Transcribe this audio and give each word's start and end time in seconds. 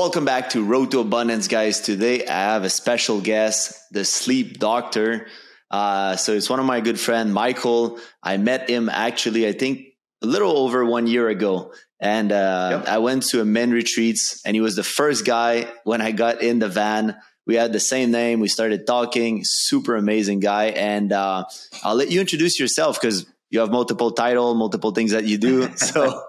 Welcome 0.00 0.24
back 0.24 0.48
to 0.50 0.64
Road 0.64 0.92
to 0.92 1.00
Abundance, 1.00 1.46
guys. 1.46 1.80
Today 1.80 2.26
I 2.26 2.32
have 2.32 2.64
a 2.64 2.70
special 2.70 3.20
guest, 3.20 3.92
the 3.92 4.06
sleep 4.06 4.58
doctor. 4.58 5.26
Uh, 5.70 6.16
so 6.16 6.32
it's 6.32 6.48
one 6.48 6.58
of 6.58 6.64
my 6.64 6.80
good 6.80 6.98
friend, 6.98 7.34
Michael. 7.34 7.98
I 8.22 8.38
met 8.38 8.70
him 8.70 8.88
actually, 8.88 9.46
I 9.46 9.52
think 9.52 9.88
a 10.22 10.26
little 10.26 10.56
over 10.56 10.86
one 10.86 11.06
year 11.06 11.28
ago. 11.28 11.74
And 12.00 12.32
uh, 12.32 12.78
yep. 12.80 12.88
I 12.88 12.96
went 12.96 13.24
to 13.24 13.42
a 13.42 13.44
men 13.44 13.72
retreats 13.72 14.40
and 14.46 14.54
he 14.54 14.62
was 14.62 14.74
the 14.74 14.82
first 14.82 15.26
guy 15.26 15.70
when 15.84 16.00
I 16.00 16.12
got 16.12 16.40
in 16.40 16.60
the 16.60 16.68
van. 16.70 17.14
We 17.46 17.56
had 17.56 17.74
the 17.74 17.78
same 17.78 18.10
name. 18.10 18.40
We 18.40 18.48
started 18.48 18.86
talking. 18.86 19.42
Super 19.44 19.96
amazing 19.96 20.40
guy. 20.40 20.68
And 20.68 21.12
uh, 21.12 21.44
I'll 21.84 21.94
let 21.94 22.10
you 22.10 22.20
introduce 22.20 22.58
yourself 22.58 22.98
because 22.98 23.26
you 23.50 23.60
have 23.60 23.70
multiple 23.70 24.12
title, 24.12 24.54
multiple 24.54 24.92
things 24.92 25.10
that 25.10 25.24
you 25.24 25.36
do. 25.36 25.68
So 25.76 26.22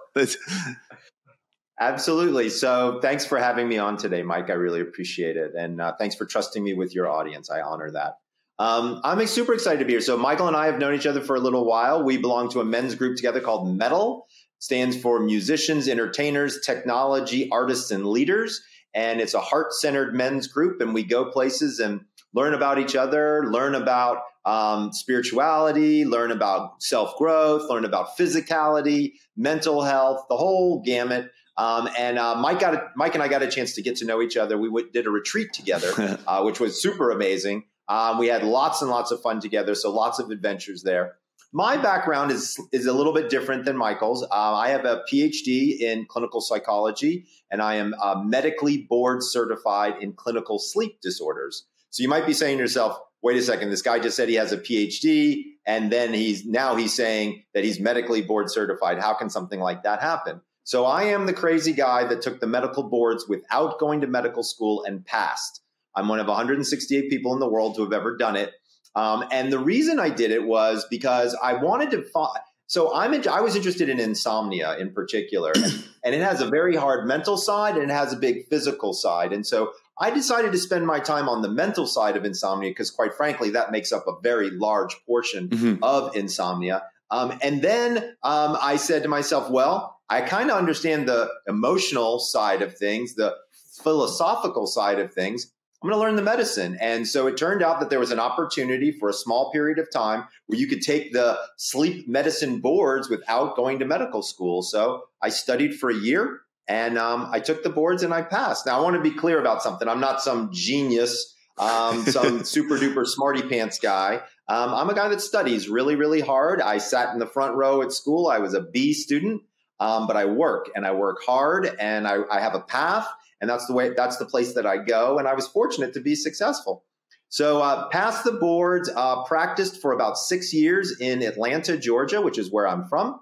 Absolutely. 1.82 2.50
So 2.50 3.00
thanks 3.02 3.26
for 3.26 3.40
having 3.40 3.68
me 3.68 3.80
on 3.80 3.98
today, 3.98 4.22
Mike. 4.22 4.52
I 4.52 4.54
really 4.54 4.82
appreciate 4.82 5.36
it. 5.36 5.56
And 5.58 5.82
uh, 5.82 5.94
thanks 5.98 6.14
for 6.14 6.28
trusting 6.28 6.64
me 6.64 6.76
with 6.76 6.94
your 6.94 7.10
audience. 7.10 7.50
I 7.50 7.62
honor 7.62 7.90
that. 7.90 8.20
Um, 8.60 9.02
I'm 9.04 9.26
super 9.26 9.56
excited 9.56 9.80
to 9.80 9.86
be 9.86 9.94
here. 9.94 10.02
So 10.02 10.16
Michael 10.16 10.48
and 10.48 10.56
I 10.56 10.68
have 10.68 10.78
known 10.78 10.94
each 10.94 11.08
other 11.08 11.22
for 11.22 11.36
a 11.36 11.40
little 11.40 11.66
while. 11.66 12.04
We 12.04 12.18
belong 12.18 12.52
to 12.52 12.62
a 12.62 12.64
men's 12.64 12.94
group 12.94 13.18
together 13.18 13.42
called 13.42 13.76
Metal. 13.76 14.28
Stands 14.60 14.96
for 14.96 15.20
musicians, 15.20 15.88
entertainers, 15.88 16.62
technology, 16.62 17.50
artists, 17.52 17.90
and 17.90 18.06
leaders. 18.06 18.62
And 18.94 19.20
it's 19.20 19.34
a 19.34 19.40
heart-centered 19.42 20.14
men's 20.14 20.46
group. 20.46 20.82
And 20.82 20.94
we 20.94 21.04
go 21.04 21.32
places 21.32 21.80
and 21.80 22.02
learn 22.36 22.54
about 22.54 22.78
each 22.78 22.96
other, 22.96 23.50
learn 23.50 23.74
about 23.74 24.20
um, 24.46 24.94
spirituality, 24.94 26.06
learn 26.06 26.32
about 26.32 26.84
self-growth, 26.84 27.68
learn 27.72 27.86
about 27.86 28.16
physicality, 28.20 29.14
mental 29.36 29.82
health, 29.82 30.26
the 30.30 30.38
whole 30.38 30.84
gamut. 30.86 31.32
Um, 31.62 31.88
and 31.96 32.18
uh, 32.18 32.34
Mike 32.34 32.60
got 32.60 32.74
a, 32.74 32.90
Mike 32.96 33.14
and 33.14 33.22
I 33.22 33.28
got 33.28 33.44
a 33.44 33.48
chance 33.48 33.76
to 33.76 33.84
get 33.84 33.98
to 33.98 34.06
know 34.06 34.20
each 34.20 34.36
other. 34.36 34.58
We 34.58 34.68
w- 34.70 34.90
did 34.92 35.06
a 35.06 35.12
retreat 35.12 35.54
together, 35.54 36.18
uh, 36.28 36.42
which 36.42 36.60
was 36.60 36.82
super 36.82 37.12
amazing. 37.12 37.66
Um, 37.88 38.18
we 38.18 38.28
had 38.28 38.44
lots 38.44 38.82
and 38.82 38.90
lots 38.90 39.12
of 39.12 39.22
fun 39.22 39.40
together, 39.40 39.76
so 39.76 39.92
lots 39.92 40.18
of 40.18 40.32
adventures 40.32 40.82
there. 40.82 41.18
My 41.54 41.78
background 41.78 42.32
is 42.32 42.60
is 42.72 42.88
a 42.88 42.94
little 42.94 43.14
bit 43.14 43.30
different 43.30 43.66
than 43.66 43.78
Michael's. 43.78 44.24
Uh, 44.24 44.28
I 44.32 44.70
have 44.70 44.86
a 44.86 45.04
PhD 45.12 45.80
in 45.80 46.08
clinical 46.08 46.42
psychology, 46.42 47.26
and 47.52 47.62
I 47.62 47.76
am 47.76 47.94
uh, 48.02 48.16
medically 48.26 48.88
board 48.90 49.22
certified 49.22 50.02
in 50.02 50.14
clinical 50.14 50.58
sleep 50.58 51.00
disorders. 51.00 51.68
So 51.92 52.02
you 52.02 52.10
might 52.10 52.26
be 52.26 52.34
saying 52.34 52.58
to 52.58 52.62
yourself, 52.64 52.98
"Wait 53.22 53.38
a 53.38 53.42
second, 53.44 53.70
this 53.70 53.84
guy 53.84 54.00
just 54.00 54.18
said 54.18 54.30
he 54.30 54.36
has 54.36 54.52
a 54.52 54.58
PhD, 54.58 55.44
and 55.68 55.92
then 55.92 56.12
he's 56.12 56.44
now 56.44 56.76
he's 56.76 56.96
saying 56.96 57.44
that 57.54 57.64
he's 57.64 57.80
medically 57.80 58.24
board 58.24 58.50
certified. 58.50 58.98
How 58.98 59.14
can 59.14 59.30
something 59.30 59.60
like 59.60 59.84
that 59.84 60.02
happen?" 60.02 60.42
So 60.64 60.86
I 60.86 61.04
am 61.04 61.26
the 61.26 61.34
crazy 61.34 61.74
guy 61.74 62.06
that 62.06 62.22
took 62.22 62.40
the 62.40 62.48
medical 62.48 62.84
boards 62.84 63.28
without 63.28 63.80
going 63.80 64.02
to 64.02 64.08
medical 64.08 64.44
school 64.44 64.84
and 64.84 65.06
passed. 65.06 65.62
I'm 65.96 66.08
one 66.08 66.20
of 66.20 66.28
168 66.28 67.10
people 67.10 67.34
in 67.34 67.40
the 67.40 67.50
world 67.50 67.76
to 67.76 67.84
have 67.84 67.94
ever 67.94 68.16
done 68.16 68.36
it. 68.36 68.52
Um, 68.96 69.26
and 69.32 69.52
the 69.52 69.60
reason 69.60 70.00
I 70.00 70.10
did 70.10 70.32
it 70.32 70.46
was 70.46 70.86
because 70.90 71.38
I 71.42 71.54
wanted 71.54 71.92
to. 71.92 72.04
Find, 72.04 72.38
so 72.68 72.94
I'm. 72.94 73.14
In, 73.14 73.28
I 73.28 73.42
was 73.42 73.56
interested 73.56 73.90
in 73.90 74.00
insomnia 74.00 74.78
in 74.78 74.94
particular, 74.94 75.54
and 76.04 76.14
it 76.14 76.22
has 76.22 76.42
a 76.42 76.50
very 76.50 76.76
hard 76.76 77.08
mental 77.08 77.38
side 77.38 77.76
and 77.76 77.90
it 77.90 77.94
has 77.94 78.12
a 78.12 78.18
big 78.18 78.48
physical 78.50 78.94
side. 78.94 79.32
And 79.32 79.46
so 79.46 79.72
I 80.00 80.10
decided 80.10 80.52
to 80.52 80.58
spend 80.58 80.86
my 80.86 81.00
time 81.00 81.30
on 81.30 81.42
the 81.42 81.50
mental 81.50 81.88
side 81.88 82.18
of 82.18 82.26
insomnia 82.26 82.72
because, 82.72 82.92
quite 82.92 83.14
frankly, 83.14 83.52
that 83.52 83.72
makes 83.72 83.92
up 83.92 84.08
a 84.08 84.20
very 84.22 84.50
large 84.50 84.96
portion 85.06 85.50
mm-hmm. 85.50 85.84
of 85.84 86.16
insomnia. 86.16 86.84
Um, 87.12 87.38
and 87.42 87.62
then 87.62 87.98
um, 88.24 88.58
I 88.62 88.78
said 88.78 89.04
to 89.04 89.10
myself, 89.10 89.50
well, 89.50 90.01
I 90.12 90.20
kind 90.20 90.52
of 90.52 90.58
understand 90.58 91.08
the 91.08 91.30
emotional 91.48 92.20
side 92.20 92.62
of 92.62 92.78
things, 92.78 93.16
the 93.16 93.34
philosophical 93.82 94.68
side 94.68 95.00
of 95.00 95.14
things. 95.14 95.54
I'm 95.82 95.90
going 95.90 95.98
to 95.98 96.06
learn 96.06 96.18
the 96.18 96.22
medicine. 96.22 96.78
And 96.82 97.08
so 97.08 97.28
it 97.28 97.38
turned 97.38 97.64
out 97.64 97.80
that 97.80 97.90
there 97.90 97.98
was 97.98 98.12
an 98.12 98.20
opportunity 98.20 98.92
for 98.92 99.08
a 99.08 99.14
small 99.14 99.54
period 99.54 99.80
of 99.80 99.90
time 99.90 100.26
where 100.48 100.60
you 100.60 100.68
could 100.68 100.82
take 100.82 101.14
the 101.14 101.40
sleep 101.56 102.10
medicine 102.10 102.60
boards 102.60 103.10
without 103.10 103.56
going 103.56 103.80
to 103.80 103.86
medical 103.86 104.22
school. 104.22 104.64
So 104.64 105.04
I 105.22 105.30
studied 105.30 105.80
for 105.80 105.90
a 105.90 105.96
year 105.96 106.42
and 106.68 106.98
um, 106.98 107.30
I 107.32 107.40
took 107.40 107.64
the 107.64 107.70
boards 107.70 108.04
and 108.04 108.14
I 108.14 108.22
passed. 108.22 108.66
Now, 108.66 108.80
I 108.80 108.84
want 108.84 108.98
to 108.98 109.02
be 109.02 109.16
clear 109.18 109.40
about 109.40 109.64
something. 109.64 109.88
I'm 109.88 110.02
not 110.02 110.22
some 110.22 110.50
genius, 110.52 111.34
um, 111.58 112.06
some 112.06 112.44
super 112.44 112.78
duper 112.78 113.08
smarty 113.08 113.44
pants 113.44 113.80
guy. 113.80 114.18
Um, 114.50 114.74
I'm 114.74 114.90
a 114.90 114.94
guy 114.94 115.08
that 115.08 115.22
studies 115.22 115.70
really, 115.70 115.96
really 115.96 116.20
hard. 116.20 116.62
I 116.62 116.80
sat 116.80 117.14
in 117.14 117.20
the 117.20 117.26
front 117.26 117.56
row 117.56 117.82
at 117.82 117.94
school. 117.94 118.28
I 118.28 118.40
was 118.40 118.54
a 118.54 118.62
B 118.62 118.92
student. 118.94 119.44
Um, 119.82 120.08
but 120.08 120.16
I 120.16 120.26
work 120.26 120.70
and 120.76 120.86
I 120.86 120.92
work 120.92 121.18
hard 121.26 121.76
and 121.80 122.08
I, 122.08 122.20
I 122.32 122.40
have 122.40 122.56
a 122.56 122.62
path 122.62 123.08
and 123.42 123.50
that's 123.50 123.66
the 123.66 123.74
way 123.74 123.90
that's 123.90 124.18
the 124.18 124.26
place 124.26 124.54
that 124.54 124.66
I 124.66 124.78
go. 124.78 125.18
And 125.18 125.28
I 125.28 125.34
was 125.34 125.48
fortunate 125.48 125.94
to 125.96 126.00
be 126.00 126.16
successful. 126.16 126.86
So 127.30 127.62
uh, 127.62 127.88
passed 127.90 128.24
the 128.24 128.34
boards, 128.34 128.90
uh, 128.96 129.24
practiced 129.24 129.82
for 129.82 129.94
about 129.94 130.18
six 130.18 130.54
years 130.54 131.00
in 131.00 131.24
Atlanta, 131.24 131.78
Georgia, 131.78 132.22
which 132.22 132.38
is 132.38 132.52
where 132.52 132.68
I'm 132.68 132.86
from. 132.86 133.20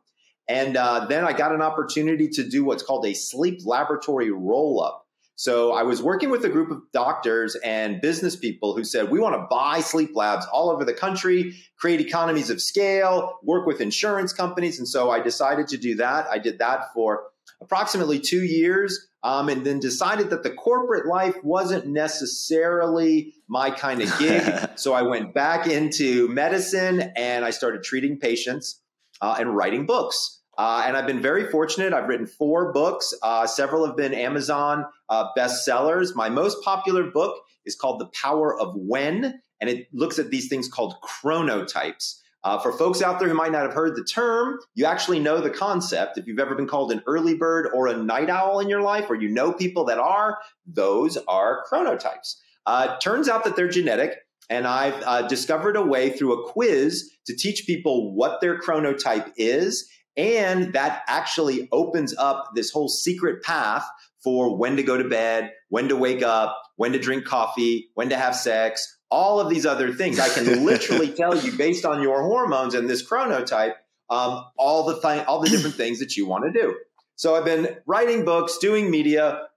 And 0.47 0.75
uh, 0.75 1.05
then 1.07 1.23
I 1.23 1.31
got 1.31 1.53
an 1.53 1.61
opportunity 1.61 2.27
to 2.29 2.43
do 2.43 2.65
what's 2.65 2.83
called 2.83 3.05
a 3.05 3.13
sleep 3.13 3.61
laboratory 3.65 4.31
roll 4.31 4.83
up. 4.83 4.98
So 5.39 5.71
I 5.71 5.83
was 5.83 6.03
working 6.03 6.31
with 6.31 6.43
a 6.43 6.49
group 6.49 6.69
of 6.69 6.81
doctors 6.91 7.55
and 7.63 8.01
business 8.01 8.35
people 8.35 8.75
who 8.75 8.83
said, 8.83 9.09
we 9.09 9.21
want 9.21 9.35
to 9.35 9.47
buy 9.49 9.79
sleep 9.79 10.09
labs 10.13 10.45
all 10.51 10.69
over 10.69 10.83
the 10.83 10.93
country, 10.93 11.55
create 11.77 12.01
economies 12.01 12.49
of 12.49 12.61
scale, 12.61 13.39
work 13.41 13.65
with 13.65 13.79
insurance 13.79 14.33
companies. 14.33 14.79
And 14.79 14.85
so 14.85 15.09
I 15.09 15.21
decided 15.21 15.69
to 15.69 15.77
do 15.77 15.95
that. 15.95 16.27
I 16.29 16.39
did 16.39 16.59
that 16.59 16.93
for 16.93 17.23
approximately 17.61 18.19
two 18.19 18.43
years. 18.43 19.07
Um, 19.23 19.47
and 19.47 19.65
then 19.65 19.79
decided 19.79 20.29
that 20.29 20.43
the 20.43 20.49
corporate 20.49 21.05
life 21.05 21.35
wasn't 21.41 21.87
necessarily 21.87 23.33
my 23.47 23.69
kind 23.69 24.01
of 24.01 24.17
gig. 24.19 24.43
so 24.75 24.93
I 24.93 25.03
went 25.03 25.33
back 25.33 25.67
into 25.67 26.27
medicine 26.27 27.13
and 27.15 27.45
I 27.45 27.51
started 27.51 27.83
treating 27.83 28.19
patients 28.19 28.81
uh, 29.21 29.37
and 29.39 29.55
writing 29.55 29.85
books. 29.85 30.41
Uh, 30.57 30.83
and 30.85 30.97
I've 30.97 31.07
been 31.07 31.21
very 31.21 31.49
fortunate. 31.49 31.93
I've 31.93 32.09
written 32.09 32.27
four 32.27 32.73
books. 32.73 33.13
Uh, 33.23 33.47
several 33.47 33.85
have 33.85 33.95
been 33.95 34.13
Amazon 34.13 34.85
uh, 35.09 35.27
bestsellers. 35.37 36.15
My 36.15 36.29
most 36.29 36.63
popular 36.63 37.09
book 37.09 37.35
is 37.65 37.75
called 37.75 37.99
The 37.99 38.09
Power 38.21 38.59
of 38.59 38.73
When, 38.75 39.41
and 39.59 39.69
it 39.69 39.87
looks 39.93 40.19
at 40.19 40.29
these 40.29 40.47
things 40.47 40.67
called 40.67 40.95
chronotypes. 41.03 42.19
Uh, 42.41 42.57
for 42.57 42.71
folks 42.71 43.01
out 43.01 43.19
there 43.19 43.27
who 43.27 43.33
might 43.33 43.51
not 43.51 43.63
have 43.63 43.73
heard 43.73 43.97
the 43.97 44.03
term, 44.03 44.57
you 44.73 44.85
actually 44.85 45.19
know 45.19 45.41
the 45.41 45.49
concept. 45.49 46.17
If 46.17 46.25
you've 46.25 46.39
ever 46.39 46.55
been 46.55 46.67
called 46.67 46.91
an 46.91 47.03
early 47.05 47.35
bird 47.35 47.69
or 47.73 47.87
a 47.87 47.97
night 47.97 48.29
owl 48.29 48.61
in 48.61 48.69
your 48.69 48.81
life, 48.81 49.09
or 49.09 49.15
you 49.15 49.27
know 49.27 49.51
people 49.51 49.83
that 49.85 49.97
are, 49.97 50.37
those 50.65 51.17
are 51.27 51.65
chronotypes. 51.69 52.35
Uh, 52.65 52.97
turns 52.99 53.27
out 53.27 53.43
that 53.43 53.55
they're 53.55 53.67
genetic. 53.67 54.15
And 54.51 54.65
I've 54.65 55.03
uh, 55.05 55.27
discovered 55.27 55.75
a 55.75 55.81
way 55.83 56.09
through 56.09 56.33
a 56.33 56.51
quiz 56.51 57.11
to 57.27 57.35
teach 57.35 57.67
people 57.67 58.15
what 58.15 58.41
their 58.41 58.59
chronotype 58.59 59.31
is 59.37 59.87
and 60.19 60.73
that 60.73 61.03
actually 61.07 61.69
opens 61.71 62.13
up 62.17 62.49
this 62.53 62.71
whole 62.71 62.89
secret 62.89 63.41
path 63.41 63.87
for 64.23 64.57
when 64.57 64.75
to 64.77 64.83
go 64.83 64.97
to 64.97 65.07
bed, 65.07 65.51
when 65.69 65.89
to 65.89 65.95
wake 65.95 66.23
up, 66.23 66.61
when 66.75 66.91
to 66.93 66.99
drink 66.99 67.25
coffee, 67.25 67.89
when 67.93 68.09
to 68.09 68.17
have 68.17 68.35
sex, 68.35 68.97
all 69.09 69.39
of 69.39 69.49
these 69.49 69.65
other 69.65 69.93
things. 69.93 70.19
I 70.19 70.29
can 70.29 70.65
literally 70.65 71.11
tell 71.11 71.37
you 71.37 71.51
based 71.53 71.85
on 71.85 72.01
your 72.01 72.21
hormones 72.23 72.73
and 72.73 72.89
this 72.89 73.07
chronotype, 73.07 73.73
um, 74.09 74.43
all 74.57 74.85
the 74.85 74.99
th- 74.99 75.25
all 75.25 75.39
the 75.39 75.49
different 75.49 75.75
things 75.75 75.99
that 75.99 76.17
you 76.17 76.27
want 76.27 76.45
to 76.45 76.51
do. 76.51 76.75
So 77.15 77.35
I've 77.35 77.45
been 77.45 77.75
writing 77.85 78.25
books, 78.25 78.57
doing 78.59 78.89
media, 78.89 79.47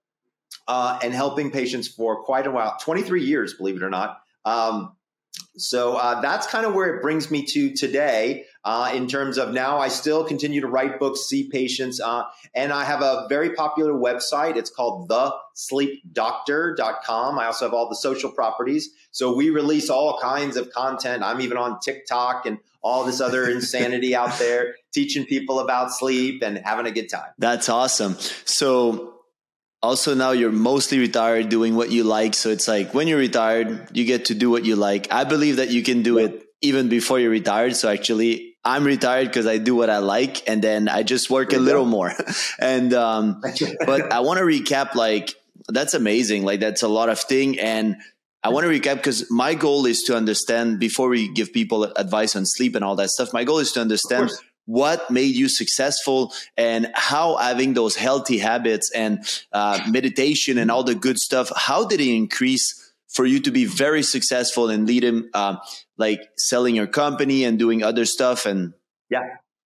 uh, 0.68 0.98
and 1.02 1.12
helping 1.12 1.50
patients 1.50 1.88
for 1.88 2.22
quite 2.22 2.46
a 2.46 2.50
while 2.50 2.76
23 2.80 3.24
years, 3.24 3.54
believe 3.54 3.76
it 3.76 3.82
or 3.82 3.90
not. 3.90 4.20
Um, 4.44 4.96
so 5.56 5.96
uh, 5.96 6.20
that's 6.20 6.46
kind 6.46 6.66
of 6.66 6.74
where 6.74 6.96
it 6.96 7.02
brings 7.02 7.30
me 7.30 7.44
to 7.46 7.74
today 7.74 8.44
uh, 8.64 8.92
in 8.94 9.08
terms 9.08 9.38
of 9.38 9.52
now 9.52 9.78
I 9.78 9.88
still 9.88 10.22
continue 10.24 10.60
to 10.60 10.68
write 10.68 11.00
books, 11.00 11.22
see 11.22 11.48
patients, 11.48 12.00
uh, 12.00 12.24
and 12.54 12.72
I 12.72 12.84
have 12.84 13.02
a 13.02 13.26
very 13.28 13.54
popular 13.54 13.92
website. 13.92 14.54
It's 14.56 14.70
called 14.70 15.08
thesleepdoctor.com. 15.08 17.38
I 17.38 17.46
also 17.46 17.64
have 17.64 17.74
all 17.74 17.88
the 17.88 17.96
social 17.96 18.30
properties. 18.30 18.90
So 19.10 19.34
we 19.34 19.50
release 19.50 19.90
all 19.90 20.20
kinds 20.20 20.56
of 20.56 20.72
content. 20.72 21.22
I'm 21.22 21.40
even 21.40 21.56
on 21.56 21.80
TikTok 21.80 22.46
and 22.46 22.58
all 22.82 23.04
this 23.04 23.20
other 23.20 23.50
insanity 23.50 24.14
out 24.14 24.38
there, 24.38 24.76
teaching 24.92 25.26
people 25.26 25.58
about 25.58 25.92
sleep 25.92 26.42
and 26.42 26.58
having 26.58 26.86
a 26.86 26.92
good 26.92 27.08
time. 27.08 27.30
That's 27.38 27.68
awesome. 27.68 28.16
So 28.44 29.14
also 29.82 30.14
now 30.14 30.30
you're 30.30 30.52
mostly 30.52 31.00
retired 31.00 31.48
doing 31.48 31.74
what 31.74 31.90
you 31.90 32.04
like 32.04 32.34
so 32.34 32.50
it's 32.50 32.68
like 32.68 32.94
when 32.94 33.08
you're 33.08 33.18
retired 33.18 33.88
you 33.92 34.04
get 34.04 34.26
to 34.26 34.34
do 34.34 34.48
what 34.48 34.64
you 34.64 34.76
like 34.76 35.12
i 35.12 35.24
believe 35.24 35.56
that 35.56 35.70
you 35.70 35.82
can 35.82 36.02
do 36.02 36.18
it 36.18 36.44
even 36.60 36.88
before 36.88 37.18
you're 37.18 37.30
retired 37.30 37.74
so 37.74 37.88
actually 37.88 38.51
i'm 38.64 38.84
retired 38.84 39.26
because 39.26 39.46
i 39.46 39.58
do 39.58 39.74
what 39.74 39.90
i 39.90 39.98
like 39.98 40.48
and 40.48 40.62
then 40.62 40.88
i 40.88 41.02
just 41.02 41.30
work 41.30 41.52
a 41.52 41.58
little 41.58 41.84
go. 41.84 41.90
more 41.90 42.12
and 42.58 42.94
um 42.94 43.40
but 43.86 44.12
i 44.12 44.20
want 44.20 44.38
to 44.38 44.44
recap 44.44 44.94
like 44.94 45.34
that's 45.68 45.94
amazing 45.94 46.44
like 46.44 46.60
that's 46.60 46.82
a 46.82 46.88
lot 46.88 47.08
of 47.08 47.18
thing 47.18 47.58
and 47.58 47.96
I 48.44 48.48
want 48.48 48.64
to 48.64 48.70
recap 48.70 48.96
because 48.96 49.30
my 49.30 49.54
goal 49.54 49.86
is 49.86 50.02
to 50.08 50.16
understand 50.16 50.80
before 50.80 51.08
we 51.08 51.32
give 51.32 51.52
people 51.52 51.84
advice 51.84 52.34
on 52.34 52.44
sleep 52.44 52.74
and 52.74 52.84
all 52.84 52.96
that 52.96 53.10
stuff. 53.10 53.32
My 53.32 53.44
goal 53.44 53.60
is 53.60 53.70
to 53.70 53.80
understand 53.80 54.32
what 54.66 55.10
made 55.10 55.34
you 55.34 55.48
successful 55.48 56.32
and 56.56 56.90
how 56.94 57.36
having 57.36 57.74
those 57.74 57.96
healthy 57.96 58.38
habits 58.38 58.90
and 58.92 59.24
uh, 59.52 59.80
meditation 59.88 60.58
and 60.58 60.70
all 60.70 60.84
the 60.84 60.94
good 60.94 61.18
stuff 61.18 61.50
how 61.56 61.84
did 61.84 62.00
it 62.00 62.14
increase 62.14 62.92
for 63.08 63.26
you 63.26 63.40
to 63.40 63.50
be 63.50 63.64
very 63.64 64.02
successful 64.02 64.70
and 64.70 64.86
lead 64.86 65.02
him 65.02 65.28
uh, 65.34 65.56
like 66.02 66.20
selling 66.36 66.74
your 66.74 66.88
company 66.88 67.44
and 67.44 67.60
doing 67.60 67.84
other 67.84 68.04
stuff 68.04 68.44
and 68.44 68.74
yeah. 69.08 69.20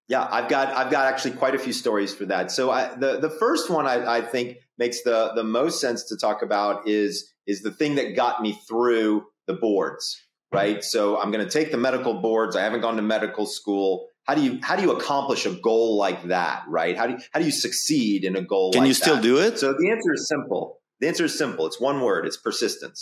Yeah 0.07 0.29
i've 0.31 0.49
got 0.49 0.69
i've 0.77 0.91
got 0.91 1.07
actually 1.13 1.35
quite 1.43 1.55
a 1.55 1.59
few 1.59 1.73
stories 1.73 2.15
for 2.15 2.27
that. 2.27 2.51
So 2.51 2.71
I, 2.71 2.95
the 2.95 3.19
the 3.27 3.31
first 3.31 3.71
one 3.71 3.87
I, 3.87 4.19
I 4.19 4.21
think 4.21 4.59
makes 4.79 5.03
the 5.03 5.33
the 5.35 5.43
most 5.43 5.81
sense 5.81 6.05
to 6.11 6.17
talk 6.27 6.43
about 6.43 6.87
is 6.87 7.33
is 7.47 7.63
the 7.63 7.71
thing 7.71 7.95
that 7.97 8.15
got 8.15 8.43
me 8.43 8.53
through 8.69 9.25
the 9.47 9.55
boards 9.55 10.05
right? 10.53 10.85
So 10.85 11.01
i'm 11.21 11.31
going 11.33 11.45
to 11.45 11.53
take 11.59 11.71
the 11.73 11.83
medical 11.89 12.15
boards. 12.27 12.55
I 12.55 12.63
haven't 12.63 12.83
gone 12.87 12.97
to 12.97 13.07
medical 13.19 13.47
school. 13.47 13.91
How 14.25 14.35
do 14.35 14.43
you 14.43 14.53
how 14.63 14.77
do 14.77 14.83
you 14.83 14.93
accomplish 14.93 15.47
a 15.47 15.55
goal 15.69 15.97
like 16.07 16.21
that 16.35 16.65
right? 16.69 16.97
How 16.99 17.07
do 17.09 17.13
you, 17.15 17.19
how 17.33 17.41
do 17.41 17.47
you 17.51 17.57
succeed 17.67 18.25
in 18.29 18.37
a 18.37 18.43
goal 18.43 18.73
can 18.73 18.83
like 18.83 18.89
you 18.89 18.95
still 18.95 19.17
that? 19.17 19.31
do 19.31 19.39
it? 19.47 19.59
So 19.59 19.73
the 19.73 19.91
answer 19.91 20.13
is 20.19 20.29
simple. 20.29 20.81
The 21.01 21.09
answer 21.09 21.25
is 21.25 21.37
simple. 21.37 21.67
It's 21.67 21.81
one 21.81 21.99
word. 22.01 22.27
It's 22.27 22.41
persistence 22.49 23.01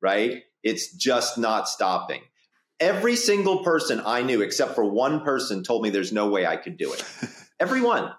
right? 0.00 0.42
It's 0.62 0.94
just 0.94 1.38
not 1.38 1.68
stopping 1.68 2.22
every 2.80 3.16
single 3.16 3.62
person 3.62 4.00
i 4.04 4.22
knew 4.22 4.42
except 4.42 4.74
for 4.74 4.84
one 4.84 5.20
person 5.20 5.62
told 5.62 5.82
me 5.82 5.90
there's 5.90 6.12
no 6.12 6.28
way 6.28 6.46
i 6.46 6.56
could 6.56 6.76
do 6.76 6.92
it 6.92 7.04
everyone 7.60 8.12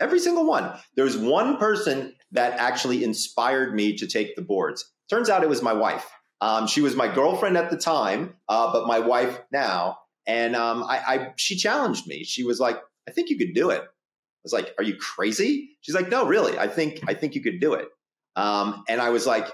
every 0.00 0.18
single 0.18 0.46
one 0.46 0.70
there's 0.96 1.16
one 1.16 1.56
person 1.56 2.14
that 2.32 2.58
actually 2.58 3.04
inspired 3.04 3.74
me 3.74 3.96
to 3.96 4.06
take 4.06 4.36
the 4.36 4.42
boards 4.42 4.92
turns 5.10 5.28
out 5.28 5.42
it 5.42 5.48
was 5.48 5.62
my 5.62 5.72
wife 5.72 6.08
um, 6.40 6.66
she 6.66 6.82
was 6.82 6.94
my 6.94 7.12
girlfriend 7.12 7.56
at 7.56 7.70
the 7.70 7.76
time 7.76 8.34
uh, 8.48 8.72
but 8.72 8.86
my 8.86 8.98
wife 8.98 9.40
now 9.52 9.98
and 10.26 10.56
um, 10.56 10.84
I, 10.84 10.98
I, 10.98 11.32
she 11.36 11.56
challenged 11.56 12.06
me. 12.06 12.24
She 12.24 12.44
was 12.44 12.60
like, 12.60 12.78
"I 13.08 13.12
think 13.12 13.30
you 13.30 13.38
could 13.38 13.54
do 13.54 13.70
it." 13.70 13.82
I 13.82 14.42
was 14.42 14.52
like, 14.52 14.74
"Are 14.78 14.84
you 14.84 14.96
crazy?" 14.96 15.76
She's 15.80 15.94
like, 15.94 16.08
"No, 16.08 16.26
really. 16.26 16.58
I 16.58 16.68
think 16.68 17.00
I 17.06 17.14
think 17.14 17.34
you 17.34 17.42
could 17.42 17.60
do 17.60 17.74
it." 17.74 17.88
Um, 18.36 18.84
and 18.88 19.00
I 19.00 19.10
was 19.10 19.26
like, 19.26 19.46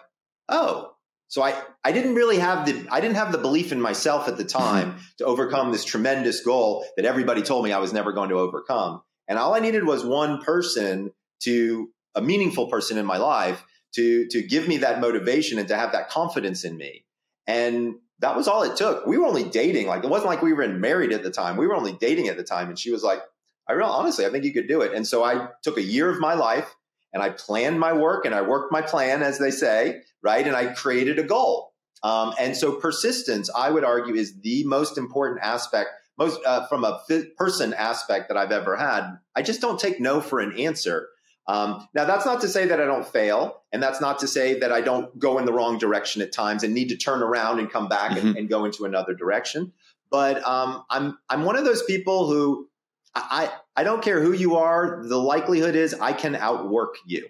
"Oh." 0.49 0.90
So 1.31 1.43
I, 1.43 1.55
I 1.85 1.93
didn't 1.93 2.17
really 2.17 2.39
have 2.39 2.67
the 2.67 2.89
I 2.91 3.01
didn't 3.01 3.15
have 3.15 3.31
the 3.31 3.39
belief 3.39 3.71
in 3.71 3.81
myself 3.81 4.27
at 4.27 4.37
the 4.37 4.45
time 4.45 4.97
to 5.19 5.25
overcome 5.25 5.71
this 5.71 5.85
tremendous 5.85 6.41
goal 6.41 6.85
that 6.97 7.07
everybody 7.07 7.41
told 7.41 7.65
me 7.65 7.73
I 7.73 7.79
was 7.79 7.93
never 7.93 8.13
going 8.13 8.29
to 8.31 8.39
overcome. 8.39 9.01
And 9.29 9.39
all 9.39 9.55
I 9.55 9.61
needed 9.61 9.85
was 9.85 10.05
one 10.05 10.43
person 10.43 11.13
to 11.45 11.89
a 12.17 12.21
meaningful 12.21 12.67
person 12.67 12.99
in 12.99 13.07
my 13.07 13.17
life 13.17 13.65
to 13.95 14.27
to 14.27 14.43
give 14.43 14.67
me 14.67 14.79
that 14.79 15.01
motivation 15.01 15.61
and 15.61 15.69
to 15.69 15.77
have 15.77 15.93
that 15.93 16.11
confidence 16.11 16.65
in 16.65 16.77
me. 16.77 17.05
And 17.47 17.95
that 18.19 18.37
was 18.37 18.49
all 18.49 18.65
it 18.65 18.77
took. 18.77 19.07
We 19.07 19.17
were 19.17 19.27
only 19.27 19.45
dating. 19.45 19.87
Like 19.87 20.03
it 20.03 20.11
wasn't 20.11 20.31
like 20.31 20.43
we 20.43 20.53
were 20.53 20.67
married 20.69 21.13
at 21.13 21.23
the 21.23 21.31
time. 21.31 21.57
We 21.57 21.69
were 21.69 21.77
only 21.77 21.93
dating 21.93 22.27
at 22.27 22.37
the 22.37 22.45
time. 22.45 22.69
And 22.69 22.79
she 22.79 22.91
was 22.91 23.05
like, 23.05 23.21
I 23.69 23.75
real 23.75 23.87
honestly, 23.87 24.27
I 24.27 24.31
think 24.31 24.45
you 24.45 24.53
could 24.53 24.67
do 24.67 24.81
it. 24.81 24.95
And 24.95 25.07
so 25.07 25.23
I 25.23 25.49
took 25.63 25.79
a 25.79 25.83
year 25.83 26.11
of 26.11 26.19
my 26.19 26.35
life 26.35 26.75
and 27.13 27.23
I 27.23 27.31
planned 27.31 27.81
my 27.81 27.93
work 27.93 28.25
and 28.25 28.35
I 28.35 28.43
worked 28.43 28.73
my 28.73 28.83
plan, 28.83 29.23
as 29.23 29.39
they 29.39 29.51
say, 29.51 30.03
right? 30.23 30.47
And 30.47 30.57
I 30.57 30.67
created 30.75 31.19
a 31.19 31.25
goal. 31.25 31.73
Um, 32.03 32.33
and 32.39 32.57
so 32.57 32.73
persistence, 32.73 33.51
I 33.55 33.71
would 33.71 33.85
argue, 33.85 34.15
is 34.15 34.41
the 34.41 34.65
most 34.65 34.97
important 34.97 35.41
aspect, 35.43 35.91
most 36.19 36.41
uh, 36.47 36.67
from 36.67 36.85
a 36.85 37.03
person 37.37 37.75
aspect 37.75 38.29
that 38.29 38.37
I've 38.37 38.53
ever 38.53 38.77
had. 38.77 39.19
I 39.37 39.43
just 39.43 39.61
don't 39.61 39.79
take 39.79 40.01
no 40.01 40.21
for 40.21 40.41
an 40.41 40.59
answer. 40.59 41.09
Um, 41.47 41.89
now, 41.95 42.05
that's 42.05 42.25
not 42.25 42.41
to 42.43 42.49
say 42.49 42.67
that 42.67 42.81
I 42.81 42.85
don't 42.85 43.07
fail, 43.07 43.63
and 43.73 43.83
that's 43.83 44.01
not 44.01 44.21
to 44.21 44.29
say 44.29 44.61
that 44.61 44.71
I 44.71 44.81
don't 44.81 45.19
go 45.19 45.39
in 45.39 45.47
the 45.47 45.53
wrong 45.53 45.79
direction 45.79 46.23
at 46.23 46.33
times 46.33 46.63
and 46.63 46.73
need 46.73 46.91
to 46.91 46.97
turn 46.97 47.23
around 47.23 47.59
and 47.59 47.71
come 47.71 47.89
back 47.89 48.13
mm-hmm. 48.13 48.29
and, 48.29 48.37
and, 48.37 48.49
go 48.49 48.65
into 48.65 48.85
another 48.85 49.15
direction. 49.15 49.73
But 50.11 50.47
um, 50.47 50.85
I'm 50.91 51.19
I'm 51.29 51.45
one 51.45 51.57
of 51.57 51.65
those 51.65 51.83
people 51.83 52.29
who 52.29 52.69
I 53.15 53.51
I 53.77 53.85
don't 53.85 54.03
care 54.03 54.21
who 54.21 54.33
you 54.33 54.57
are. 54.57 55.03
The 55.05 55.19
likelihood 55.19 55.75
is 55.75 55.95
I 55.95 56.13
can 56.13 56.35
outwork 56.37 56.97
you, 57.07 57.27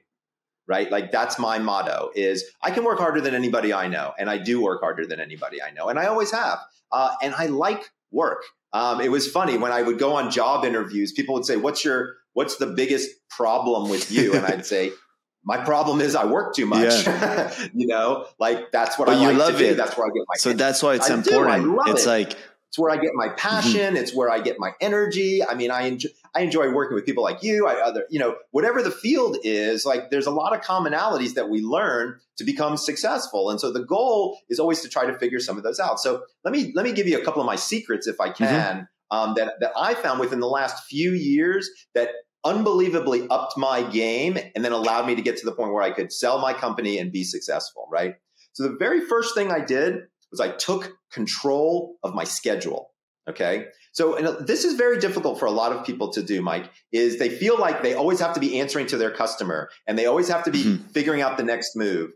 right? 0.66 0.90
Like 0.90 1.10
that's 1.12 1.38
my 1.38 1.58
motto: 1.58 2.10
is 2.14 2.44
I 2.62 2.70
can 2.70 2.84
work 2.84 2.98
harder 2.98 3.20
than 3.20 3.34
anybody 3.34 3.72
I 3.72 3.88
know, 3.88 4.12
and 4.18 4.28
I 4.28 4.38
do 4.38 4.62
work 4.62 4.80
harder 4.80 5.06
than 5.06 5.20
anybody 5.20 5.62
I 5.62 5.70
know, 5.70 5.88
and 5.88 5.98
I 5.98 6.06
always 6.06 6.30
have. 6.32 6.58
Uh, 6.92 7.14
and 7.22 7.34
I 7.34 7.46
like 7.46 7.90
work. 8.10 8.42
Um, 8.72 9.00
it 9.00 9.10
was 9.10 9.28
funny 9.28 9.56
when 9.58 9.72
I 9.72 9.82
would 9.82 9.98
go 9.98 10.14
on 10.14 10.30
job 10.30 10.64
interviews. 10.64 11.12
People 11.12 11.34
would 11.34 11.44
say, 11.44 11.56
"What's 11.56 11.84
your 11.84 12.16
what's 12.32 12.56
the 12.56 12.66
biggest 12.66 13.10
problem 13.28 13.90
with 13.90 14.10
you? 14.10 14.34
And 14.34 14.44
I'd 14.44 14.66
say, 14.66 14.92
my 15.44 15.56
problem 15.58 16.00
is 16.00 16.14
I 16.14 16.26
work 16.26 16.54
too 16.54 16.66
much. 16.66 17.06
Yeah. 17.06 17.52
you 17.74 17.86
know, 17.86 18.26
like 18.38 18.70
that's 18.72 18.98
what 18.98 19.06
but 19.06 19.16
I 19.16 19.26
like 19.28 19.36
love 19.36 19.52
to 19.52 19.58
do. 19.58 19.64
It. 19.66 19.76
That's 19.76 19.96
where 19.96 20.06
I 20.06 20.10
get 20.10 20.24
my. 20.28 20.34
So 20.36 20.52
that's 20.52 20.82
why 20.82 20.94
it's 20.94 21.10
I 21.10 21.14
important. 21.14 21.78
it's 21.86 22.04
it. 22.04 22.08
like 22.08 22.36
it's 22.70 22.78
where 22.78 22.90
I 22.90 22.96
get 22.96 23.12
my 23.14 23.28
passion. 23.30 23.80
Mm-hmm. 23.80 23.96
It's 23.96 24.14
where 24.14 24.30
I 24.30 24.40
get 24.40 24.58
my 24.58 24.72
energy. 24.80 25.44
I 25.44 25.54
mean, 25.54 25.70
I 25.70 25.82
enjoy 25.82 26.08
I 26.34 26.42
enjoy 26.42 26.72
working 26.72 26.94
with 26.94 27.04
people 27.04 27.22
like 27.22 27.42
you. 27.42 27.66
I 27.66 27.74
other 27.80 28.06
you 28.10 28.18
know 28.18 28.36
whatever 28.52 28.82
the 28.82 28.90
field 28.90 29.36
is. 29.42 29.84
Like 29.84 30.10
there's 30.10 30.26
a 30.26 30.30
lot 30.30 30.54
of 30.54 30.62
commonalities 30.62 31.34
that 31.34 31.50
we 31.50 31.60
learn 31.60 32.18
to 32.38 32.44
become 32.44 32.76
successful. 32.76 33.50
And 33.50 33.60
so 33.60 33.72
the 33.72 33.84
goal 33.84 34.38
is 34.48 34.58
always 34.58 34.80
to 34.82 34.88
try 34.88 35.04
to 35.04 35.18
figure 35.18 35.40
some 35.40 35.58
of 35.58 35.64
those 35.64 35.78
out. 35.78 36.00
So 36.00 36.22
let 36.44 36.52
me 36.52 36.72
let 36.74 36.84
me 36.84 36.92
give 36.92 37.06
you 37.06 37.20
a 37.20 37.24
couple 37.24 37.42
of 37.42 37.46
my 37.46 37.56
secrets 37.56 38.06
if 38.06 38.20
I 38.20 38.28
mm-hmm. 38.28 38.44
can. 38.44 38.76
Mm-hmm 38.76 38.84
um, 39.10 39.34
that, 39.36 39.60
that 39.60 39.72
I 39.76 39.94
found 39.94 40.20
within 40.20 40.40
the 40.40 40.48
last 40.48 40.84
few 40.84 41.12
years 41.12 41.70
that 41.94 42.10
unbelievably 42.44 43.28
upped 43.28 43.56
my 43.56 43.82
game 43.82 44.38
and 44.54 44.64
then 44.64 44.72
allowed 44.72 45.06
me 45.06 45.14
to 45.14 45.22
get 45.22 45.36
to 45.38 45.46
the 45.46 45.52
point 45.52 45.72
where 45.72 45.82
I 45.82 45.90
could 45.90 46.12
sell 46.12 46.38
my 46.38 46.52
company 46.52 46.98
and 46.98 47.12
be 47.12 47.24
successful, 47.24 47.86
right? 47.90 48.14
So 48.52 48.64
the 48.64 48.76
very 48.78 49.00
first 49.00 49.34
thing 49.34 49.50
I 49.50 49.60
did 49.60 50.04
was 50.30 50.40
I 50.40 50.50
took 50.50 50.96
control 51.12 51.96
of 52.02 52.14
my 52.14 52.24
schedule. 52.24 52.90
Okay. 53.28 53.66
So 53.92 54.16
and 54.16 54.46
this 54.46 54.64
is 54.64 54.74
very 54.74 54.98
difficult 54.98 55.38
for 55.38 55.46
a 55.46 55.50
lot 55.50 55.72
of 55.72 55.84
people 55.84 56.12
to 56.12 56.22
do, 56.22 56.40
Mike, 56.40 56.70
is 56.92 57.18
they 57.18 57.28
feel 57.28 57.58
like 57.58 57.82
they 57.82 57.94
always 57.94 58.20
have 58.20 58.34
to 58.34 58.40
be 58.40 58.60
answering 58.60 58.86
to 58.88 58.96
their 58.96 59.10
customer 59.10 59.70
and 59.86 59.98
they 59.98 60.06
always 60.06 60.28
have 60.28 60.44
to 60.44 60.50
be 60.50 60.62
mm-hmm. 60.62 60.88
figuring 60.88 61.20
out 61.20 61.36
the 61.36 61.42
next 61.42 61.76
move. 61.76 62.10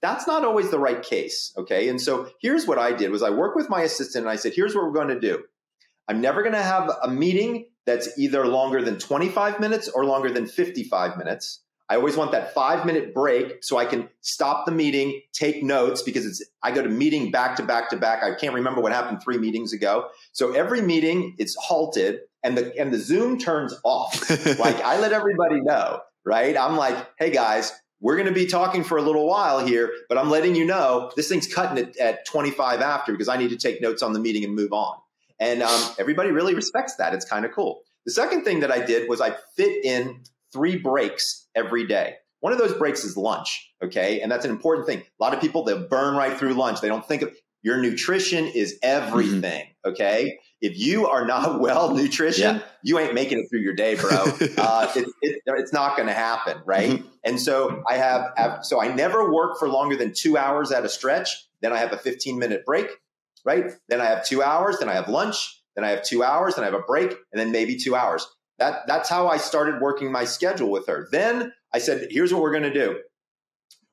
That's 0.00 0.26
not 0.26 0.44
always 0.44 0.70
the 0.70 0.78
right 0.78 1.02
case. 1.02 1.52
Okay. 1.56 1.88
And 1.88 2.00
so 2.00 2.30
here's 2.40 2.66
what 2.66 2.78
I 2.78 2.92
did 2.92 3.10
was 3.10 3.22
I 3.22 3.30
worked 3.30 3.56
with 3.56 3.68
my 3.68 3.82
assistant 3.82 4.24
and 4.24 4.30
I 4.30 4.36
said, 4.36 4.52
here's 4.54 4.74
what 4.74 4.84
we're 4.84 4.92
going 4.92 5.08
to 5.08 5.20
do. 5.20 5.44
I'm 6.08 6.20
never 6.20 6.42
going 6.42 6.54
to 6.54 6.62
have 6.62 6.90
a 7.02 7.08
meeting 7.08 7.66
that's 7.86 8.18
either 8.18 8.46
longer 8.46 8.82
than 8.82 8.98
25 8.98 9.60
minutes 9.60 9.88
or 9.88 10.04
longer 10.04 10.30
than 10.30 10.46
55 10.46 11.16
minutes. 11.16 11.63
I 11.88 11.96
always 11.96 12.16
want 12.16 12.32
that 12.32 12.54
five 12.54 12.86
minute 12.86 13.12
break 13.12 13.62
so 13.62 13.76
I 13.76 13.84
can 13.84 14.08
stop 14.22 14.64
the 14.64 14.72
meeting, 14.72 15.20
take 15.32 15.62
notes 15.62 16.02
because 16.02 16.24
it's 16.24 16.42
I 16.62 16.70
go 16.70 16.82
to 16.82 16.88
meeting 16.88 17.30
back 17.30 17.56
to 17.56 17.62
back 17.62 17.90
to 17.90 17.96
back. 17.96 18.22
I 18.22 18.34
can't 18.34 18.54
remember 18.54 18.80
what 18.80 18.92
happened 18.92 19.22
three 19.22 19.38
meetings 19.38 19.72
ago. 19.72 20.08
So 20.32 20.52
every 20.52 20.80
meeting 20.80 21.34
it's 21.38 21.54
halted 21.60 22.20
and 22.42 22.56
the 22.56 22.78
and 22.78 22.92
the 22.92 22.98
Zoom 22.98 23.38
turns 23.38 23.74
off. 23.84 24.30
like 24.58 24.80
I 24.80 24.98
let 24.98 25.12
everybody 25.12 25.60
know, 25.60 26.00
right? 26.24 26.56
I'm 26.56 26.76
like, 26.76 26.96
hey 27.18 27.30
guys, 27.30 27.70
we're 28.00 28.16
going 28.16 28.28
to 28.28 28.34
be 28.34 28.46
talking 28.46 28.82
for 28.82 28.96
a 28.96 29.02
little 29.02 29.26
while 29.26 29.64
here, 29.64 29.92
but 30.08 30.16
I'm 30.16 30.30
letting 30.30 30.54
you 30.54 30.64
know 30.64 31.12
this 31.16 31.28
thing's 31.28 31.52
cutting 31.52 31.76
it 31.76 31.96
at 31.98 32.26
25 32.26 32.80
after 32.80 33.12
because 33.12 33.28
I 33.28 33.36
need 33.36 33.50
to 33.50 33.56
take 33.56 33.82
notes 33.82 34.02
on 34.02 34.14
the 34.14 34.20
meeting 34.20 34.44
and 34.44 34.54
move 34.54 34.72
on. 34.72 34.96
And 35.38 35.62
um, 35.62 35.90
everybody 35.98 36.30
really 36.30 36.54
respects 36.54 36.96
that. 36.96 37.12
It's 37.12 37.24
kind 37.24 37.44
of 37.44 37.52
cool. 37.52 37.82
The 38.06 38.12
second 38.12 38.44
thing 38.44 38.60
that 38.60 38.70
I 38.70 38.84
did 38.84 39.08
was 39.08 39.20
I 39.20 39.34
fit 39.56 39.84
in 39.84 40.20
three 40.52 40.76
breaks 40.76 41.43
every 41.54 41.86
day. 41.86 42.16
One 42.40 42.52
of 42.52 42.58
those 42.58 42.74
breaks 42.74 43.04
is 43.04 43.16
lunch. 43.16 43.72
Okay. 43.82 44.20
And 44.20 44.30
that's 44.30 44.44
an 44.44 44.50
important 44.50 44.86
thing. 44.86 44.98
A 44.98 45.22
lot 45.22 45.32
of 45.32 45.40
people, 45.40 45.64
they'll 45.64 45.88
burn 45.88 46.14
right 46.14 46.36
through 46.36 46.54
lunch. 46.54 46.80
They 46.80 46.88
don't 46.88 47.06
think 47.06 47.22
of 47.22 47.34
your 47.62 47.78
nutrition 47.78 48.46
is 48.46 48.78
everything. 48.82 49.62
Mm-hmm. 49.62 49.90
Okay. 49.90 50.38
If 50.60 50.78
you 50.78 51.06
are 51.06 51.26
not 51.26 51.60
well 51.60 51.94
nutrition, 51.94 52.56
yeah. 52.56 52.62
you 52.82 52.98
ain't 52.98 53.14
making 53.14 53.38
it 53.38 53.46
through 53.48 53.60
your 53.60 53.74
day, 53.74 53.94
bro. 53.94 54.10
uh, 54.58 54.92
it, 54.94 55.08
it, 55.22 55.42
it's 55.46 55.72
not 55.72 55.96
going 55.96 56.08
to 56.08 56.14
happen. 56.14 56.58
Right. 56.66 56.90
Mm-hmm. 56.90 57.08
And 57.24 57.40
so 57.40 57.82
I 57.88 57.96
have, 57.96 58.32
have, 58.36 58.64
so 58.64 58.80
I 58.80 58.88
never 58.94 59.32
work 59.32 59.58
for 59.58 59.68
longer 59.68 59.96
than 59.96 60.12
two 60.14 60.36
hours 60.36 60.70
at 60.70 60.84
a 60.84 60.88
stretch. 60.88 61.30
Then 61.62 61.72
I 61.72 61.78
have 61.78 61.92
a 61.92 61.98
15 61.98 62.38
minute 62.38 62.66
break 62.66 62.88
right? 63.44 63.72
Then 63.88 64.00
I 64.00 64.06
have 64.06 64.24
two 64.26 64.42
hours, 64.42 64.78
then 64.78 64.88
I 64.88 64.94
have 64.94 65.08
lunch, 65.08 65.62
then 65.76 65.84
I 65.84 65.90
have 65.90 66.02
two 66.02 66.22
hours, 66.22 66.56
then 66.56 66.64
I 66.64 66.66
have 66.66 66.74
a 66.74 66.82
break, 66.82 67.10
and 67.10 67.40
then 67.40 67.52
maybe 67.52 67.76
two 67.76 67.94
hours. 67.94 68.26
That, 68.58 68.86
that's 68.86 69.08
how 69.08 69.28
I 69.28 69.36
started 69.36 69.80
working 69.80 70.12
my 70.12 70.24
schedule 70.24 70.70
with 70.70 70.86
her. 70.86 71.08
Then 71.10 71.52
I 71.72 71.78
said, 71.78 72.06
here's 72.10 72.32
what 72.32 72.40
we're 72.40 72.52
going 72.52 72.62
to 72.62 72.72
do. 72.72 73.00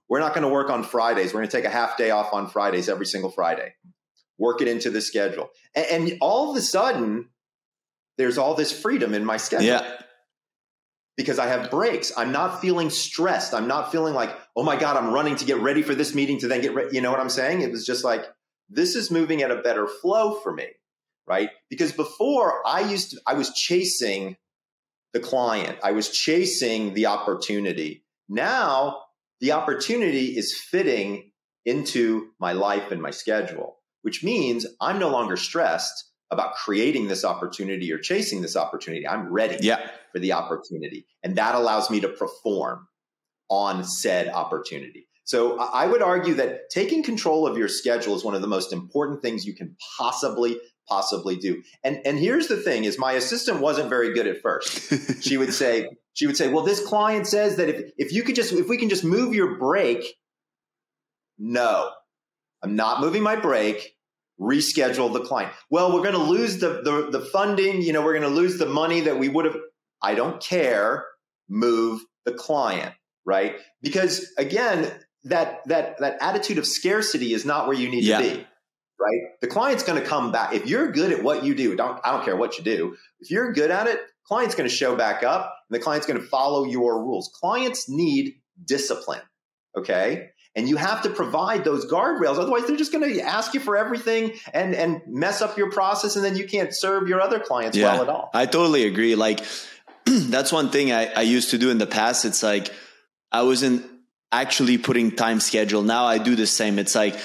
We're 0.08 0.20
not 0.20 0.34
going 0.34 0.44
to 0.44 0.54
work 0.54 0.70
on 0.70 0.84
Fridays. 0.84 1.34
We're 1.34 1.40
going 1.40 1.50
to 1.50 1.58
take 1.58 1.66
a 1.66 1.70
half 1.70 1.98
day 1.98 2.12
off 2.12 2.34
on 2.34 2.48
Fridays 2.48 2.90
every 2.90 3.06
single 3.06 3.32
Friday. 3.32 3.74
Work 4.38 4.62
it 4.62 4.68
into 4.68 4.90
the 4.90 5.02
schedule. 5.02 5.50
And, 5.76 6.10
and 6.10 6.18
all 6.22 6.52
of 6.52 6.58
a 6.58 6.62
sudden, 6.62 7.30
there's 8.18 8.38
all 8.38 8.54
this 8.54 8.78
freedom 8.78 9.14
in 9.14 9.26
my 9.26 9.38
schedule. 9.38 9.68
Yeah. 9.68 9.90
Because 11.18 11.40
I 11.40 11.48
have 11.48 11.72
breaks. 11.72 12.12
I'm 12.18 12.32
not 12.32 12.62
feeling 12.62 12.90
stressed. 12.90 13.54
I'm 13.54 13.68
not 13.68 13.92
feeling 13.92 14.14
like, 14.14 14.36
oh 14.56 14.64
my 14.64 14.76
God, 14.76 14.98
I'm 14.98 15.14
running 15.14 15.36
to 15.38 15.46
get 15.46 15.58
ready 15.58 15.82
for 15.82 15.96
this 15.96 16.14
meeting 16.14 16.40
to 16.40 16.48
then 16.48 16.62
get 16.62 16.74
ready. 16.74 16.96
You 16.96 17.02
know 17.02 17.12
what 17.12 17.20
I'm 17.20 17.30
saying? 17.30 17.62
It 17.62 17.72
was 17.72 17.86
just 17.86 18.04
like, 18.04 18.26
this 18.70 18.96
is 18.96 19.12
moving 19.12 19.42
at 19.42 19.52
a 19.52 19.58
better 19.58 19.88
flow 19.88 20.36
for 20.36 20.54
me, 20.54 20.68
right? 21.28 21.50
Because 21.70 21.92
before 21.92 22.66
I 22.66 22.82
used 22.82 23.12
to, 23.12 23.22
I 23.28 23.34
was 23.34 23.54
chasing 23.54 24.38
the 25.14 25.20
client, 25.20 25.78
I 25.84 25.92
was 25.92 26.10
chasing 26.10 26.94
the 26.94 27.08
opportunity. 27.08 28.06
Now 28.30 29.02
the 29.40 29.52
opportunity 29.52 30.38
is 30.38 30.58
fitting 30.58 31.32
into 31.66 32.30
my 32.40 32.54
life 32.54 32.92
and 32.92 33.02
my 33.02 33.12
schedule, 33.12 33.78
which 34.02 34.24
means 34.24 34.66
I'm 34.80 35.00
no 35.00 35.10
longer 35.10 35.38
stressed 35.38 36.12
about 36.32 36.56
creating 36.56 37.08
this 37.08 37.26
opportunity 37.26 37.92
or 37.92 37.98
chasing 37.98 38.42
this 38.42 38.56
opportunity. 38.56 39.08
I'm 39.08 39.32
ready 39.32 39.58
yeah. 39.62 39.90
for 40.14 40.20
the 40.20 40.32
opportunity. 40.32 41.06
And 41.24 41.36
that 41.36 41.56
allows 41.56 41.90
me 41.90 42.00
to 42.02 42.08
perform 42.08 42.88
on 43.50 43.84
said 43.84 44.30
opportunity. 44.30 45.08
So 45.26 45.60
I 45.60 45.88
would 45.88 46.02
argue 46.02 46.34
that 46.36 46.70
taking 46.70 47.04
control 47.04 47.46
of 47.46 47.58
your 47.58 47.68
schedule 47.68 48.16
is 48.16 48.24
one 48.24 48.34
of 48.34 48.42
the 48.42 48.48
most 48.48 48.74
important 48.74 49.22
things 49.22 49.46
you 49.46 49.54
can 49.54 49.76
possibly 49.98 50.58
possibly 50.92 51.38
do. 51.38 51.64
And 51.84 52.02
and 52.06 52.20
here's 52.20 52.48
the 52.48 52.58
thing 52.58 52.84
is 52.84 53.00
my 53.00 53.14
assistant 53.14 53.62
wasn't 53.62 53.90
very 53.90 54.14
good 54.14 54.28
at 54.28 54.42
first. 54.42 55.24
she 55.24 55.38
would 55.38 55.54
say 55.54 55.88
she 56.14 56.28
would 56.28 56.36
say, 56.36 56.50
"Well, 56.50 56.66
this 56.66 56.86
client 56.86 57.28
says 57.28 57.56
that 57.56 57.70
if 57.70 57.92
if 57.98 58.14
you 58.14 58.24
could 58.24 58.36
just 58.36 58.52
if 58.52 58.68
we 58.68 58.78
can 58.78 58.90
just 58.90 59.06
move 59.06 59.34
your 59.34 59.58
break." 59.58 60.04
No. 61.40 61.92
I'm 62.62 62.76
not 62.76 63.02
moving 63.02 63.24
my 63.24 63.36
break. 63.36 63.96
Reschedule 64.40 65.12
the 65.12 65.22
client. 65.22 65.52
Well, 65.72 65.94
we're 65.94 66.04
going 66.04 66.14
to 66.14 66.32
lose 66.36 66.60
the, 66.60 66.82
the 66.84 67.10
the 67.12 67.26
funding, 67.26 67.82
you 67.82 67.94
know, 67.94 68.04
we're 68.04 68.18
going 68.20 68.30
to 68.30 68.36
lose 68.42 68.60
the 68.60 68.68
money 68.68 69.02
that 69.02 69.18
we 69.18 69.30
would 69.30 69.46
have 69.46 69.58
I 70.02 70.16
don't 70.16 70.42
care. 70.42 71.06
Move 71.50 72.02
the 72.26 72.34
client, 72.34 72.94
right? 73.26 73.56
Because 73.82 74.32
again, 74.38 74.92
that 75.24 75.62
that 75.68 76.00
that 76.00 76.18
attitude 76.22 76.58
of 76.58 76.68
scarcity 76.68 77.34
is 77.34 77.46
not 77.46 77.68
where 77.68 77.78
you 77.78 77.90
need 77.90 78.04
yeah. 78.04 78.22
to 78.22 78.24
be 78.24 78.48
right 79.02 79.40
the 79.42 79.48
client's 79.48 79.84
going 79.84 80.02
to 80.02 80.08
come 80.08 80.32
back 80.32 80.54
if 80.54 80.68
you're 80.68 80.92
good 80.92 81.12
at 81.12 81.24
what 81.24 81.44
you 81.44 81.56
do 81.56 81.76
don't 81.76 82.00
i 82.04 82.12
don't 82.12 82.24
care 82.24 82.36
what 82.36 82.58
you 82.58 82.64
do 82.64 82.96
if 83.20 83.32
you're 83.32 83.52
good 83.54 83.72
at 83.72 83.88
it 83.88 84.00
client's 84.26 84.56
going 84.56 84.68
to 84.68 84.74
show 84.74 84.96
back 84.96 85.24
up 85.24 85.56
and 85.70 85.80
the 85.80 85.84
client's 85.84 86.08
going 86.08 86.20
to 86.20 86.26
follow 86.26 86.66
your 86.66 87.04
rules 87.04 87.32
clients 87.40 87.90
need 87.90 88.36
discipline 88.66 89.22
okay 89.78 90.30
and 90.56 90.68
you 90.68 90.76
have 90.76 91.02
to 91.02 91.10
provide 91.10 91.64
those 91.64 91.86
guardrails 91.86 92.38
otherwise 92.38 92.66
they're 92.68 92.78
just 92.78 92.92
going 92.92 93.14
to 93.14 93.22
ask 93.22 93.54
you 93.54 93.60
for 93.60 93.76
everything 93.78 94.34
and 94.54 94.76
and 94.76 95.02
mess 95.08 95.42
up 95.42 95.58
your 95.58 95.72
process 95.72 96.16
and 96.16 96.24
then 96.24 96.36
you 96.36 96.46
can't 96.46 96.76
serve 96.76 97.08
your 97.08 97.22
other 97.22 97.40
clients 97.40 97.78
yeah, 97.78 97.94
well 97.94 98.02
at 98.02 98.10
all 98.10 98.30
i 98.34 98.46
totally 98.46 98.86
agree 98.86 99.16
like 99.16 99.44
that's 100.06 100.52
one 100.52 100.70
thing 100.70 100.92
I, 100.92 101.08
I 101.14 101.22
used 101.22 101.52
to 101.52 101.58
do 101.58 101.70
in 101.70 101.78
the 101.78 101.88
past 101.88 102.26
it's 102.26 102.44
like 102.44 102.72
i 103.32 103.44
wasn't 103.44 103.86
actually 104.32 104.78
putting 104.78 105.12
time 105.12 105.40
schedule. 105.40 105.82
Now 105.82 106.06
I 106.06 106.18
do 106.18 106.36
the 106.36 106.48
same. 106.48 106.80
It's 106.80 106.96
like 106.96 107.20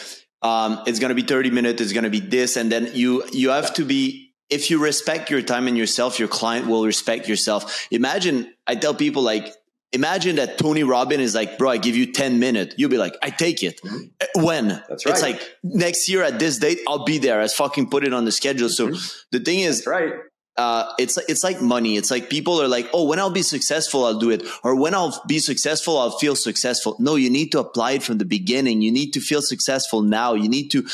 um, 0.46 0.82
it's 0.86 0.98
going 0.98 1.08
to 1.08 1.14
be 1.14 1.22
30 1.22 1.50
minutes. 1.50 1.82
It's 1.82 1.92
going 1.92 2.04
to 2.04 2.10
be 2.10 2.20
this, 2.20 2.56
and 2.56 2.70
then 2.70 2.90
you 2.94 3.24
you 3.32 3.50
have 3.50 3.74
to 3.74 3.84
be. 3.84 4.22
If 4.48 4.70
you 4.70 4.78
respect 4.78 5.28
your 5.28 5.42
time 5.42 5.66
and 5.66 5.76
yourself, 5.76 6.20
your 6.20 6.28
client 6.28 6.68
will 6.68 6.86
respect 6.86 7.28
yourself. 7.28 7.88
Imagine 7.90 8.54
I 8.64 8.76
tell 8.76 8.94
people 8.94 9.22
like 9.22 9.52
imagine 9.92 10.36
that 10.36 10.56
Tony 10.56 10.84
Robbins 10.84 11.22
is 11.22 11.34
like, 11.34 11.58
bro, 11.58 11.70
I 11.70 11.78
give 11.78 11.96
you 11.96 12.12
10 12.12 12.38
minutes. 12.38 12.76
You'll 12.78 12.90
be 12.90 12.96
like, 12.96 13.16
I 13.22 13.30
take 13.30 13.64
it. 13.64 13.80
Mm-hmm. 13.82 14.44
When? 14.44 14.68
That's 14.68 15.04
right. 15.04 15.12
It's 15.12 15.22
like 15.22 15.42
next 15.64 16.08
year 16.08 16.22
at 16.22 16.38
this 16.38 16.58
date, 16.58 16.78
I'll 16.86 17.04
be 17.04 17.18
there. 17.18 17.40
I 17.40 17.48
fucking 17.48 17.90
put 17.90 18.04
it 18.04 18.12
on 18.12 18.24
the 18.24 18.30
schedule. 18.30 18.68
So 18.68 18.88
mm-hmm. 18.88 19.18
the 19.32 19.40
thing 19.40 19.60
is, 19.60 19.78
That's 19.78 19.88
right 19.88 20.12
uh, 20.56 20.92
it's 20.98 21.18
it's 21.28 21.44
like 21.44 21.60
money. 21.60 21.96
It's 21.96 22.10
like 22.10 22.30
people 22.30 22.60
are 22.62 22.68
like, 22.68 22.88
oh, 22.94 23.04
when 23.04 23.18
I'll 23.18 23.30
be 23.30 23.42
successful, 23.42 24.04
I'll 24.04 24.18
do 24.18 24.30
it, 24.30 24.42
or 24.64 24.74
when 24.74 24.94
I'll 24.94 25.22
be 25.26 25.38
successful, 25.38 25.98
I'll 25.98 26.18
feel 26.18 26.34
successful. 26.34 26.96
No, 26.98 27.16
you 27.16 27.30
need 27.30 27.52
to 27.52 27.60
apply 27.60 27.92
it 27.92 28.02
from 28.02 28.18
the 28.18 28.24
beginning. 28.24 28.80
You 28.80 28.90
need 28.90 29.12
to 29.12 29.20
feel 29.20 29.42
successful 29.42 30.02
now. 30.02 30.34
You 30.34 30.48
need 30.48 30.70
to, 30.70 30.86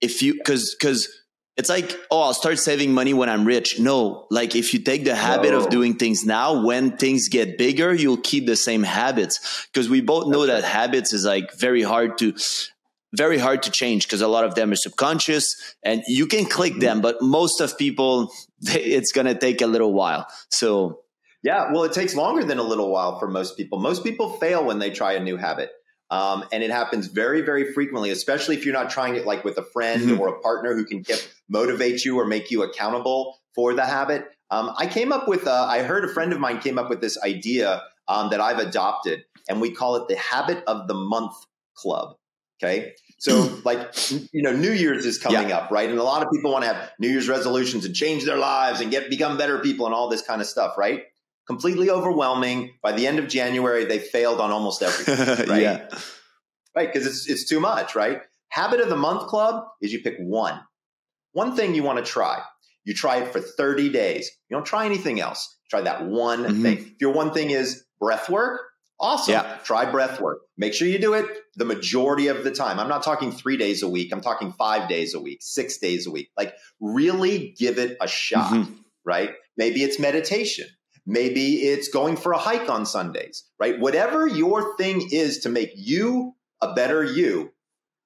if 0.00 0.20
you, 0.22 0.34
because 0.34 0.74
because 0.78 1.08
it's 1.56 1.68
like, 1.68 1.96
oh, 2.10 2.22
I'll 2.22 2.34
start 2.34 2.58
saving 2.58 2.92
money 2.92 3.14
when 3.14 3.28
I'm 3.28 3.44
rich. 3.44 3.78
No, 3.78 4.26
like 4.30 4.56
if 4.56 4.74
you 4.74 4.80
take 4.80 5.04
the 5.04 5.14
habit 5.14 5.52
no. 5.52 5.58
of 5.58 5.70
doing 5.70 5.94
things 5.94 6.24
now, 6.24 6.64
when 6.64 6.96
things 6.96 7.28
get 7.28 7.56
bigger, 7.56 7.94
you'll 7.94 8.16
keep 8.16 8.46
the 8.46 8.56
same 8.56 8.82
habits. 8.82 9.68
Because 9.72 9.88
we 9.88 10.00
both 10.00 10.26
know 10.26 10.46
that 10.46 10.64
habits 10.64 11.12
is 11.12 11.24
like 11.24 11.52
very 11.54 11.82
hard 11.82 12.18
to 12.18 12.34
very 13.14 13.38
hard 13.38 13.62
to 13.62 13.70
change 13.70 14.06
because 14.06 14.20
a 14.20 14.28
lot 14.28 14.44
of 14.44 14.54
them 14.54 14.72
are 14.72 14.76
subconscious 14.76 15.46
and 15.84 16.02
you 16.06 16.26
can 16.26 16.44
click 16.44 16.80
them, 16.80 17.00
but 17.00 17.22
most 17.22 17.60
of 17.60 17.78
people, 17.78 18.32
it's 18.74 19.12
going 19.12 19.26
to 19.26 19.34
take 19.34 19.60
a 19.60 19.66
little 19.66 19.92
while. 19.92 20.26
So, 20.50 21.00
yeah, 21.42 21.72
well, 21.72 21.84
it 21.84 21.92
takes 21.92 22.14
longer 22.14 22.44
than 22.44 22.58
a 22.58 22.62
little 22.62 22.90
while 22.90 23.18
for 23.18 23.28
most 23.28 23.56
people. 23.56 23.78
Most 23.78 24.02
people 24.02 24.30
fail 24.30 24.64
when 24.64 24.78
they 24.78 24.90
try 24.90 25.12
a 25.12 25.20
new 25.20 25.36
habit. 25.36 25.70
Um, 26.10 26.44
and 26.52 26.62
it 26.62 26.70
happens 26.70 27.06
very, 27.06 27.40
very 27.40 27.72
frequently, 27.72 28.10
especially 28.10 28.56
if 28.56 28.64
you're 28.64 28.74
not 28.74 28.90
trying 28.90 29.16
it 29.16 29.26
like 29.26 29.44
with 29.44 29.58
a 29.58 29.62
friend 29.62 30.02
mm-hmm. 30.02 30.20
or 30.20 30.28
a 30.28 30.40
partner 30.40 30.74
who 30.74 30.84
can 30.84 31.04
motivate 31.48 32.04
you 32.04 32.18
or 32.18 32.26
make 32.26 32.50
you 32.50 32.62
accountable 32.62 33.38
for 33.54 33.74
the 33.74 33.84
habit. 33.84 34.26
Um, 34.50 34.72
I 34.76 34.86
came 34.86 35.12
up 35.12 35.26
with, 35.26 35.46
uh, 35.46 35.66
I 35.68 35.82
heard 35.82 36.04
a 36.04 36.08
friend 36.08 36.32
of 36.32 36.38
mine 36.38 36.60
came 36.60 36.78
up 36.78 36.90
with 36.90 37.00
this 37.00 37.20
idea 37.22 37.82
um, 38.06 38.30
that 38.30 38.40
I've 38.40 38.58
adopted, 38.58 39.24
and 39.48 39.60
we 39.60 39.70
call 39.70 39.96
it 39.96 40.08
the 40.08 40.16
habit 40.16 40.62
of 40.66 40.86
the 40.88 40.94
month 40.94 41.34
club. 41.74 42.16
Okay. 42.64 42.94
So, 43.18 43.60
like, 43.64 43.94
you 44.32 44.42
know, 44.42 44.52
New 44.52 44.72
Year's 44.72 45.06
is 45.06 45.18
coming 45.18 45.48
yeah. 45.48 45.58
up, 45.58 45.70
right? 45.70 45.88
And 45.88 45.98
a 45.98 46.02
lot 46.02 46.22
of 46.22 46.30
people 46.32 46.52
want 46.52 46.64
to 46.64 46.72
have 46.72 46.90
New 46.98 47.08
Year's 47.08 47.28
resolutions 47.28 47.84
and 47.84 47.94
change 47.94 48.24
their 48.24 48.38
lives 48.38 48.80
and 48.80 48.90
get 48.90 49.10
become 49.10 49.36
better 49.36 49.58
people 49.58 49.86
and 49.86 49.94
all 49.94 50.08
this 50.08 50.22
kind 50.22 50.40
of 50.40 50.46
stuff, 50.46 50.76
right? 50.76 51.04
Completely 51.46 51.90
overwhelming. 51.90 52.74
By 52.82 52.92
the 52.92 53.06
end 53.06 53.18
of 53.18 53.28
January, 53.28 53.84
they 53.84 53.98
failed 53.98 54.40
on 54.40 54.50
almost 54.50 54.82
everything, 54.82 55.48
right? 55.48 55.62
yeah. 55.62 55.88
Right, 56.74 56.92
because 56.92 57.06
it's 57.06 57.28
it's 57.28 57.48
too 57.48 57.60
much, 57.60 57.94
right? 57.94 58.20
Habit 58.48 58.80
of 58.80 58.88
the 58.88 58.96
month 58.96 59.28
club 59.28 59.64
is 59.80 59.92
you 59.92 60.00
pick 60.00 60.16
one, 60.18 60.60
one 61.32 61.54
thing 61.54 61.74
you 61.74 61.82
want 61.82 62.04
to 62.04 62.04
try. 62.04 62.40
You 62.84 62.94
try 62.94 63.18
it 63.18 63.32
for 63.32 63.40
30 63.40 63.88
days. 63.90 64.30
You 64.48 64.56
don't 64.56 64.66
try 64.66 64.84
anything 64.84 65.20
else. 65.20 65.56
Try 65.70 65.80
that 65.82 66.04
one 66.06 66.44
mm-hmm. 66.44 66.62
thing. 66.62 66.78
If 66.78 67.00
your 67.00 67.12
one 67.12 67.32
thing 67.32 67.50
is 67.50 67.84
breath 67.98 68.28
work, 68.28 68.60
Awesome. 69.04 69.32
Yeah. 69.32 69.58
Try 69.64 69.84
breath 69.84 70.18
work. 70.18 70.40
Make 70.56 70.72
sure 70.72 70.88
you 70.88 70.98
do 70.98 71.12
it 71.12 71.26
the 71.56 71.66
majority 71.66 72.28
of 72.28 72.42
the 72.42 72.50
time. 72.50 72.80
I'm 72.80 72.88
not 72.88 73.02
talking 73.02 73.32
three 73.32 73.58
days 73.58 73.82
a 73.82 73.88
week. 73.88 74.10
I'm 74.12 74.22
talking 74.22 74.50
five 74.52 74.88
days 74.88 75.12
a 75.12 75.20
week, 75.20 75.40
six 75.42 75.76
days 75.76 76.06
a 76.06 76.10
week. 76.10 76.30
Like 76.38 76.54
really 76.80 77.54
give 77.58 77.78
it 77.78 77.98
a 78.00 78.08
shot, 78.08 78.52
mm-hmm. 78.52 78.72
right? 79.04 79.34
Maybe 79.58 79.82
it's 79.82 79.98
meditation. 79.98 80.68
Maybe 81.06 81.56
it's 81.56 81.88
going 81.88 82.16
for 82.16 82.32
a 82.32 82.38
hike 82.38 82.70
on 82.70 82.86
Sundays, 82.86 83.44
right? 83.60 83.78
Whatever 83.78 84.26
your 84.26 84.74
thing 84.78 85.06
is 85.12 85.40
to 85.40 85.50
make 85.50 85.72
you 85.74 86.34
a 86.62 86.72
better 86.72 87.04
you, 87.04 87.52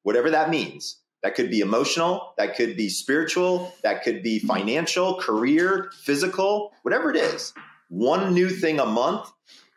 whatever 0.03 0.31
that 0.31 0.51
means. 0.51 1.01
That 1.23 1.37
could 1.37 1.49
be 1.49 1.61
emotional, 1.61 2.35
that 2.39 2.57
could 2.57 2.77
be 2.77 2.89
spiritual, 2.89 3.73
that 3.85 4.03
could 4.03 4.25
be 4.25 4.41
financial, 4.41 5.19
career, 5.21 5.93
physical, 6.03 6.73
whatever 6.83 7.11
it 7.11 7.17
is. 7.17 7.55
One 7.89 8.35
new 8.35 8.51
thing 8.51 8.81
a 8.81 8.87
month 8.87 9.29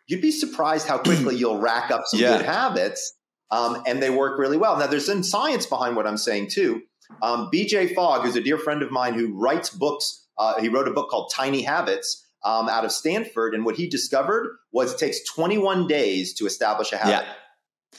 you'd 0.06 0.22
be 0.22 0.30
surprised 0.30 0.86
how 0.86 0.98
quickly 0.98 1.36
you'll 1.38 1.58
rack 1.58 1.90
up 1.90 2.02
some 2.06 2.20
yeah. 2.20 2.36
good 2.36 2.46
habits 2.46 3.14
um, 3.50 3.82
and 3.86 4.02
they 4.02 4.10
work 4.10 4.38
really 4.38 4.56
well. 4.56 4.78
Now, 4.78 4.86
there's 4.86 5.06
some 5.06 5.22
science 5.22 5.66
behind 5.66 5.94
what 5.94 6.06
I'm 6.06 6.16
saying 6.16 6.48
too. 6.50 6.82
Um, 7.20 7.50
BJ 7.52 7.94
Fogg, 7.94 8.22
who's 8.24 8.36
a 8.36 8.40
dear 8.40 8.56
friend 8.56 8.82
of 8.82 8.90
mine 8.90 9.14
who 9.14 9.38
writes 9.38 9.70
books, 9.70 10.26
uh, 10.38 10.58
he 10.60 10.68
wrote 10.68 10.88
a 10.88 10.92
book 10.92 11.10
called 11.10 11.30
Tiny 11.34 11.62
Habits 11.62 12.26
um, 12.44 12.68
out 12.68 12.84
of 12.84 12.92
Stanford. 12.92 13.54
And 13.54 13.64
what 13.64 13.76
he 13.76 13.88
discovered 13.88 14.56
was 14.72 14.94
it 14.94 14.98
takes 14.98 15.22
21 15.34 15.86
days 15.86 16.34
to 16.34 16.46
establish 16.46 16.92
a 16.92 16.96
habit. 16.96 17.26
Yeah. 17.26 17.98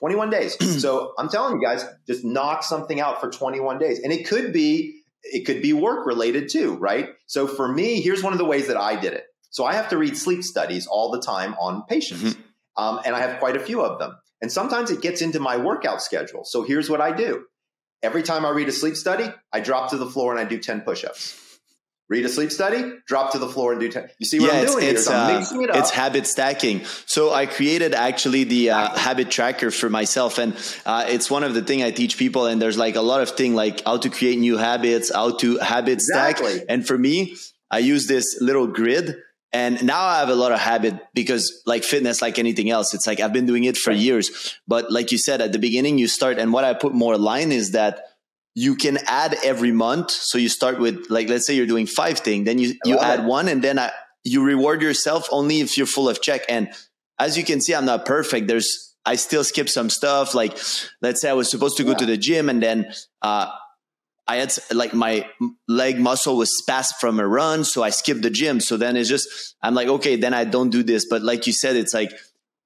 21 0.00 0.30
days. 0.30 0.56
so 0.82 1.12
I'm 1.18 1.28
telling 1.28 1.60
you 1.60 1.66
guys, 1.66 1.84
just 2.06 2.24
knock 2.24 2.62
something 2.62 3.00
out 3.00 3.20
for 3.20 3.30
21 3.30 3.78
days. 3.78 4.00
And 4.00 4.12
it 4.12 4.26
could 4.26 4.52
be, 4.52 5.02
it 5.22 5.44
could 5.44 5.62
be 5.62 5.72
work 5.72 6.06
related 6.06 6.48
too, 6.48 6.74
right? 6.76 7.10
So 7.26 7.46
for 7.46 7.68
me, 7.68 8.00
here's 8.00 8.22
one 8.22 8.32
of 8.32 8.38
the 8.38 8.44
ways 8.44 8.68
that 8.68 8.76
I 8.76 8.96
did 8.98 9.12
it. 9.12 9.24
So 9.54 9.64
I 9.64 9.74
have 9.74 9.88
to 9.90 9.96
read 9.96 10.16
sleep 10.16 10.42
studies 10.42 10.88
all 10.88 11.12
the 11.12 11.20
time 11.20 11.54
on 11.60 11.84
patients, 11.84 12.34
mm-hmm. 12.34 12.82
um, 12.84 13.00
and 13.06 13.14
I 13.14 13.20
have 13.20 13.38
quite 13.38 13.54
a 13.54 13.60
few 13.60 13.82
of 13.82 14.00
them. 14.00 14.18
And 14.42 14.50
sometimes 14.50 14.90
it 14.90 15.00
gets 15.00 15.22
into 15.22 15.38
my 15.38 15.56
workout 15.56 16.02
schedule. 16.02 16.44
So 16.44 16.64
here's 16.64 16.90
what 16.90 17.00
I 17.00 17.12
do 17.12 17.44
every 18.02 18.24
time 18.24 18.44
I 18.44 18.50
read 18.50 18.68
a 18.68 18.72
sleep 18.72 18.96
study, 18.96 19.32
I 19.52 19.60
drop 19.60 19.90
to 19.90 19.96
the 19.96 20.06
floor 20.06 20.32
and 20.32 20.40
I 20.40 20.44
do 20.44 20.58
10 20.58 20.80
push 20.80 21.04
ups. 21.04 21.40
Read 22.08 22.24
a 22.24 22.28
sleep 22.28 22.50
study, 22.50 22.94
drop 23.06 23.30
to 23.32 23.38
the 23.38 23.46
floor 23.46 23.70
and 23.70 23.80
do 23.80 23.88
10. 23.88 24.10
You 24.18 24.26
see 24.26 24.40
what 24.40 24.52
yeah, 24.52 24.58
I'm 24.58 24.66
doing 24.66 24.84
it's, 24.84 25.06
here? 25.08 25.16
I'm 25.16 25.36
uh, 25.36 25.62
it 25.62 25.70
It's 25.76 25.90
habit 25.90 26.26
stacking. 26.26 26.84
So 27.06 27.32
I 27.32 27.46
created 27.46 27.94
actually 27.94 28.42
the 28.42 28.70
uh, 28.70 28.88
habit 28.96 29.30
tracker 29.30 29.70
for 29.70 29.88
myself. 29.88 30.38
And 30.38 30.54
uh, 30.84 31.06
it's 31.08 31.30
one 31.30 31.44
of 31.44 31.54
the 31.54 31.62
things 31.62 31.84
I 31.84 31.92
teach 31.92 32.18
people. 32.18 32.46
And 32.46 32.60
there's 32.60 32.76
like 32.76 32.96
a 32.96 33.02
lot 33.02 33.22
of 33.22 33.30
things 33.30 33.54
like 33.54 33.84
how 33.84 33.98
to 33.98 34.10
create 34.10 34.40
new 34.40 34.56
habits, 34.56 35.14
how 35.14 35.36
to 35.36 35.58
habit 35.58 35.92
exactly. 35.92 36.56
stack. 36.56 36.66
And 36.68 36.84
for 36.84 36.98
me, 36.98 37.36
I 37.70 37.78
use 37.78 38.06
this 38.06 38.36
little 38.40 38.66
grid 38.66 39.16
and 39.54 39.84
now 39.84 40.02
I 40.02 40.18
have 40.18 40.30
a 40.30 40.34
lot 40.34 40.50
of 40.50 40.58
habit 40.58 40.98
because 41.14 41.62
like 41.64 41.84
fitness, 41.84 42.20
like 42.20 42.40
anything 42.40 42.70
else, 42.70 42.92
it's 42.92 43.06
like 43.06 43.20
I've 43.20 43.32
been 43.32 43.46
doing 43.46 43.62
it 43.62 43.76
for 43.76 43.92
years. 43.92 44.58
But 44.66 44.90
like 44.90 45.12
you 45.12 45.18
said, 45.18 45.40
at 45.40 45.52
the 45.52 45.60
beginning 45.60 45.96
you 45.96 46.08
start 46.08 46.38
and 46.38 46.52
what 46.52 46.64
I 46.64 46.74
put 46.74 46.92
more 46.92 47.16
line 47.16 47.52
is 47.52 47.70
that 47.70 48.00
you 48.56 48.74
can 48.74 48.98
add 49.06 49.36
every 49.44 49.70
month. 49.70 50.10
So 50.10 50.38
you 50.38 50.48
start 50.48 50.80
with 50.80 51.06
like, 51.08 51.28
let's 51.28 51.46
say 51.46 51.54
you're 51.54 51.66
doing 51.66 51.86
five 51.86 52.18
thing, 52.18 52.42
then 52.42 52.58
you, 52.58 52.74
you 52.84 52.98
add 52.98 53.20
it. 53.20 53.26
one 53.26 53.46
and 53.46 53.62
then 53.62 53.78
I, 53.78 53.92
you 54.24 54.42
reward 54.42 54.82
yourself 54.82 55.28
only 55.30 55.60
if 55.60 55.78
you're 55.78 55.86
full 55.86 56.08
of 56.08 56.20
check. 56.20 56.42
And 56.48 56.72
as 57.20 57.38
you 57.38 57.44
can 57.44 57.60
see, 57.60 57.76
I'm 57.76 57.84
not 57.84 58.06
perfect. 58.06 58.48
There's, 58.48 58.96
I 59.06 59.14
still 59.14 59.44
skip 59.44 59.68
some 59.68 59.88
stuff. 59.88 60.34
Like, 60.34 60.58
let's 61.00 61.20
say 61.20 61.30
I 61.30 61.34
was 61.34 61.48
supposed 61.48 61.76
to 61.76 61.84
go 61.84 61.90
yeah. 61.90 61.98
to 61.98 62.06
the 62.06 62.16
gym 62.16 62.48
and 62.48 62.60
then, 62.60 62.92
uh, 63.22 63.52
I 64.26 64.36
had 64.36 64.54
like 64.72 64.94
my 64.94 65.28
leg 65.68 65.98
muscle 65.98 66.36
was 66.36 66.50
spasmed 66.62 66.94
from 66.98 67.20
a 67.20 67.26
run, 67.26 67.64
so 67.64 67.82
I 67.82 67.90
skipped 67.90 68.22
the 68.22 68.30
gym. 68.30 68.60
So 68.60 68.76
then 68.76 68.96
it's 68.96 69.08
just 69.08 69.56
I'm 69.62 69.74
like, 69.74 69.88
okay, 69.88 70.16
then 70.16 70.32
I 70.32 70.44
don't 70.44 70.70
do 70.70 70.82
this. 70.82 71.06
But 71.08 71.22
like 71.22 71.46
you 71.46 71.52
said, 71.52 71.76
it's 71.76 71.92
like 71.92 72.10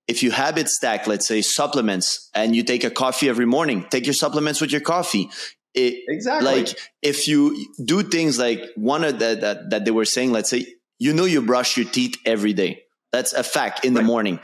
if 0.06 0.22
you 0.22 0.30
habit 0.30 0.68
stack, 0.68 1.06
let's 1.06 1.26
say 1.26 1.42
supplements, 1.42 2.30
and 2.34 2.54
you 2.54 2.62
take 2.62 2.84
a 2.84 2.90
coffee 2.90 3.28
every 3.28 3.46
morning, 3.46 3.86
take 3.90 4.06
your 4.06 4.14
supplements 4.14 4.60
with 4.60 4.70
your 4.70 4.80
coffee. 4.80 5.30
it, 5.74 6.04
exactly. 6.06 6.62
Like 6.62 6.78
if 7.02 7.26
you 7.26 7.66
do 7.84 8.02
things 8.02 8.38
like 8.38 8.62
one 8.76 9.02
of 9.02 9.18
the 9.18 9.36
that, 9.40 9.70
that 9.70 9.84
they 9.84 9.90
were 9.90 10.04
saying, 10.04 10.30
let's 10.30 10.50
say 10.50 10.64
you 11.00 11.12
know 11.12 11.24
you 11.24 11.42
brush 11.42 11.76
your 11.76 11.86
teeth 11.86 12.16
every 12.24 12.52
day. 12.52 12.84
That's 13.10 13.32
a 13.32 13.42
fact 13.42 13.84
in 13.84 13.94
right. 13.94 14.02
the 14.02 14.06
morning. 14.06 14.38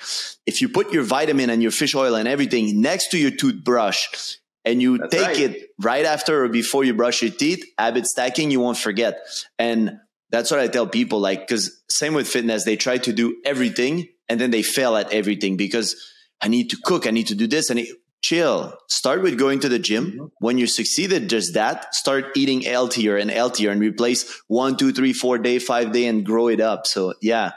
If 0.47 0.62
you 0.62 0.68
put 0.68 0.92
your 0.92 1.04
vitamin 1.04 1.50
and 1.50 1.62
your 1.62 1.71
fish 1.71 1.94
oil 1.94 2.14
and 2.14 2.26
everything 2.26 2.80
next 2.80 3.11
to 3.11 3.18
your 3.18 3.30
toothbrush 3.30 4.37
and 4.64 4.80
you 4.80 4.99
That's 4.99 5.14
take 5.14 5.26
right. 5.26 5.38
it 5.38 5.71
right 5.80 6.04
after 6.04 6.44
or 6.44 6.49
before 6.49 6.85
you 6.85 6.94
brush 6.94 7.23
your 7.23 7.30
teeth, 7.30 7.64
habit 7.78 8.06
stacking, 8.06 8.50
you 8.50 8.61
won't 8.61 8.78
forget. 8.78 9.21
And 9.59 9.99
that's 10.30 10.50
what 10.50 10.61
I 10.61 10.68
tell 10.68 10.87
people 10.87 11.21
like, 11.21 11.40
because 11.40 11.83
same 11.88 12.14
with 12.14 12.26
fitness, 12.26 12.64
they 12.64 12.76
try 12.76 12.99
to 12.99 13.12
do 13.12 13.37
everything 13.44 14.09
and 14.28 14.40
then 14.40 14.50
they 14.50 14.62
fail 14.62 14.97
at 14.97 15.12
everything 15.12 15.56
because 15.56 15.97
I 16.40 16.49
need 16.49 16.71
to 16.71 16.78
cook, 16.83 17.06
I 17.06 17.11
need 17.11 17.28
to 17.28 17.35
do 17.35 17.47
this. 17.47 17.71
And 17.71 17.87
chill. 18.25 18.75
Start 18.88 19.23
with 19.23 19.38
going 19.38 19.61
to 19.61 19.68
the 19.68 19.78
gym. 19.78 20.06
Mm-hmm. 20.06 20.25
When 20.38 20.56
you 20.56 20.66
succeeded 20.66 21.28
just 21.28 21.54
that, 21.54 21.94
start 21.94 22.37
eating 22.37 22.62
healthier 22.62 23.18
and 23.18 23.30
healthier 23.30 23.71
and 23.71 23.80
replace 23.80 24.42
one, 24.49 24.78
two, 24.78 24.92
three, 24.92 25.12
four 25.12 25.37
day, 25.37 25.59
five 25.59 25.92
day 25.92 26.06
and 26.06 26.25
grow 26.25 26.49
it 26.49 26.61
up. 26.61 26.87
So 26.87 27.14
yeah. 27.21 27.52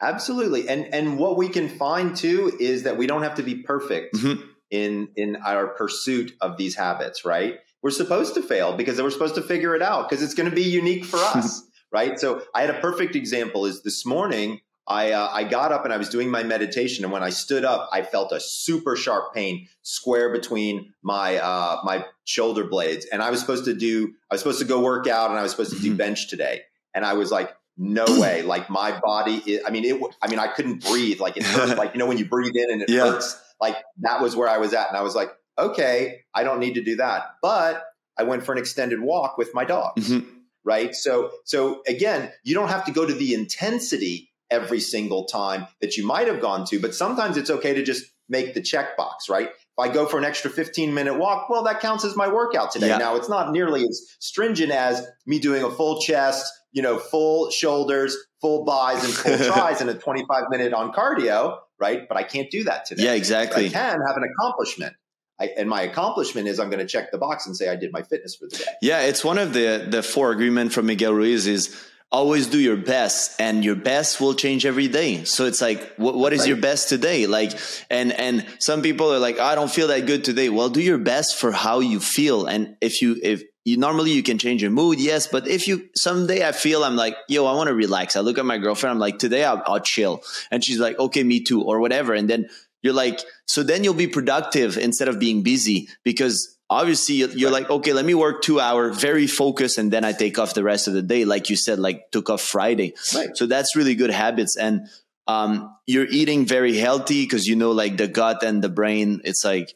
Absolutely. 0.00 0.68
And 0.68 0.92
and 0.92 1.16
what 1.16 1.36
we 1.36 1.48
can 1.48 1.68
find 1.68 2.16
too 2.16 2.56
is 2.58 2.82
that 2.82 2.96
we 2.98 3.06
don't 3.06 3.22
have 3.22 3.36
to 3.36 3.44
be 3.44 3.54
perfect 3.54 4.16
mm-hmm. 4.16 4.42
In 4.72 5.08
in 5.14 5.36
our 5.36 5.68
pursuit 5.68 6.32
of 6.40 6.56
these 6.56 6.74
habits, 6.74 7.24
right? 7.24 7.60
We're 7.82 7.90
supposed 7.90 8.34
to 8.34 8.42
fail 8.42 8.76
because 8.76 9.00
we're 9.00 9.10
supposed 9.10 9.36
to 9.36 9.42
figure 9.42 9.76
it 9.76 9.82
out 9.82 10.08
because 10.08 10.24
it's 10.24 10.34
going 10.34 10.50
to 10.50 10.54
be 10.54 10.62
unique 10.62 11.04
for 11.04 11.18
us, 11.18 11.62
right? 11.92 12.18
So 12.18 12.42
I 12.54 12.62
had 12.62 12.70
a 12.70 12.80
perfect 12.80 13.14
example 13.14 13.66
is 13.66 13.84
this 13.84 14.04
morning 14.04 14.60
I 14.86 15.12
uh, 15.12 15.28
I 15.32 15.44
got 15.44 15.70
up 15.70 15.84
and 15.84 15.94
I 15.94 15.96
was 15.96 16.08
doing 16.08 16.28
my 16.28 16.42
meditation, 16.42 17.04
and 17.04 17.12
when 17.12 17.22
I 17.22 17.30
stood 17.30 17.64
up, 17.64 17.88
I 17.92 18.02
felt 18.02 18.32
a 18.32 18.40
super 18.40 18.96
sharp 18.96 19.32
pain 19.32 19.68
square 19.82 20.32
between 20.32 20.92
my 21.02 21.36
uh, 21.36 21.78
my 21.84 22.04
shoulder 22.24 22.64
blades, 22.64 23.06
and 23.06 23.22
I 23.22 23.30
was 23.30 23.40
supposed 23.40 23.64
to 23.66 23.74
do 23.74 24.12
I 24.30 24.34
was 24.34 24.40
supposed 24.40 24.58
to 24.58 24.64
go 24.64 24.82
work 24.82 25.06
out, 25.06 25.30
and 25.30 25.38
I 25.38 25.42
was 25.42 25.52
supposed 25.52 25.72
to 25.72 25.80
do 25.80 25.88
mm-hmm. 25.88 25.98
bench 25.98 26.28
today, 26.28 26.62
and 26.94 27.04
I 27.04 27.12
was 27.12 27.30
like, 27.30 27.54
no 27.76 28.04
way, 28.20 28.42
like 28.42 28.68
my 28.70 28.98
body, 28.98 29.60
I 29.64 29.70
mean 29.70 29.84
it, 29.84 30.00
I 30.20 30.28
mean 30.28 30.40
I 30.40 30.48
couldn't 30.48 30.84
breathe, 30.84 31.20
like 31.20 31.36
it 31.36 31.44
hurt, 31.44 31.78
like 31.78 31.94
you 31.94 31.98
know 31.98 32.06
when 32.06 32.18
you 32.18 32.24
breathe 32.24 32.56
in 32.56 32.72
and 32.72 32.82
it 32.82 32.90
yeah. 32.90 33.12
hurts, 33.12 33.40
like 33.62 33.76
that 34.00 34.20
was 34.20 34.36
where 34.36 34.48
I 34.48 34.58
was 34.58 34.74
at, 34.74 34.88
and 34.88 34.96
I 34.98 35.02
was 35.02 35.14
like, 35.14 35.30
okay, 35.58 36.20
I 36.34 36.44
don't 36.44 36.60
need 36.60 36.74
to 36.74 36.82
do 36.82 36.96
that, 36.96 37.36
but 37.40 37.82
I 38.18 38.24
went 38.24 38.44
for 38.44 38.52
an 38.52 38.58
extended 38.58 39.00
walk 39.00 39.38
with 39.38 39.54
my 39.54 39.64
dogs. 39.64 40.10
Mm-hmm. 40.10 40.28
Right. 40.64 40.94
So, 40.94 41.32
so 41.44 41.82
again, 41.88 42.30
you 42.44 42.54
don't 42.54 42.68
have 42.68 42.84
to 42.84 42.92
go 42.92 43.04
to 43.04 43.12
the 43.12 43.34
intensity 43.34 44.30
every 44.50 44.80
single 44.80 45.24
time 45.24 45.66
that 45.80 45.96
you 45.96 46.06
might 46.06 46.28
have 46.28 46.40
gone 46.40 46.64
to, 46.66 46.78
but 46.78 46.94
sometimes 46.94 47.36
it's 47.36 47.50
okay 47.50 47.74
to 47.74 47.82
just 47.82 48.04
make 48.28 48.54
the 48.54 48.60
checkbox, 48.60 49.28
right? 49.28 49.48
If 49.48 49.78
I 49.78 49.88
go 49.88 50.06
for 50.06 50.18
an 50.18 50.24
extra 50.24 50.50
15 50.50 50.94
minute 50.94 51.18
walk, 51.18 51.48
well, 51.48 51.64
that 51.64 51.80
counts 51.80 52.04
as 52.04 52.14
my 52.14 52.28
workout 52.28 52.70
today. 52.70 52.88
Yeah. 52.88 52.98
Now, 52.98 53.16
it's 53.16 53.28
not 53.28 53.50
nearly 53.50 53.82
as 53.82 54.06
stringent 54.20 54.70
as 54.70 55.06
me 55.26 55.38
doing 55.38 55.64
a 55.64 55.70
full 55.70 56.00
chest, 56.00 56.46
you 56.70 56.82
know, 56.82 56.98
full 56.98 57.50
shoulders, 57.50 58.16
full 58.40 58.64
buys, 58.64 59.02
and 59.02 59.12
full 59.12 59.52
tries 59.52 59.80
in 59.80 59.88
a 59.88 59.94
25 59.94 60.44
minute 60.50 60.72
on 60.72 60.92
cardio, 60.92 61.58
right? 61.82 62.08
But 62.08 62.16
I 62.16 62.22
can't 62.22 62.50
do 62.50 62.64
that 62.64 62.86
today. 62.86 63.04
Yeah, 63.04 63.12
exactly. 63.12 63.68
So 63.68 63.76
I 63.76 63.80
can 63.80 64.00
have 64.06 64.16
an 64.16 64.24
accomplishment. 64.32 64.94
I, 65.40 65.50
and 65.58 65.68
my 65.68 65.82
accomplishment 65.82 66.46
is 66.46 66.60
I'm 66.60 66.70
going 66.70 66.78
to 66.78 66.86
check 66.86 67.10
the 67.10 67.18
box 67.18 67.46
and 67.46 67.56
say 67.56 67.68
I 67.68 67.76
did 67.76 67.90
my 67.92 68.02
fitness 68.02 68.36
for 68.36 68.46
the 68.48 68.56
day. 68.56 68.64
Yeah, 68.80 69.00
it's 69.02 69.24
one 69.24 69.38
of 69.38 69.52
the 69.52 69.86
the 69.90 70.02
four 70.02 70.30
agreement 70.30 70.72
from 70.72 70.86
Miguel 70.86 71.12
Ruiz 71.12 71.46
is 71.46 71.76
always 72.12 72.46
do 72.46 72.60
your 72.60 72.76
best 72.76 73.40
and 73.40 73.64
your 73.64 73.74
best 73.74 74.20
will 74.20 74.34
change 74.34 74.66
every 74.66 74.86
day 74.86 75.24
so 75.24 75.46
it's 75.46 75.62
like 75.62 75.94
what, 75.96 76.14
what 76.14 76.34
is 76.34 76.40
right. 76.40 76.48
your 76.48 76.58
best 76.58 76.90
today 76.90 77.26
like 77.26 77.58
and 77.88 78.12
and 78.12 78.46
some 78.58 78.82
people 78.82 79.10
are 79.10 79.18
like 79.18 79.38
i 79.38 79.54
don't 79.54 79.70
feel 79.70 79.88
that 79.88 80.04
good 80.04 80.22
today 80.22 80.50
well 80.50 80.68
do 80.68 80.82
your 80.82 80.98
best 80.98 81.38
for 81.38 81.50
how 81.50 81.80
you 81.80 81.98
feel 81.98 82.44
and 82.44 82.76
if 82.82 83.00
you 83.00 83.16
if 83.22 83.42
you 83.64 83.76
normally 83.76 84.12
you 84.12 84.22
can 84.22 84.38
change 84.38 84.62
your 84.62 84.70
mood 84.70 84.98
yes 85.00 85.26
but 85.26 85.46
if 85.46 85.68
you 85.68 85.88
someday 85.94 86.46
i 86.46 86.52
feel 86.52 86.84
i'm 86.84 86.96
like 86.96 87.16
yo 87.28 87.46
i 87.46 87.54
want 87.54 87.68
to 87.68 87.74
relax. 87.74 88.16
I 88.16 88.20
look 88.20 88.38
at 88.38 88.44
my 88.44 88.58
girlfriend 88.58 88.92
i'm 88.92 88.98
like 88.98 89.18
today 89.18 89.44
I'll, 89.44 89.62
I'll 89.66 89.80
chill. 89.80 90.22
And 90.50 90.64
she's 90.64 90.78
like 90.78 90.98
okay 90.98 91.22
me 91.22 91.42
too 91.42 91.62
or 91.62 91.80
whatever. 91.80 92.14
And 92.14 92.28
then 92.28 92.48
you're 92.82 92.94
like 92.94 93.20
so 93.46 93.62
then 93.62 93.84
you'll 93.84 93.94
be 93.94 94.08
productive 94.08 94.76
instead 94.76 95.08
of 95.08 95.18
being 95.18 95.42
busy 95.42 95.88
because 96.02 96.56
obviously 96.68 97.16
you're 97.16 97.50
like 97.50 97.70
okay 97.70 97.92
let 97.92 98.04
me 98.04 98.14
work 98.14 98.42
two 98.42 98.58
hour 98.58 98.90
very 98.90 99.26
focused 99.26 99.78
and 99.78 99.92
then 99.92 100.04
i 100.04 100.12
take 100.12 100.38
off 100.38 100.54
the 100.54 100.64
rest 100.64 100.88
of 100.88 100.94
the 100.94 101.02
day 101.02 101.24
like 101.24 101.50
you 101.50 101.56
said 101.56 101.78
like 101.78 102.10
took 102.10 102.30
off 102.30 102.40
friday. 102.40 102.94
Right. 103.14 103.36
so 103.36 103.46
that's 103.46 103.76
really 103.76 103.94
good 103.94 104.10
habits. 104.10 104.56
And 104.56 104.88
um, 105.28 105.76
you're 105.86 106.06
eating 106.06 106.46
very 106.46 106.76
healthy 106.76 107.24
because 107.24 107.46
you 107.46 107.54
know 107.54 107.70
like 107.70 107.96
the 107.96 108.08
gut 108.08 108.42
and 108.42 108.62
the 108.62 108.68
brain 108.68 109.20
it's 109.24 109.44
like 109.44 109.72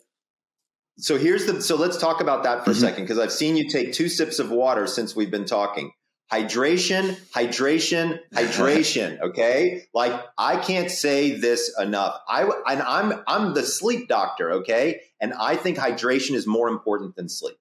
so 0.98 1.18
here's 1.18 1.46
the 1.46 1.60
so 1.60 1.76
let's 1.76 1.98
talk 1.98 2.20
about 2.20 2.42
that 2.44 2.64
for 2.64 2.70
mm-hmm. 2.70 2.84
a 2.84 2.88
second 2.88 3.04
because 3.04 3.18
i've 3.18 3.32
seen 3.32 3.56
you 3.56 3.68
take 3.68 3.92
two 3.92 4.08
sips 4.08 4.38
of 4.38 4.50
water 4.50 4.86
since 4.86 5.14
we've 5.14 5.30
been 5.30 5.44
talking 5.44 5.92
hydration, 6.32 7.16
hydration, 7.30 8.20
hydration. 8.34 9.20
Okay, 9.20 9.84
like 9.94 10.12
I 10.38 10.56
can't 10.56 10.90
say 10.90 11.32
this 11.32 11.74
enough. 11.78 12.20
I 12.28 12.42
and 12.42 12.82
I'm 12.82 13.22
I'm 13.26 13.54
the 13.54 13.62
sleep 13.62 14.08
doctor. 14.08 14.52
Okay, 14.52 15.00
and 15.20 15.32
I 15.32 15.56
think 15.56 15.78
hydration 15.78 16.34
is 16.34 16.46
more 16.46 16.68
important 16.68 17.16
than 17.16 17.28
sleep. 17.28 17.56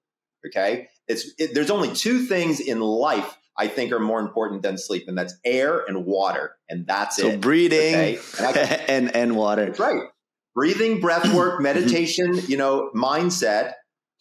Okay, 0.46 0.88
it's 1.08 1.30
it, 1.38 1.54
there's 1.54 1.70
only 1.70 1.92
two 1.92 2.26
things 2.26 2.60
in 2.60 2.80
life 2.80 3.36
I 3.56 3.68
think 3.68 3.92
are 3.92 4.00
more 4.00 4.20
important 4.20 4.62
than 4.62 4.78
sleep, 4.78 5.04
and 5.08 5.16
that's 5.16 5.34
air 5.44 5.84
and 5.86 6.04
water, 6.04 6.56
and 6.68 6.86
that's 6.86 7.16
so 7.16 7.28
it. 7.28 7.32
So 7.32 7.38
breathing 7.38 7.94
okay? 7.94 8.18
and, 8.40 8.56
and 8.88 9.16
and 9.16 9.36
water. 9.36 9.66
That's 9.66 9.80
right. 9.80 10.02
Breathing, 10.56 11.00
breath 11.00 11.32
work, 11.32 11.60
meditation, 11.60 12.40
you 12.48 12.56
know, 12.56 12.90
mindset, 12.96 13.74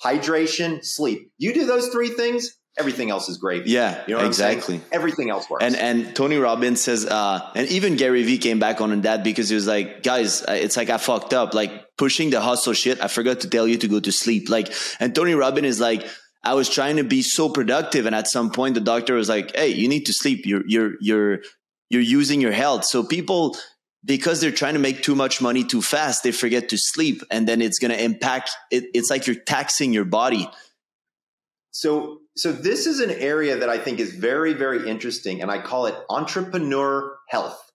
hydration, 0.04 0.86
sleep. 0.86 1.32
You 1.40 1.54
do 1.54 1.66
those 1.66 1.88
three 1.88 2.10
things, 2.10 2.56
everything 2.78 3.10
else 3.10 3.30
is 3.30 3.38
gravy. 3.38 3.70
Yeah, 3.70 4.04
you 4.08 4.18
know 4.18 4.26
exactly. 4.26 4.82
Everything 4.92 5.30
else 5.30 5.50
works. 5.50 5.64
And 5.64 5.76
and 5.76 6.16
Tony 6.16 6.38
Robbins 6.38 6.82
says, 6.82 7.06
uh, 7.06 7.52
and 7.56 7.68
even 7.70 7.96
Gary 7.96 8.24
Vee 8.24 8.38
came 8.38 8.60
back 8.60 8.82
on 8.82 9.02
that 9.02 9.24
because 9.24 9.50
he 9.50 9.56
was 9.56 9.68
like, 9.68 10.04
guys, 10.04 10.44
it's 10.48 10.78
like 10.78 10.90
I 10.90 10.98
fucked 10.98 11.34
up, 11.34 11.54
like 11.54 11.72
pushing 11.98 12.30
the 12.30 12.42
hustle 12.42 12.74
shit. 12.74 13.02
I 13.02 13.08
forgot 13.08 13.42
to 13.42 13.50
tell 13.50 13.68
you 13.68 13.78
to 13.78 13.88
go 13.88 14.00
to 14.00 14.12
sleep. 14.12 14.50
Like, 14.50 14.74
and 15.00 15.14
Tony 15.14 15.34
Robbins 15.34 15.68
is 15.68 15.80
like. 15.80 16.06
I 16.48 16.54
was 16.54 16.70
trying 16.70 16.98
to 16.98 17.04
be 17.04 17.24
so 17.24 17.50
productive, 17.50 18.06
and 18.06 18.14
at 18.14 18.28
some 18.28 18.52
point, 18.52 18.76
the 18.76 18.80
doctor 18.80 19.16
was 19.16 19.28
like, 19.28 19.56
"Hey, 19.56 19.70
you 19.70 19.88
need 19.88 20.06
to 20.06 20.14
sleep. 20.14 20.46
You're 20.46 20.62
you're 20.68 20.92
you're 21.02 21.40
you're 21.90 22.04
using 22.04 22.40
your 22.40 22.52
health." 22.52 22.86
So 22.86 23.04
people, 23.04 23.58
because 24.06 24.40
they're 24.40 24.52
trying 24.52 24.74
to 24.74 24.80
make 24.80 25.02
too 25.02 25.16
much 25.16 25.42
money 25.42 25.64
too 25.64 25.82
fast, 25.82 26.24
they 26.24 26.32
forget 26.32 26.70
to 26.70 26.78
sleep, 26.78 27.24
and 27.32 27.48
then 27.48 27.62
it's 27.62 27.80
going 27.80 27.92
to 27.92 28.02
impact. 28.02 28.52
It, 28.72 28.86
it's 28.94 29.10
like 29.10 29.28
you're 29.28 29.36
taxing 29.36 29.92
your 29.92 30.06
body. 30.06 30.50
So 31.72 32.22
so 32.38 32.52
this 32.52 32.86
is 32.86 33.00
an 33.00 33.12
area 33.12 33.58
that 33.58 33.70
I 33.70 33.78
think 33.78 34.00
is 34.00 34.14
very, 34.14 34.54
very 34.54 34.90
interesting, 34.90 35.42
and 35.42 35.50
I 35.50 35.62
call 35.62 35.86
it 35.86 35.96
entrepreneur 36.10 37.16
health, 37.30 37.72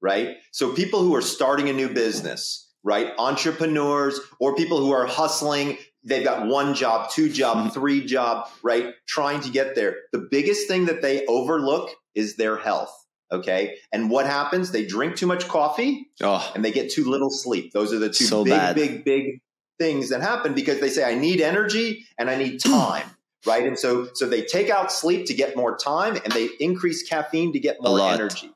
right? 0.00 0.36
So 0.52 0.72
people 0.72 1.00
who 1.00 1.14
are 1.14 1.22
starting 1.22 1.68
a 1.68 1.72
new 1.72 1.88
business, 1.88 2.70
right? 2.82 3.12
Entrepreneurs 3.18 4.18
or 4.40 4.56
people 4.56 4.78
who 4.78 4.90
are 4.92 5.06
hustling, 5.06 5.76
they've 6.02 6.24
got 6.24 6.46
one 6.46 6.74
job, 6.74 7.10
two 7.10 7.28
job, 7.28 7.58
mm-hmm. 7.58 7.68
three 7.68 8.04
job, 8.06 8.48
right? 8.62 8.94
Trying 9.06 9.42
to 9.42 9.50
get 9.50 9.74
there. 9.74 9.96
The 10.12 10.26
biggest 10.30 10.66
thing 10.66 10.86
that 10.86 11.02
they 11.02 11.26
overlook 11.26 11.90
is 12.14 12.36
their 12.36 12.56
health. 12.56 13.03
Okay. 13.32 13.76
And 13.92 14.10
what 14.10 14.26
happens? 14.26 14.70
They 14.70 14.84
drink 14.84 15.16
too 15.16 15.26
much 15.26 15.48
coffee 15.48 16.10
oh, 16.22 16.52
and 16.54 16.64
they 16.64 16.70
get 16.70 16.90
too 16.90 17.04
little 17.04 17.30
sleep. 17.30 17.72
Those 17.72 17.92
are 17.92 17.98
the 17.98 18.10
two 18.10 18.24
so 18.24 18.44
big, 18.44 18.52
bad. 18.52 18.76
big, 18.76 19.04
big 19.04 19.40
things 19.78 20.10
that 20.10 20.20
happen 20.20 20.54
because 20.54 20.80
they 20.80 20.88
say, 20.88 21.04
I 21.04 21.14
need 21.14 21.40
energy 21.40 22.06
and 22.18 22.30
I 22.30 22.36
need 22.36 22.58
time 22.64 23.10
right? 23.46 23.66
And 23.66 23.78
so 23.78 24.08
so 24.14 24.28
they 24.28 24.42
take 24.42 24.70
out 24.70 24.90
sleep 24.90 25.26
to 25.26 25.34
get 25.34 25.56
more 25.56 25.76
time 25.76 26.16
and 26.16 26.32
they 26.32 26.48
increase 26.60 27.02
caffeine 27.02 27.52
to 27.52 27.60
get 27.60 27.76
more 27.80 28.00
energy. 28.00 28.50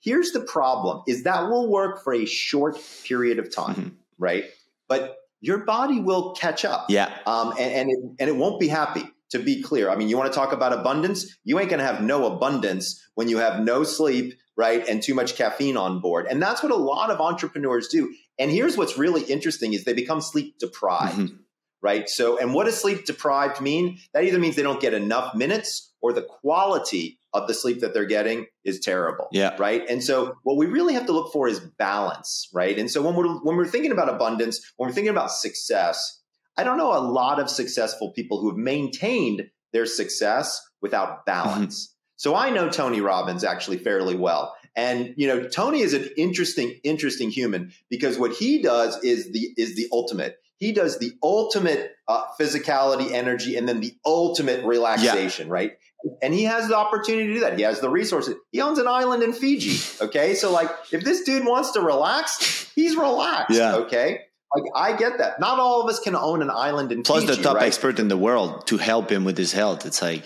Here's 0.00 0.30
the 0.30 0.40
problem 0.40 1.02
is 1.06 1.24
that 1.24 1.48
will 1.48 1.68
work 1.68 2.02
for 2.02 2.14
a 2.14 2.24
short 2.24 2.78
period 3.04 3.38
of 3.38 3.54
time, 3.54 3.74
mm-hmm. 3.74 3.88
right? 4.18 4.44
But 4.88 5.16
your 5.40 5.58
body 5.58 6.00
will 6.00 6.32
catch 6.32 6.64
up. 6.64 6.86
Yeah. 6.88 7.12
Um, 7.26 7.52
and, 7.58 7.72
and, 7.72 7.90
it, 7.90 7.98
and 8.20 8.28
it 8.28 8.36
won't 8.36 8.58
be 8.60 8.68
happy 8.68 9.04
to 9.30 9.38
be 9.38 9.62
clear. 9.62 9.90
I 9.90 9.96
mean, 9.96 10.08
you 10.08 10.16
want 10.16 10.32
to 10.32 10.38
talk 10.38 10.52
about 10.52 10.72
abundance? 10.72 11.38
You 11.44 11.58
ain't 11.58 11.68
going 11.68 11.80
to 11.80 11.86
have 11.86 12.02
no 12.02 12.26
abundance 12.26 13.02
when 13.14 13.28
you 13.28 13.38
have 13.38 13.60
no 13.60 13.84
sleep, 13.84 14.34
right? 14.56 14.86
And 14.88 15.02
too 15.02 15.14
much 15.14 15.36
caffeine 15.36 15.76
on 15.76 16.00
board. 16.00 16.26
And 16.28 16.42
that's 16.42 16.62
what 16.62 16.72
a 16.72 16.76
lot 16.76 17.10
of 17.10 17.20
entrepreneurs 17.20 17.88
do. 17.88 18.14
And 18.38 18.50
here's 18.50 18.76
what's 18.76 18.96
really 18.96 19.22
interesting 19.22 19.72
is 19.72 19.84
they 19.84 19.92
become 19.92 20.20
sleep 20.20 20.58
deprived. 20.58 21.18
Mm-hmm 21.18 21.36
right? 21.82 22.08
So, 22.08 22.38
and 22.38 22.54
what 22.54 22.64
does 22.64 22.80
sleep 22.80 23.04
deprived 23.04 23.60
mean? 23.60 23.98
That 24.12 24.24
either 24.24 24.38
means 24.38 24.56
they 24.56 24.62
don't 24.62 24.80
get 24.80 24.94
enough 24.94 25.34
minutes 25.34 25.92
or 26.00 26.12
the 26.12 26.22
quality 26.22 27.18
of 27.32 27.46
the 27.46 27.54
sleep 27.54 27.80
that 27.80 27.94
they're 27.94 28.04
getting 28.04 28.46
is 28.64 28.80
terrible. 28.80 29.28
Yeah. 29.32 29.54
Right. 29.58 29.88
And 29.88 30.02
so 30.02 30.34
what 30.42 30.56
we 30.56 30.66
really 30.66 30.94
have 30.94 31.06
to 31.06 31.12
look 31.12 31.32
for 31.32 31.48
is 31.48 31.60
balance. 31.60 32.48
Right. 32.52 32.78
And 32.78 32.90
so 32.90 33.02
when 33.02 33.14
we're 33.14 33.28
when 33.40 33.56
we're 33.56 33.66
thinking 33.66 33.92
about 33.92 34.08
abundance, 34.08 34.72
when 34.76 34.88
we're 34.88 34.94
thinking 34.94 35.10
about 35.10 35.30
success, 35.30 36.20
I 36.58 36.64
don't 36.64 36.76
know 36.76 36.92
a 36.92 37.00
lot 37.00 37.40
of 37.40 37.48
successful 37.48 38.12
people 38.12 38.40
who 38.40 38.48
have 38.50 38.58
maintained 38.58 39.48
their 39.72 39.86
success 39.86 40.60
without 40.82 41.24
balance. 41.24 41.86
Mm-hmm. 41.86 41.92
So 42.16 42.34
I 42.34 42.50
know 42.50 42.68
Tony 42.68 43.00
Robbins 43.00 43.44
actually 43.44 43.78
fairly 43.78 44.16
well. 44.16 44.54
And 44.74 45.14
you 45.16 45.28
know, 45.28 45.48
Tony 45.48 45.80
is 45.80 45.94
an 45.94 46.08
interesting, 46.16 46.78
interesting 46.84 47.30
human 47.30 47.72
because 47.88 48.18
what 48.18 48.32
he 48.32 48.60
does 48.60 49.02
is 49.02 49.32
the 49.32 49.50
is 49.56 49.76
the 49.76 49.88
ultimate 49.92 50.36
he 50.58 50.72
does 50.72 50.98
the 50.98 51.12
ultimate 51.22 51.92
uh, 52.08 52.24
physicality, 52.38 53.12
energy, 53.12 53.56
and 53.56 53.68
then 53.68 53.80
the 53.80 53.94
ultimate 54.04 54.64
relaxation, 54.64 55.46
yeah. 55.46 55.52
right? 55.52 55.72
And 56.20 56.34
he 56.34 56.44
has 56.44 56.68
the 56.68 56.76
opportunity 56.76 57.28
to 57.28 57.34
do 57.34 57.40
that. 57.40 57.56
He 57.56 57.62
has 57.62 57.80
the 57.80 57.88
resources. 57.88 58.34
He 58.50 58.60
owns 58.60 58.78
an 58.78 58.88
island 58.88 59.22
in 59.22 59.32
Fiji. 59.32 59.80
Okay. 60.04 60.34
So, 60.34 60.52
like, 60.52 60.68
if 60.92 61.04
this 61.04 61.22
dude 61.22 61.46
wants 61.46 61.72
to 61.72 61.80
relax, 61.80 62.70
he's 62.74 62.96
relaxed. 62.96 63.56
Yeah. 63.56 63.76
Okay. 63.76 64.22
Like, 64.54 64.64
I 64.74 64.96
get 64.96 65.18
that. 65.18 65.40
Not 65.40 65.58
all 65.58 65.82
of 65.82 65.88
us 65.88 66.00
can 66.00 66.16
own 66.16 66.42
an 66.42 66.50
island 66.50 66.92
in 66.92 67.02
Plus, 67.02 67.24
Fiji, 67.24 67.36
the 67.36 67.42
top 67.42 67.56
right? 67.56 67.66
expert 67.66 67.98
in 67.98 68.08
the 68.08 68.16
world 68.16 68.66
to 68.68 68.78
help 68.78 69.10
him 69.10 69.24
with 69.24 69.36
his 69.36 69.52
health. 69.52 69.84
It's 69.84 70.00
like, 70.00 70.24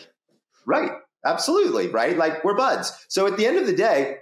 right. 0.67 0.93
Absolutely. 1.25 1.89
Right. 1.89 2.17
Like, 2.17 2.45
we're 2.45 2.57
buds. 2.57 2.93
So, 3.09 3.27
at 3.27 3.37
the 3.37 3.47
end 3.47 3.59
of 3.59 3.67
the 3.67 3.75
day, 3.75 4.17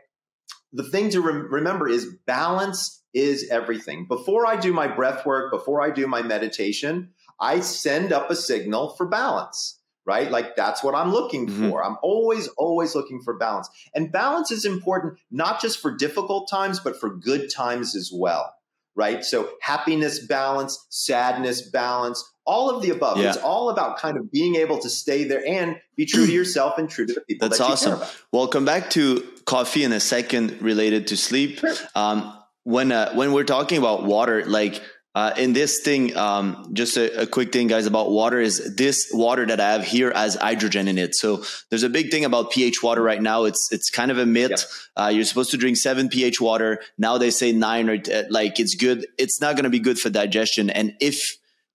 the 0.73 0.85
thing 0.85 1.11
to 1.11 1.21
re- 1.21 1.49
remember 1.51 1.89
is 1.89 2.07
balance 2.27 3.03
is 3.13 3.49
everything. 3.51 4.07
Before 4.07 4.47
I 4.47 4.57
do 4.57 4.73
my 4.73 4.87
breath 4.87 5.27
work, 5.27 5.53
before 5.53 5.83
I 5.83 5.91
do 5.91 6.07
my 6.07 6.23
meditation, 6.23 7.11
I 7.41 7.61
send 7.61 8.13
up 8.13 8.31
a 8.31 8.37
signal 8.37 8.91
for 8.97 9.07
balance 9.07 9.81
right? 10.07 10.31
Like 10.31 10.57
that's 10.57 10.83
what 10.83 10.95
I'm 10.95 11.13
looking 11.13 11.47
mm-hmm. 11.47 11.71
for. 11.71 11.85
I'm 11.85 11.97
always, 12.03 12.49
always 12.59 12.95
looking 12.95 13.21
for 13.23 13.37
balance. 13.37 13.69
And 13.95 14.11
balance 14.11 14.51
is 14.51 14.65
important, 14.65 15.19
not 15.31 15.61
just 15.61 15.81
for 15.81 15.95
difficult 15.95 16.49
times, 16.51 16.81
but 16.81 16.99
for 16.99 17.15
good 17.15 17.49
times 17.51 17.95
as 17.95 18.11
well, 18.13 18.53
right? 18.95 19.25
So 19.25 19.51
happiness 19.61 20.27
balance, 20.27 20.87
sadness 20.91 21.63
balance, 21.71 22.25
all 22.47 22.75
of 22.75 22.83
the 22.83 22.91
above. 22.91 23.19
Yeah. 23.19 23.29
It's 23.29 23.39
all 23.39 23.71
about 23.71 23.99
kind 23.99 24.17
of 24.17 24.31
being 24.31 24.57
able 24.57 24.79
to 24.79 24.91
stay 24.91 25.25
there 25.25 25.47
and 25.47 25.77
be 25.97 26.07
true 26.07 26.27
to 26.27 26.33
yourself 26.41 26.79
and 26.79 26.89
true 26.89 27.07
to 27.07 27.13
the 27.13 27.21
people. 27.23 27.49
That's 27.49 27.59
that 27.59 27.71
awesome. 27.71 28.01
Well, 28.33 28.49
come 28.49 28.65
back 28.65 28.91
to 28.91 29.27
coffee 29.45 29.85
in 29.85 29.93
a 29.93 30.01
second 30.01 30.61
related 30.61 31.07
to 31.09 31.17
sleep. 31.17 31.59
Sure. 31.59 31.75
Um, 31.95 32.37
when 32.65 32.93
uh, 32.93 33.13
when 33.15 33.33
we're 33.33 33.45
talking 33.45 33.79
about 33.79 34.05
water, 34.05 34.45
like 34.45 34.83
uh, 35.13 35.33
in 35.37 35.53
this 35.53 35.81
thing, 35.81 36.17
um, 36.17 36.71
just 36.73 36.97
a, 36.97 37.23
a, 37.23 37.27
quick 37.27 37.53
thing, 37.53 37.67
guys, 37.67 37.87
about 37.87 38.13
water 38.13 38.41
is 38.41 38.77
this 38.77 39.11
water 39.13 39.45
that 39.45 39.59
I 39.59 39.73
have 39.73 39.83
here 39.83 40.13
has 40.15 40.37
hydrogen 40.37 40.87
in 40.87 40.99
it. 40.99 41.17
So 41.17 41.43
there's 41.69 41.83
a 41.83 41.89
big 41.89 42.13
thing 42.13 42.25
about 42.25 42.53
pH 42.53 42.81
water 42.81 43.03
right 43.03 43.21
now. 43.21 43.45
It's 43.45 43.73
it's 43.73 43.91
kind 43.91 44.13
of 44.13 44.19
a 44.19 44.27
myth. 44.27 44.65
Uh, 44.97 45.11
you're 45.13 45.25
supposed 45.25 45.51
to 45.51 45.57
drink 45.57 45.79
seven 45.79 46.09
pH 46.09 46.41
water. 46.41 46.81
Now 46.97 47.19
they 47.19 47.31
say 47.31 47.51
nine 47.51 47.89
or 47.89 47.99
t- 47.99 48.23
like 48.31 48.61
it's 48.61 48.77
good. 48.77 49.05
It's 49.19 49.41
not 49.41 49.57
going 49.57 49.65
to 49.65 49.71
be 49.71 49.81
good 49.81 49.99
for 49.99 50.11
digestion. 50.11 50.71
And 50.71 50.95
if 51.01 51.21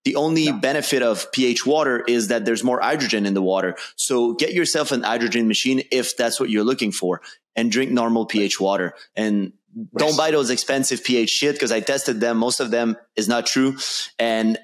the 0.04 0.16
only 0.16 0.50
benefit 0.52 1.02
of 1.02 1.30
pH 1.32 1.66
water 1.66 2.02
is 2.06 2.28
that 2.28 2.46
there's 2.46 2.64
more 2.64 2.80
hydrogen 2.80 3.26
in 3.26 3.34
the 3.34 3.42
water. 3.42 3.76
So 3.96 4.32
get 4.32 4.54
yourself 4.54 4.92
an 4.92 5.02
hydrogen 5.02 5.46
machine 5.46 5.82
if 5.90 6.16
that's 6.16 6.40
what 6.40 6.48
you're 6.48 6.64
looking 6.64 6.92
for 6.92 7.20
and 7.54 7.72
drink 7.72 7.90
normal 7.90 8.24
pH 8.24 8.60
water. 8.60 8.94
And 9.14 9.52
don't 9.96 10.16
buy 10.16 10.30
those 10.30 10.50
expensive 10.50 11.04
pH 11.04 11.28
shit 11.28 11.54
because 11.54 11.72
I 11.72 11.80
tested 11.80 12.20
them. 12.20 12.38
Most 12.38 12.60
of 12.60 12.70
them 12.70 12.96
is 13.14 13.28
not 13.28 13.46
true. 13.46 13.76
And 14.18 14.58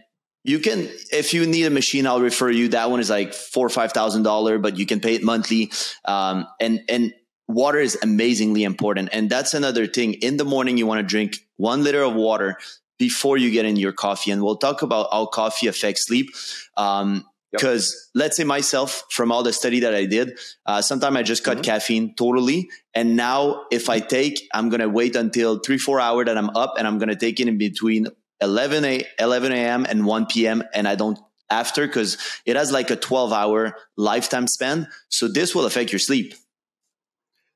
you 0.45 0.59
can, 0.59 0.89
if 1.13 1.35
you 1.35 1.47
need 1.47 1.67
a 1.67 1.71
machine, 1.71 2.07
I'll 2.07 2.21
refer 2.21 2.51
you. 2.51 2.69
That 2.69 2.91
one 2.91 3.01
is 3.01 3.11
like 3.11 3.35
four 3.35 3.67
or 3.67 3.71
five 3.71 3.93
thousand 3.93 4.23
dollar, 4.25 4.59
but 4.59 4.79
you 4.79 4.87
can 4.87 5.01
pay 5.01 5.15
it 5.15 5.23
monthly. 5.23 5.71
Um, 6.05 6.47
and 6.61 6.81
and 6.89 7.13
water 7.47 7.79
is 7.79 7.99
amazingly 8.03 8.65
important. 8.65 9.11
And 9.13 9.31
that's 9.31 9.55
another 9.55 9.87
thing. 9.87 10.15
In 10.15 10.37
the 10.37 10.45
morning, 10.45 10.79
you 10.79 10.87
want 10.87 10.99
to 10.99 11.07
drink 11.07 11.37
one 11.57 11.85
liter 11.85 12.03
of 12.03 12.15
water 12.15 12.57
before 12.99 13.37
you 13.37 13.51
get 13.51 13.65
in 13.67 13.77
your 13.77 13.93
coffee. 13.93 14.31
And 14.31 14.43
we'll 14.43 14.57
talk 14.57 14.83
about 14.83 15.09
how 15.13 15.27
coffee 15.27 15.67
affects 15.67 16.07
sleep. 16.07 16.31
Um, 16.77 17.25
because 17.53 18.11
yep. 18.15 18.23
let's 18.25 18.37
say 18.37 18.45
myself, 18.45 19.05
from 19.11 19.31
all 19.31 19.43
the 19.43 19.53
study 19.53 19.81
that 19.81 19.95
I 19.95 20.07
did, 20.07 20.39
uh, 20.67 20.83
sometimes 20.83 21.17
I 21.17 21.23
just 21.23 21.45
cut 21.45 21.59
mm-hmm. 21.59 21.65
caffeine 21.65 22.15
totally. 22.15 22.71
And 22.95 23.17
now 23.17 23.67
if 23.71 23.89
I 23.89 24.01
take, 24.01 24.49
I'm 24.55 24.69
going 24.71 24.81
to 24.81 24.89
wait 24.89 25.15
until 25.15 25.59
three, 25.59 25.79
four 25.79 26.01
hour 26.01 26.25
that 26.25 26.37
I'm 26.37 26.51
up 26.51 26.75
and 26.79 26.87
I'm 26.87 26.99
going 26.99 27.11
to 27.11 27.17
take 27.17 27.39
it 27.41 27.49
in 27.49 27.59
between 27.59 28.09
11 28.41 28.85
a 28.85 29.05
11 29.19 29.53
a.m. 29.53 29.87
and 29.89 30.05
1 30.05 30.27
p.m. 30.27 30.65
And 30.75 30.89
I 30.89 30.95
don't 30.95 31.19
after 31.51 31.87
because 31.87 32.17
it 32.47 32.57
has 32.57 32.73
like 32.73 32.91
a 32.91 32.97
12 32.97 33.33
hour 33.33 33.77
lifetime 33.97 34.47
span. 34.47 34.89
So 35.09 35.29
this 35.29 35.55
will 35.55 35.67
affect 35.67 35.93
your 35.93 35.99
sleep. 35.99 36.35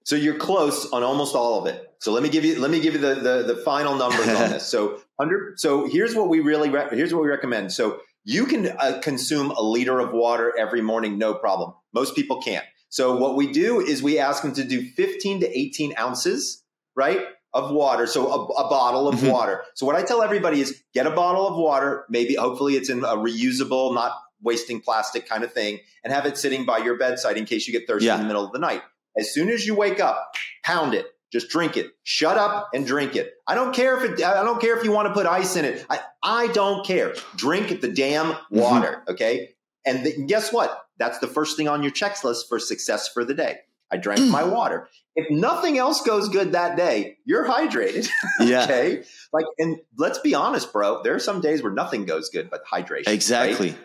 So 0.04 0.14
you're 0.14 0.38
close 0.38 0.88
on 0.92 1.02
almost 1.02 1.34
all 1.34 1.60
of 1.60 1.66
it. 1.66 1.82
So 1.98 2.12
let 2.12 2.22
me 2.22 2.28
give 2.28 2.44
you 2.44 2.60
let 2.60 2.70
me 2.70 2.80
give 2.80 2.94
you 2.94 3.00
the 3.00 3.14
the, 3.14 3.54
the 3.54 3.56
final 3.56 3.96
numbers 3.96 4.28
on 4.28 4.50
this. 4.50 4.66
So 4.66 5.00
under 5.18 5.54
so 5.56 5.88
here's 5.88 6.14
what 6.14 6.28
we 6.28 6.40
really 6.40 6.70
re- 6.70 6.88
here's 6.92 7.12
what 7.12 7.22
we 7.22 7.28
recommend. 7.28 7.72
So 7.72 8.00
you 8.26 8.44
can 8.44 8.66
uh, 8.66 8.98
consume 9.02 9.52
a 9.52 9.62
liter 9.62 10.00
of 10.00 10.12
water 10.12 10.52
every 10.58 10.82
morning, 10.82 11.16
no 11.16 11.32
problem. 11.32 11.72
Most 11.94 12.16
people 12.16 12.42
can't. 12.42 12.64
So 12.88 13.16
what 13.16 13.36
we 13.36 13.52
do 13.52 13.80
is 13.80 14.02
we 14.02 14.18
ask 14.18 14.42
them 14.42 14.52
to 14.54 14.64
do 14.64 14.82
15 14.82 15.40
to 15.40 15.58
18 15.58 15.94
ounces, 15.96 16.64
right, 16.96 17.20
of 17.54 17.70
water. 17.70 18.06
So 18.08 18.26
a, 18.26 18.44
a 18.46 18.68
bottle 18.68 19.08
of 19.08 19.14
mm-hmm. 19.14 19.28
water. 19.28 19.62
So 19.74 19.86
what 19.86 19.94
I 19.94 20.02
tell 20.02 20.22
everybody 20.22 20.60
is 20.60 20.82
get 20.92 21.06
a 21.06 21.12
bottle 21.12 21.46
of 21.46 21.56
water. 21.56 22.04
Maybe 22.08 22.34
hopefully 22.34 22.74
it's 22.74 22.90
in 22.90 23.04
a 23.04 23.16
reusable, 23.16 23.94
not 23.94 24.12
wasting 24.42 24.80
plastic 24.80 25.28
kind 25.28 25.44
of 25.44 25.52
thing, 25.52 25.78
and 26.02 26.12
have 26.12 26.26
it 26.26 26.36
sitting 26.36 26.66
by 26.66 26.78
your 26.78 26.98
bedside 26.98 27.36
in 27.36 27.44
case 27.44 27.68
you 27.68 27.72
get 27.72 27.86
thirsty 27.86 28.06
yeah. 28.06 28.16
in 28.16 28.22
the 28.22 28.26
middle 28.26 28.44
of 28.44 28.52
the 28.52 28.58
night. 28.58 28.82
As 29.16 29.32
soon 29.32 29.50
as 29.50 29.66
you 29.66 29.76
wake 29.76 30.00
up, 30.00 30.34
pound 30.64 30.94
it. 30.94 31.06
Just 31.32 31.48
drink 31.48 31.76
it. 31.76 31.90
Shut 32.04 32.38
up 32.38 32.70
and 32.72 32.86
drink 32.86 33.16
it. 33.16 33.34
I 33.46 33.54
don't 33.54 33.74
care 33.74 33.96
if 33.96 34.10
it, 34.10 34.24
I 34.24 34.44
don't 34.44 34.60
care 34.60 34.78
if 34.78 34.84
you 34.84 34.92
want 34.92 35.08
to 35.08 35.14
put 35.14 35.26
ice 35.26 35.56
in 35.56 35.64
it. 35.64 35.84
I, 35.90 36.00
I 36.22 36.46
don't 36.48 36.86
care. 36.86 37.14
Drink 37.34 37.80
the 37.80 37.88
damn 37.88 38.26
mm-hmm. 38.26 38.58
water. 38.58 39.02
Mm-hmm. 39.02 39.10
Okay. 39.12 39.50
And 39.84 40.04
the, 40.06 40.26
guess 40.26 40.52
what? 40.52 40.86
That's 40.98 41.18
the 41.18 41.26
first 41.26 41.56
thing 41.56 41.68
on 41.68 41.82
your 41.82 41.92
checklist 41.92 42.48
for 42.48 42.58
success 42.58 43.08
for 43.08 43.24
the 43.24 43.34
day. 43.34 43.58
I 43.90 43.96
drank 43.96 44.20
my 44.30 44.44
water. 44.44 44.88
If 45.14 45.30
nothing 45.30 45.78
else 45.78 46.02
goes 46.02 46.28
good 46.28 46.52
that 46.52 46.76
day, 46.76 47.16
you're 47.24 47.46
hydrated. 47.46 48.08
Yeah. 48.40 48.64
okay. 48.64 49.02
Like, 49.32 49.46
and 49.58 49.78
let's 49.96 50.18
be 50.18 50.34
honest, 50.34 50.72
bro. 50.72 51.02
There 51.02 51.14
are 51.14 51.18
some 51.18 51.40
days 51.40 51.62
where 51.62 51.72
nothing 51.72 52.04
goes 52.04 52.28
good 52.28 52.50
but 52.50 52.62
hydration. 52.70 53.08
Exactly. 53.08 53.70
Right? 53.70 53.78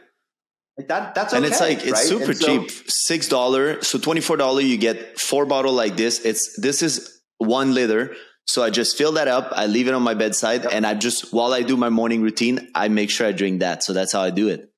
Like 0.78 0.88
that, 0.88 1.16
that's 1.16 1.34
okay, 1.34 1.38
and 1.38 1.46
it's 1.46 1.60
like 1.60 1.80
it's 1.80 1.92
right? 1.92 2.06
super 2.06 2.34
so, 2.34 2.66
cheap, 2.66 2.72
six 2.88 3.28
dollar. 3.28 3.82
So 3.82 4.00
twenty 4.00 4.22
four 4.22 4.38
dollar, 4.38 4.62
you 4.62 4.78
get 4.78 5.20
four 5.20 5.46
bottle 5.46 5.74
like 5.74 5.98
this. 5.98 6.24
It's 6.26 6.60
this 6.60 6.82
is 6.82 7.21
one 7.42 7.74
liter. 7.74 8.16
So 8.46 8.64
I 8.64 8.70
just 8.70 8.98
fill 8.98 9.14
that 9.14 9.28
up. 9.28 9.52
I 9.56 9.68
leave 9.68 9.88
it 9.88 9.94
on 9.94 10.02
my 10.02 10.14
bedside, 10.14 10.64
yep. 10.64 10.74
and 10.74 10.86
I 10.86 10.94
just 10.94 11.34
while 11.34 11.54
I 11.54 11.62
do 11.62 11.78
my 11.78 11.90
morning 11.90 12.22
routine, 12.22 12.70
I 12.76 12.88
make 12.88 13.10
sure 13.10 13.28
I 13.28 13.32
drink 13.32 13.60
that. 13.60 13.84
So 13.84 13.94
that's 13.94 14.12
how 14.12 14.22
I 14.22 14.30
do 14.30 14.50
it. 14.50 14.72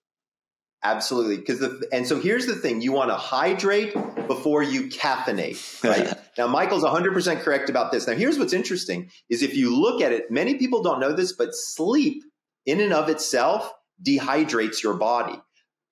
Absolutely, 0.83 1.37
because 1.37 1.59
the 1.59 1.87
and 1.93 2.05
so 2.05 2.19
here's 2.19 2.45
the 2.45 2.55
thing: 2.55 2.81
you 2.81 2.91
want 2.91 3.09
to 3.09 3.15
hydrate 3.15 3.93
before 4.27 4.61
you 4.61 4.89
caffeinate. 4.89 5.83
Right 5.83 6.13
now, 6.37 6.47
Michael's 6.47 6.83
100 6.83 7.13
percent 7.13 7.39
correct 7.39 7.69
about 7.69 7.91
this. 7.91 8.05
Now, 8.05 8.13
here's 8.13 8.37
what's 8.37 8.53
interesting: 8.53 9.09
is 9.29 9.41
if 9.41 9.55
you 9.55 9.75
look 9.75 10.01
at 10.01 10.11
it, 10.11 10.29
many 10.29 10.55
people 10.55 10.83
don't 10.83 10.99
know 10.99 11.13
this, 11.13 11.33
but 11.33 11.49
sleep 11.53 12.23
in 12.65 12.81
and 12.81 12.93
of 12.93 13.09
itself 13.09 13.71
dehydrates 14.05 14.83
your 14.83 14.95
body. 14.95 15.39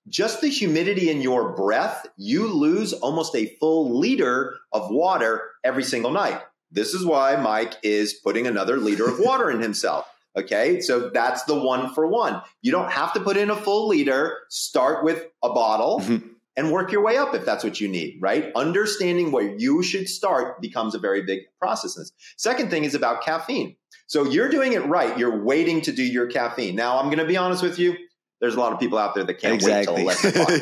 Just 0.10 0.42
the 0.42 0.50
humidity 0.50 1.10
in 1.10 1.22
your 1.22 1.56
breath, 1.56 2.08
you 2.18 2.48
lose 2.48 2.92
almost 2.92 3.36
a 3.36 3.56
full 3.60 4.00
liter 4.00 4.58
of 4.74 4.90
water 4.90 5.52
every 5.64 5.84
single 5.84 6.12
night. 6.12 6.42
This 6.72 6.94
is 6.94 7.06
why 7.06 7.36
Mike 7.36 7.76
is 7.84 8.14
putting 8.14 8.48
another 8.48 8.78
liter 8.78 9.08
of 9.10 9.20
water 9.20 9.52
in 9.52 9.62
himself. 9.62 10.08
Okay, 10.38 10.80
so 10.80 11.10
that's 11.10 11.44
the 11.44 11.60
one 11.60 11.94
for 11.94 12.08
one. 12.08 12.42
You 12.62 12.72
don't 12.72 12.90
have 12.90 13.12
to 13.14 13.20
put 13.20 13.36
in 13.36 13.50
a 13.50 13.56
full 13.56 13.90
liter. 13.90 14.38
Start 14.50 15.04
with 15.04 15.26
a 15.44 15.52
bottle 15.52 16.00
mm-hmm. 16.00 16.26
and 16.56 16.72
work 16.72 16.92
your 16.92 17.04
way 17.04 17.18
up 17.18 17.36
if 17.36 17.46
that's 17.46 17.66
what 17.66 17.82
you 17.82 17.90
need, 17.90 18.18
right? 18.22 18.50
Understanding 18.56 19.34
where 19.34 19.54
you 19.58 19.84
should 19.84 20.08
start 20.08 20.62
becomes 20.62 20.96
a 20.96 21.00
very 21.00 21.22
big 21.24 21.42
process. 21.60 22.12
Second 22.38 22.70
thing 22.70 22.86
is 22.86 22.96
about 22.96 23.22
caffeine. 23.24 23.76
So 24.08 24.24
you're 24.24 24.50
doing 24.50 24.72
it 24.72 24.86
right. 24.86 25.18
You're 25.18 25.44
waiting 25.44 25.82
to 25.82 25.92
do 25.92 26.04
your 26.04 26.28
caffeine. 26.28 26.76
Now, 26.76 26.98
I'm 26.98 27.08
going 27.08 27.20
to 27.20 27.26
be 27.26 27.38
honest 27.38 27.62
with 27.62 27.78
you. 27.78 27.98
There's 28.40 28.56
a 28.56 28.60
lot 28.60 28.74
of 28.74 28.80
people 28.80 28.98
out 28.98 29.14
there 29.14 29.24
that 29.24 29.36
can't 29.36 29.54
exactly. 29.54 30.04
wait 30.04 30.18
till 30.18 30.32
11 30.32 30.58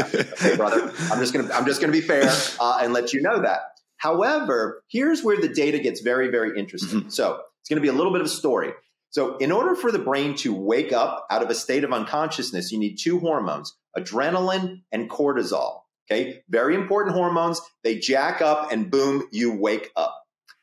o'clock. 0.00 0.14
okay, 0.32 0.56
brother. 0.56 0.92
I'm 1.12 1.18
just 1.20 1.32
going 1.32 1.46
to 1.46 1.54
I'm 1.54 1.64
just 1.64 1.80
going 1.80 1.92
to 1.92 1.98
be 1.98 2.04
fair 2.04 2.24
uh, 2.58 2.80
and 2.82 2.92
let 2.92 3.12
you 3.12 3.20
know 3.20 3.42
that. 3.42 3.60
However, 4.00 4.82
here's 4.88 5.22
where 5.22 5.38
the 5.38 5.48
data 5.48 5.78
gets 5.78 6.00
very, 6.00 6.28
very 6.28 6.58
interesting. 6.58 7.00
Mm-hmm. 7.00 7.10
So 7.10 7.40
it's 7.60 7.68
going 7.68 7.76
to 7.76 7.82
be 7.82 7.88
a 7.88 7.92
little 7.92 8.12
bit 8.12 8.22
of 8.22 8.26
a 8.26 8.30
story. 8.30 8.72
So, 9.10 9.36
in 9.38 9.50
order 9.50 9.74
for 9.74 9.90
the 9.90 9.98
brain 9.98 10.36
to 10.36 10.54
wake 10.54 10.92
up 10.92 11.26
out 11.30 11.42
of 11.42 11.50
a 11.50 11.54
state 11.54 11.82
of 11.82 11.92
unconsciousness, 11.92 12.70
you 12.70 12.78
need 12.78 12.96
two 12.96 13.18
hormones, 13.18 13.76
adrenaline 13.98 14.82
and 14.92 15.10
cortisol. 15.10 15.80
Okay. 16.10 16.42
Very 16.48 16.74
important 16.74 17.14
hormones. 17.14 17.60
They 17.84 17.98
jack 17.98 18.40
up 18.40 18.72
and 18.72 18.90
boom, 18.90 19.26
you 19.32 19.52
wake 19.52 19.90
up. 19.96 20.16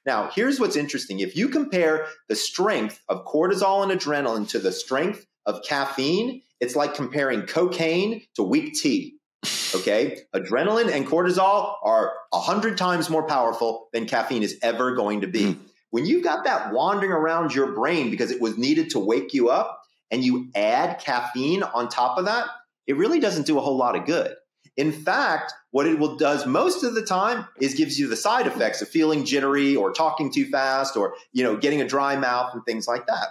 Now, 0.06 0.30
here's 0.34 0.60
what's 0.60 0.78
interesting. 0.78 1.20
If 1.20 1.36
you 1.36 1.50
compare 1.50 2.08
the 2.30 2.36
strength 2.36 3.02
of 3.10 3.26
cortisol 3.26 3.84
and 3.84 3.92
adrenaline 3.92 4.48
to 4.50 4.60
the 4.60 4.72
strength 4.72 5.26
of 5.46 5.62
caffeine, 5.64 6.42
it's 6.60 6.76
like 6.76 6.96
comparing 6.96 7.44
cocaine 7.44 8.24
to 8.36 8.44
weak 8.44 8.74
tea. 8.74 9.17
Okay. 9.76 10.20
Adrenaline 10.34 10.92
and 10.92 11.06
cortisol 11.06 11.76
are 11.84 12.14
a 12.34 12.40
hundred 12.40 12.78
times 12.78 13.10
more 13.10 13.24
powerful 13.24 13.90
than 13.94 14.06
caffeine 14.06 14.44
is 14.44 14.58
ever 14.62 14.96
going 14.96 15.22
to 15.22 15.28
be. 15.28 15.54
Mm. 15.54 15.60
When 15.90 16.06
you've 16.06 16.24
got 16.24 16.44
that 16.46 16.74
wandering 16.74 17.12
around 17.12 17.56
your 17.56 17.74
brain 17.74 18.12
because 18.12 18.32
it 18.32 18.42
was 18.42 18.58
needed 18.58 18.92
to 18.92 19.00
wake 19.00 19.34
you 19.34 19.50
up 19.50 19.82
and 20.12 20.24
you 20.24 20.50
add 20.56 21.00
caffeine 21.00 21.64
on 21.64 21.90
top 21.90 22.18
of 22.18 22.26
that, 22.26 22.48
it 22.86 22.98
really 22.98 23.20
doesn't 23.20 23.46
do 23.46 23.58
a 23.58 23.62
whole 23.62 23.78
lot 23.78 23.96
of 23.96 24.06
good. 24.06 24.36
In 24.76 24.92
fact, 24.92 25.54
what 25.72 25.88
it 25.88 25.98
will 25.98 26.18
does 26.18 26.46
most 26.46 26.84
of 26.84 26.94
the 26.94 27.02
time 27.02 27.48
is 27.60 27.74
gives 27.74 28.00
you 28.00 28.08
the 28.08 28.16
side 28.16 28.48
effects 28.48 28.82
of 28.82 28.90
feeling 28.90 29.26
jittery 29.26 29.76
or 29.76 29.92
talking 29.92 30.32
too 30.32 30.48
fast 30.50 30.96
or, 30.96 31.16
you 31.34 31.44
know, 31.44 31.58
getting 31.58 31.82
a 31.82 31.88
dry 31.88 32.16
mouth 32.16 32.54
and 32.54 32.64
things 32.64 32.88
like 32.88 33.08
that. 33.08 33.30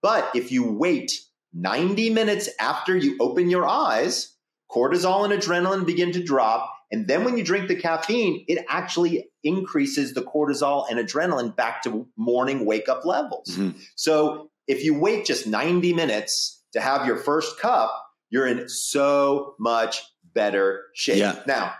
But 0.00 0.30
if 0.34 0.52
you 0.52 0.70
wait 0.70 1.20
90 1.52 2.10
minutes 2.10 2.48
after 2.60 2.96
you 2.96 3.16
open 3.18 3.50
your 3.50 3.66
eyes, 3.66 4.35
cortisol 4.70 5.24
and 5.24 5.32
adrenaline 5.32 5.86
begin 5.86 6.12
to 6.12 6.22
drop. 6.22 6.72
And 6.90 7.08
then 7.08 7.24
when 7.24 7.36
you 7.36 7.44
drink 7.44 7.68
the 7.68 7.76
caffeine, 7.76 8.44
it 8.48 8.64
actually 8.68 9.28
increases 9.42 10.14
the 10.14 10.22
cortisol 10.22 10.86
and 10.88 10.98
adrenaline 10.98 11.54
back 11.54 11.82
to 11.82 12.06
morning 12.16 12.64
wake 12.64 12.88
up 12.88 13.04
levels. 13.04 13.56
Mm-hmm. 13.56 13.78
So 13.96 14.50
if 14.66 14.84
you 14.84 14.98
wait 14.98 15.24
just 15.24 15.46
90 15.46 15.92
minutes 15.92 16.62
to 16.72 16.80
have 16.80 17.06
your 17.06 17.16
first 17.16 17.58
cup, 17.58 17.92
you're 18.30 18.46
in 18.46 18.68
so 18.68 19.54
much 19.58 20.02
better 20.34 20.84
shape. 20.94 21.18
Yeah. 21.18 21.40
Now, 21.46 21.74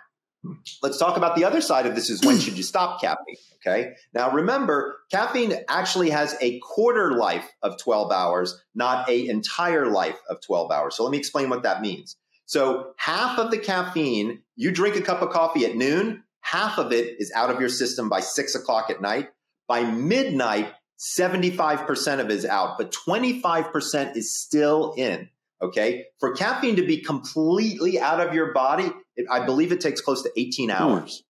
let's 0.83 0.99
talk 0.99 1.16
about 1.16 1.37
the 1.37 1.44
other 1.44 1.61
side 1.61 1.87
of 1.87 1.94
this 1.94 2.11
is 2.11 2.25
when 2.25 2.38
should 2.40 2.57
you 2.57 2.62
stop 2.62 3.01
caffeine? 3.01 3.37
Okay. 3.57 3.94
Now 4.14 4.31
remember, 4.31 4.99
caffeine 5.11 5.55
actually 5.68 6.11
has 6.11 6.37
a 6.40 6.59
quarter 6.61 7.12
life 7.12 7.49
of 7.62 7.79
12 7.79 8.12
hours, 8.12 8.62
not 8.75 9.09
a 9.09 9.29
entire 9.29 9.87
life 9.87 10.18
of 10.31 10.40
12 10.40 10.70
hours. 10.70 10.96
So 10.96 11.03
let 11.03 11.11
me 11.11 11.18
explain 11.18 11.51
what 11.51 11.62
that 11.64 11.81
means. 11.81 12.16
So 12.46 12.92
half 12.96 13.38
of 13.38 13.50
the 13.50 13.59
caffeine, 13.59 14.42
you 14.54 14.70
drink 14.70 14.96
a 14.96 15.02
cup 15.02 15.20
of 15.20 15.30
coffee 15.30 15.66
at 15.66 15.76
noon, 15.76 16.22
half 16.40 16.78
of 16.78 16.92
it 16.92 17.16
is 17.20 17.32
out 17.35 17.50
of 17.50 17.61
your 17.61 17.68
system 17.68 18.09
by 18.09 18.20
six 18.20 18.54
o'clock 18.54 18.88
at 18.88 19.02
night. 19.02 19.28
By 19.68 19.82
midnight, 19.82 20.72
75% 21.18 22.20
of 22.20 22.26
it 22.26 22.32
is 22.32 22.44
out, 22.44 22.78
but 22.78 22.92
25% 22.92 24.16
is 24.16 24.40
still 24.40 24.94
in. 24.96 25.28
Okay. 25.61 26.04
For 26.20 26.32
caffeine 26.35 26.76
to 26.76 26.87
be 26.87 26.98
completely 26.98 27.98
out 27.98 28.20
of 28.20 28.32
your 28.32 28.52
body, 28.52 28.90
it, 29.16 29.26
I 29.30 29.44
believe 29.44 29.72
it 29.72 29.80
takes 29.80 30.00
close 30.00 30.22
to 30.22 30.30
18 30.37 30.68
hmm. 30.68 30.74
hours. 30.74 31.24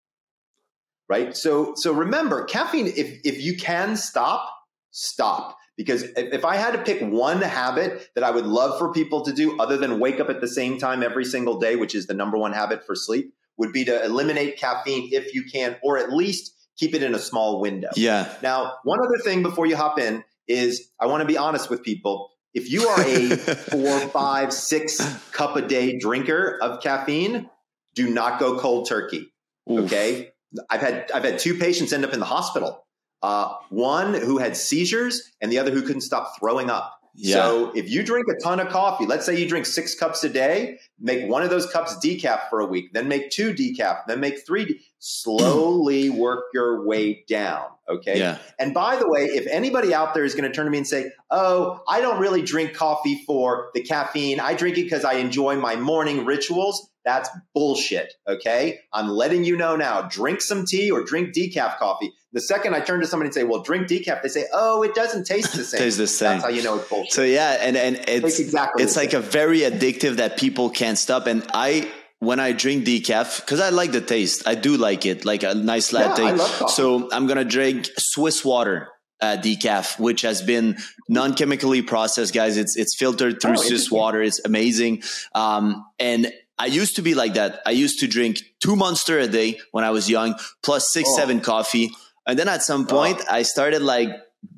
Right. 1.08 1.36
So, 1.36 1.74
so 1.76 1.92
remember 1.92 2.44
caffeine, 2.44 2.86
if, 2.86 3.20
if 3.24 3.40
you 3.40 3.56
can 3.56 3.96
stop, 3.96 4.50
stop. 4.90 5.56
Because 5.76 6.04
if, 6.04 6.32
if 6.32 6.44
I 6.44 6.56
had 6.56 6.72
to 6.72 6.82
pick 6.82 7.00
one 7.00 7.42
habit 7.42 8.10
that 8.14 8.24
I 8.24 8.30
would 8.30 8.46
love 8.46 8.78
for 8.78 8.92
people 8.92 9.24
to 9.24 9.32
do 9.32 9.58
other 9.60 9.76
than 9.76 9.98
wake 9.98 10.20
up 10.20 10.30
at 10.30 10.40
the 10.40 10.48
same 10.48 10.78
time 10.78 11.02
every 11.02 11.24
single 11.24 11.58
day, 11.58 11.76
which 11.76 11.94
is 11.94 12.06
the 12.06 12.14
number 12.14 12.38
one 12.38 12.52
habit 12.52 12.84
for 12.86 12.94
sleep, 12.94 13.34
would 13.56 13.72
be 13.72 13.84
to 13.84 14.04
eliminate 14.04 14.58
caffeine 14.58 15.08
if 15.12 15.34
you 15.34 15.44
can, 15.44 15.76
or 15.82 15.98
at 15.98 16.12
least 16.12 16.52
keep 16.76 16.94
it 16.94 17.02
in 17.02 17.14
a 17.14 17.18
small 17.18 17.60
window. 17.60 17.88
Yeah. 17.96 18.32
Now, 18.42 18.74
one 18.84 18.98
other 19.00 19.22
thing 19.22 19.42
before 19.42 19.66
you 19.66 19.76
hop 19.76 19.98
in 19.98 20.24
is 20.48 20.90
I 21.00 21.06
want 21.06 21.22
to 21.22 21.26
be 21.26 21.36
honest 21.36 21.70
with 21.70 21.82
people. 21.82 22.30
If 22.52 22.70
you 22.70 22.86
are 22.88 23.00
a 23.00 23.36
four, 23.36 24.00
five, 24.08 24.52
six 24.52 25.00
cup 25.32 25.56
a 25.56 25.62
day 25.62 25.98
drinker 25.98 26.58
of 26.60 26.80
caffeine, 26.80 27.50
do 27.94 28.08
not 28.10 28.38
go 28.38 28.58
cold 28.58 28.88
turkey. 28.88 29.32
Oof. 29.70 29.86
Okay. 29.86 30.30
I've 30.70 30.80
had 30.80 31.10
I've 31.12 31.24
had 31.24 31.38
two 31.38 31.58
patients 31.58 31.92
end 31.92 32.04
up 32.04 32.12
in 32.12 32.20
the 32.20 32.26
hospital. 32.26 32.83
Uh, 33.24 33.56
one 33.70 34.12
who 34.12 34.36
had 34.36 34.54
seizures 34.54 35.32
and 35.40 35.50
the 35.50 35.58
other 35.58 35.70
who 35.70 35.80
couldn't 35.80 36.02
stop 36.02 36.38
throwing 36.38 36.68
up. 36.68 37.00
Yeah. 37.14 37.36
So 37.36 37.72
if 37.74 37.88
you 37.88 38.02
drink 38.02 38.26
a 38.28 38.34
ton 38.42 38.60
of 38.60 38.68
coffee, 38.68 39.06
let's 39.06 39.24
say 39.24 39.40
you 39.40 39.48
drink 39.48 39.64
six 39.64 39.94
cups 39.94 40.22
a 40.24 40.28
day, 40.28 40.78
make 41.00 41.26
one 41.26 41.42
of 41.42 41.48
those 41.48 41.64
cups 41.64 41.96
decaf 42.04 42.50
for 42.50 42.60
a 42.60 42.66
week, 42.66 42.92
then 42.92 43.08
make 43.08 43.30
two 43.30 43.54
decaf, 43.54 44.00
then 44.06 44.20
make 44.20 44.44
three. 44.46 44.66
De- 44.66 44.80
slowly 44.98 46.10
work 46.24 46.44
your 46.52 46.84
way 46.84 47.24
down. 47.26 47.64
Okay. 47.88 48.18
Yeah. 48.18 48.36
And 48.58 48.74
by 48.74 48.96
the 48.96 49.08
way, 49.08 49.22
if 49.22 49.46
anybody 49.46 49.94
out 49.94 50.12
there 50.12 50.24
is 50.24 50.34
going 50.34 50.44
to 50.44 50.54
turn 50.54 50.66
to 50.66 50.70
me 50.70 50.76
and 50.76 50.86
say, 50.86 51.10
"Oh, 51.30 51.80
I 51.88 52.02
don't 52.02 52.20
really 52.20 52.42
drink 52.42 52.74
coffee 52.74 53.22
for 53.26 53.70
the 53.72 53.82
caffeine. 53.82 54.38
I 54.38 54.52
drink 54.52 54.76
it 54.76 54.82
because 54.82 55.06
I 55.06 55.14
enjoy 55.14 55.56
my 55.56 55.76
morning 55.76 56.26
rituals." 56.26 56.90
That's 57.04 57.28
bullshit. 57.54 58.14
Okay. 58.26 58.80
I'm 58.92 59.08
letting 59.08 59.44
you 59.44 59.56
know 59.56 59.76
now. 59.76 60.02
Drink 60.02 60.40
some 60.40 60.64
tea 60.64 60.90
or 60.90 61.04
drink 61.04 61.34
decaf 61.34 61.78
coffee. 61.78 62.12
The 62.32 62.40
second 62.40 62.74
I 62.74 62.80
turn 62.80 63.00
to 63.00 63.06
somebody 63.06 63.28
and 63.28 63.34
say, 63.34 63.44
"Well, 63.44 63.62
drink 63.62 63.86
decaf," 63.86 64.22
they 64.22 64.28
say, 64.28 64.46
"Oh, 64.52 64.82
it 64.82 64.94
doesn't 64.94 65.24
taste 65.24 65.54
the 65.54 65.64
same." 65.70 65.78
tastes 65.78 65.98
the 65.98 66.06
same. 66.06 66.32
That's 66.32 66.44
how 66.44 66.50
you 66.50 66.62
know 66.62 66.76
it's 66.78 66.88
bullshit. 66.88 67.12
So 67.12 67.22
yeah, 67.22 67.58
and 67.60 67.76
and 67.76 67.96
it's 68.08 68.40
exactly 68.40 68.82
it's 68.82 68.96
like 68.96 69.12
a 69.12 69.20
very 69.20 69.60
addictive 69.60 70.16
that 70.16 70.36
people 70.36 70.70
can't 70.70 70.98
stop. 70.98 71.26
And 71.26 71.46
I 71.54 71.92
when 72.18 72.40
I 72.40 72.52
drink 72.52 72.86
decaf, 72.86 73.40
because 73.40 73.60
I 73.60 73.68
like 73.68 73.92
the 73.92 74.00
taste, 74.00 74.48
I 74.48 74.54
do 74.56 74.76
like 74.76 75.06
it, 75.06 75.24
like 75.24 75.42
a 75.42 75.54
nice 75.54 75.92
latte. 75.92 76.22
Yeah, 76.22 76.66
so 76.66 77.08
I'm 77.12 77.26
gonna 77.26 77.44
drink 77.44 77.88
Swiss 77.98 78.44
water 78.44 78.88
uh, 79.20 79.36
decaf, 79.36 79.98
which 79.98 80.22
has 80.22 80.42
been 80.42 80.76
non-chemically 81.08 81.82
processed, 81.82 82.34
guys. 82.34 82.56
It's 82.56 82.76
it's 82.76 82.96
filtered 82.96 83.40
through 83.40 83.52
oh, 83.52 83.62
Swiss 83.62 83.90
water. 83.90 84.22
It's 84.22 84.40
amazing. 84.44 85.02
Um, 85.34 85.84
and 85.98 86.32
I 86.58 86.66
used 86.66 86.96
to 86.96 87.02
be 87.02 87.14
like 87.14 87.34
that. 87.34 87.60
I 87.66 87.70
used 87.70 87.98
to 88.00 88.06
drink 88.06 88.40
two 88.60 88.76
Monster 88.76 89.18
a 89.18 89.26
day 89.26 89.60
when 89.72 89.84
I 89.84 89.90
was 89.90 90.08
young, 90.08 90.36
plus 90.62 90.92
six, 90.92 91.08
oh. 91.12 91.16
seven 91.16 91.40
coffee. 91.40 91.90
And 92.26 92.38
then 92.38 92.48
at 92.48 92.62
some 92.62 92.86
point, 92.86 93.18
oh. 93.20 93.34
I 93.34 93.42
started 93.42 93.82
like 93.82 94.08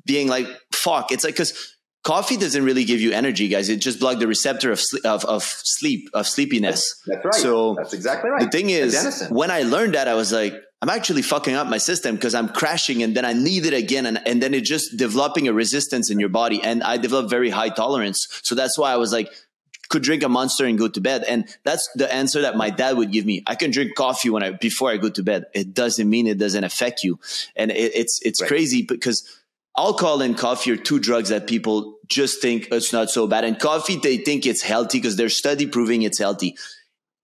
being 0.05 0.27
like, 0.27 0.47
"Fuck!" 0.71 1.11
It's 1.11 1.23
like 1.23 1.33
because 1.33 1.75
coffee 2.07 2.37
doesn't 2.37 2.63
really 2.63 2.85
give 2.85 3.01
you 3.01 3.11
energy, 3.11 3.49
guys. 3.49 3.67
It 3.67 3.81
just 3.81 3.99
blocks 3.99 4.19
the 4.19 4.27
receptor 4.27 4.71
of, 4.71 4.81
of, 5.03 5.25
of 5.25 5.43
sleep, 5.43 6.09
of 6.13 6.25
sleepiness. 6.25 7.01
That's 7.05 7.25
right. 7.25 7.33
So 7.33 7.75
that's 7.75 7.93
exactly 7.93 8.29
right. 8.29 8.43
The 8.43 8.49
thing 8.49 8.69
is, 8.69 9.27
when 9.29 9.51
I 9.51 9.63
learned 9.63 9.95
that, 9.95 10.07
I 10.07 10.13
was 10.13 10.31
like, 10.31 10.53
I'm 10.81 10.89
actually 10.89 11.23
fucking 11.23 11.55
up 11.55 11.67
my 11.67 11.79
system 11.79 12.15
because 12.15 12.33
I'm 12.33 12.49
crashing 12.49 13.03
and 13.03 13.13
then 13.15 13.25
I 13.25 13.33
need 13.33 13.65
it 13.65 13.73
again. 13.73 14.05
And, 14.05 14.25
and 14.27 14.41
then 14.41 14.53
it 14.53 14.63
just 14.63 14.95
developing 14.95 15.47
a 15.47 15.53
resistance 15.53 16.09
in 16.09 16.19
your 16.19 16.29
body. 16.29 16.61
And 16.63 16.83
I 16.83 16.97
developed 16.97 17.29
very 17.29 17.49
high 17.49 17.69
tolerance. 17.69 18.27
So 18.43 18.55
that's 18.55 18.77
why 18.77 18.93
I 18.93 18.97
was 18.97 19.11
like, 19.11 19.27
could 19.89 20.03
drink 20.03 20.23
a 20.23 20.29
monster 20.29 20.65
and 20.65 20.77
go 20.77 20.87
to 20.87 21.01
bed. 21.01 21.23
And 21.23 21.47
that's 21.63 21.89
the 21.95 22.11
answer 22.13 22.41
that 22.41 22.55
my 22.55 22.69
dad 22.69 22.97
would 22.97 23.11
give 23.11 23.25
me. 23.25 23.43
I 23.47 23.55
can 23.55 23.71
drink 23.71 23.95
coffee 23.95 24.29
when 24.29 24.43
I, 24.43 24.51
before 24.51 24.91
I 24.91 24.97
go 24.97 25.09
to 25.09 25.23
bed. 25.23 25.45
It 25.53 25.73
doesn't 25.73 26.09
mean 26.09 26.27
it 26.27 26.37
doesn't 26.37 26.63
affect 26.63 27.03
you. 27.03 27.19
And 27.55 27.71
it, 27.71 27.91
it's, 27.95 28.19
it's 28.23 28.41
right. 28.41 28.47
crazy 28.47 28.81
because 28.81 29.41
alcohol 29.77 30.21
and 30.21 30.37
coffee 30.37 30.71
are 30.71 30.77
two 30.77 30.99
drugs 30.99 31.29
that 31.29 31.47
people 31.47 31.97
just 32.07 32.41
think 32.41 32.67
it's 32.71 32.91
not 32.91 33.09
so 33.09 33.27
bad. 33.27 33.43
And 33.43 33.59
coffee, 33.59 33.97
they 33.97 34.17
think 34.17 34.45
it's 34.45 34.61
healthy 34.61 34.97
because 34.97 35.15
there's 35.15 35.37
study 35.37 35.67
proving 35.67 36.01
it's 36.01 36.19
healthy. 36.19 36.57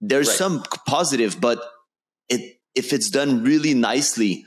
There's 0.01 0.27
right. 0.27 0.37
some 0.37 0.63
positive, 0.85 1.39
but 1.39 1.63
it 2.29 2.59
if 2.75 2.93
it's 2.93 3.09
done 3.09 3.43
really 3.43 3.73
nicely. 3.73 4.45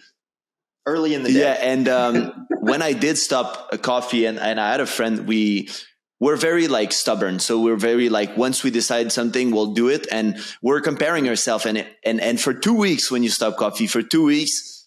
Early 0.84 1.14
in 1.14 1.24
the 1.24 1.32
day. 1.32 1.40
Yeah. 1.40 1.58
And 1.60 1.88
um, 1.88 2.46
when 2.60 2.80
I 2.80 2.92
did 2.92 3.18
stop 3.18 3.70
a 3.72 3.78
coffee 3.78 4.24
and, 4.26 4.38
and 4.38 4.60
I 4.60 4.70
had 4.70 4.80
a 4.80 4.86
friend, 4.86 5.26
we 5.26 5.68
we're 6.18 6.36
very 6.36 6.68
like 6.68 6.92
stubborn. 6.92 7.38
So 7.38 7.60
we're 7.60 7.76
very 7.76 8.08
like 8.08 8.36
once 8.36 8.64
we 8.64 8.70
decide 8.70 9.12
something, 9.12 9.50
we'll 9.50 9.74
do 9.74 9.88
it. 9.88 10.06
And 10.10 10.38
we're 10.62 10.80
comparing 10.80 11.28
ourselves 11.28 11.66
and 11.66 11.86
and 12.04 12.20
and 12.20 12.40
for 12.40 12.54
two 12.54 12.74
weeks 12.74 13.10
when 13.10 13.22
you 13.22 13.28
stop 13.28 13.56
coffee, 13.56 13.86
for 13.86 14.02
two 14.02 14.24
weeks, 14.24 14.86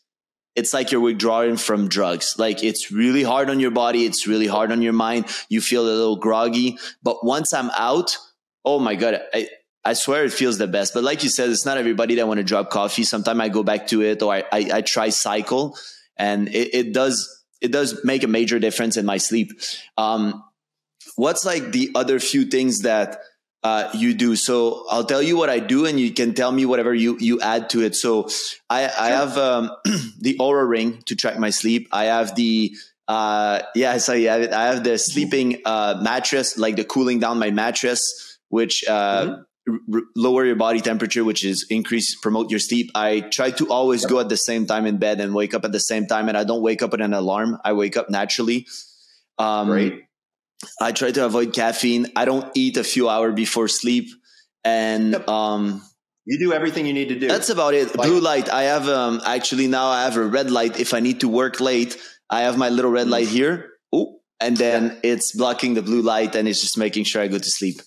it's 0.55 0.73
like 0.73 0.91
you're 0.91 1.01
withdrawing 1.01 1.57
from 1.57 1.87
drugs. 1.87 2.35
Like 2.37 2.63
it's 2.63 2.91
really 2.91 3.23
hard 3.23 3.49
on 3.49 3.59
your 3.59 3.71
body. 3.71 4.05
It's 4.05 4.27
really 4.27 4.47
hard 4.47 4.71
on 4.71 4.81
your 4.81 4.93
mind. 4.93 5.25
You 5.49 5.61
feel 5.61 5.83
a 5.83 5.89
little 5.89 6.15
groggy. 6.15 6.77
But 7.03 7.23
once 7.23 7.53
I'm 7.53 7.69
out, 7.77 8.17
oh 8.65 8.79
my 8.79 8.95
God, 8.95 9.21
I, 9.33 9.47
I 9.85 9.93
swear 9.93 10.25
it 10.25 10.33
feels 10.33 10.57
the 10.57 10.67
best. 10.67 10.93
But 10.93 11.03
like 11.03 11.23
you 11.23 11.29
said, 11.29 11.49
it's 11.49 11.65
not 11.65 11.77
everybody 11.77 12.15
that 12.15 12.27
want 12.27 12.39
to 12.39 12.43
drop 12.43 12.71
coffee. 12.71 13.03
Sometimes 13.03 13.39
I 13.39 13.49
go 13.49 13.63
back 13.63 13.87
to 13.87 14.01
it 14.01 14.21
or 14.21 14.33
I, 14.33 14.43
I, 14.51 14.69
I 14.73 14.81
try 14.81 15.09
cycle 15.09 15.77
and 16.17 16.49
it, 16.49 16.73
it, 16.73 16.93
does, 16.93 17.43
it 17.61 17.71
does 17.71 18.03
make 18.03 18.23
a 18.23 18.27
major 18.27 18.59
difference 18.59 18.97
in 18.97 19.05
my 19.05 19.17
sleep. 19.17 19.51
Um, 19.97 20.43
what's 21.19 21.43
like 21.43 21.73
the 21.73 21.91
other 21.95 22.17
few 22.19 22.45
things 22.45 22.79
that 22.79 23.19
uh, 23.62 23.89
you 23.93 24.13
do. 24.13 24.38
So 24.38 24.86
I'll 24.89 25.03
tell 25.03 25.21
you 25.21 25.36
what 25.36 25.49
I 25.49 25.60
do, 25.60 25.86
and 25.86 25.99
you 25.99 26.13
can 26.13 26.34
tell 26.34 26.51
me 26.51 26.65
whatever 26.65 26.93
you 26.93 27.17
you 27.19 27.41
add 27.41 27.69
to 27.71 27.82
it. 27.82 27.93
So 27.95 28.29
I, 28.69 28.86
I 28.86 29.10
have 29.10 29.38
um, 29.38 29.69
the 30.19 30.38
Oura 30.39 30.67
ring 30.67 31.03
to 31.08 31.15
track 31.15 31.38
my 31.38 31.49
sleep. 31.49 31.89
I 31.91 32.05
have 32.05 32.36
the 32.36 32.73
uh, 33.10 33.62
yeah, 33.75 33.97
so 34.05 34.13
yeah, 34.13 34.47
I 34.53 34.65
have 34.73 34.84
the 34.86 34.97
sleeping 34.97 35.62
uh, 35.65 35.99
mattress, 36.01 36.58
like 36.58 36.77
the 36.77 36.86
cooling 36.86 37.19
down 37.19 37.38
my 37.38 37.51
mattress, 37.51 38.39
which 38.47 38.86
uh, 38.88 39.25
mm-hmm. 39.67 39.95
r- 39.95 40.01
lower 40.15 40.45
your 40.45 40.55
body 40.55 40.79
temperature, 40.79 41.25
which 41.25 41.43
is 41.43 41.67
increase 41.69 42.15
promote 42.15 42.49
your 42.49 42.62
sleep. 42.62 42.91
I 42.95 43.19
try 43.19 43.51
to 43.51 43.67
always 43.69 44.03
yep. 44.03 44.10
go 44.10 44.19
at 44.21 44.29
the 44.29 44.38
same 44.38 44.67
time 44.67 44.86
in 44.86 44.99
bed 44.99 45.19
and 45.19 45.36
wake 45.36 45.53
up 45.53 45.65
at 45.65 45.73
the 45.73 45.82
same 45.82 46.08
time, 46.08 46.29
and 46.29 46.38
I 46.38 46.45
don't 46.45 46.62
wake 46.62 46.82
up 46.82 46.91
with 46.91 47.01
an 47.01 47.13
alarm. 47.13 47.58
I 47.65 47.73
wake 47.73 47.97
up 47.97 48.10
naturally. 48.10 48.67
Um, 49.38 49.67
Great 49.67 50.08
I 50.81 50.91
try 50.91 51.11
to 51.11 51.25
avoid 51.25 51.53
caffeine. 51.53 52.07
I 52.15 52.25
don't 52.25 52.49
eat 52.55 52.77
a 52.77 52.83
few 52.83 53.07
hours 53.09 53.35
before 53.35 53.67
sleep, 53.67 54.09
and 54.63 55.13
yep. 55.13 55.27
um, 55.29 55.81
you 56.25 56.37
do 56.37 56.53
everything 56.53 56.85
you 56.85 56.93
need 56.93 57.09
to 57.09 57.19
do. 57.19 57.27
That's 57.27 57.49
about 57.49 57.73
it. 57.73 57.95
Like, 57.95 58.07
Blue 58.07 58.19
light. 58.19 58.49
I 58.49 58.63
have 58.63 58.87
um, 58.87 59.21
actually 59.25 59.67
now 59.67 59.87
I 59.87 60.03
have 60.03 60.17
a 60.17 60.25
red 60.25 60.51
light. 60.51 60.79
If 60.79 60.93
I 60.93 60.99
need 60.99 61.21
to 61.21 61.27
work 61.27 61.59
late, 61.59 61.97
I 62.29 62.41
have 62.41 62.57
my 62.57 62.69
little 62.69 62.91
red 62.91 63.07
light 63.07 63.27
mm. 63.27 63.31
here. 63.31 63.69
Oh, 63.93 64.19
and 64.39 64.57
then 64.57 64.87
yeah. 64.87 65.11
it's 65.11 65.35
blocking 65.35 65.73
the 65.73 65.81
blue 65.81 66.01
light, 66.01 66.35
and 66.35 66.47
it's 66.47 66.61
just 66.61 66.77
making 66.77 67.05
sure 67.05 67.21
I 67.21 67.27
go 67.27 67.37
to 67.37 67.49
sleep. 67.49 67.81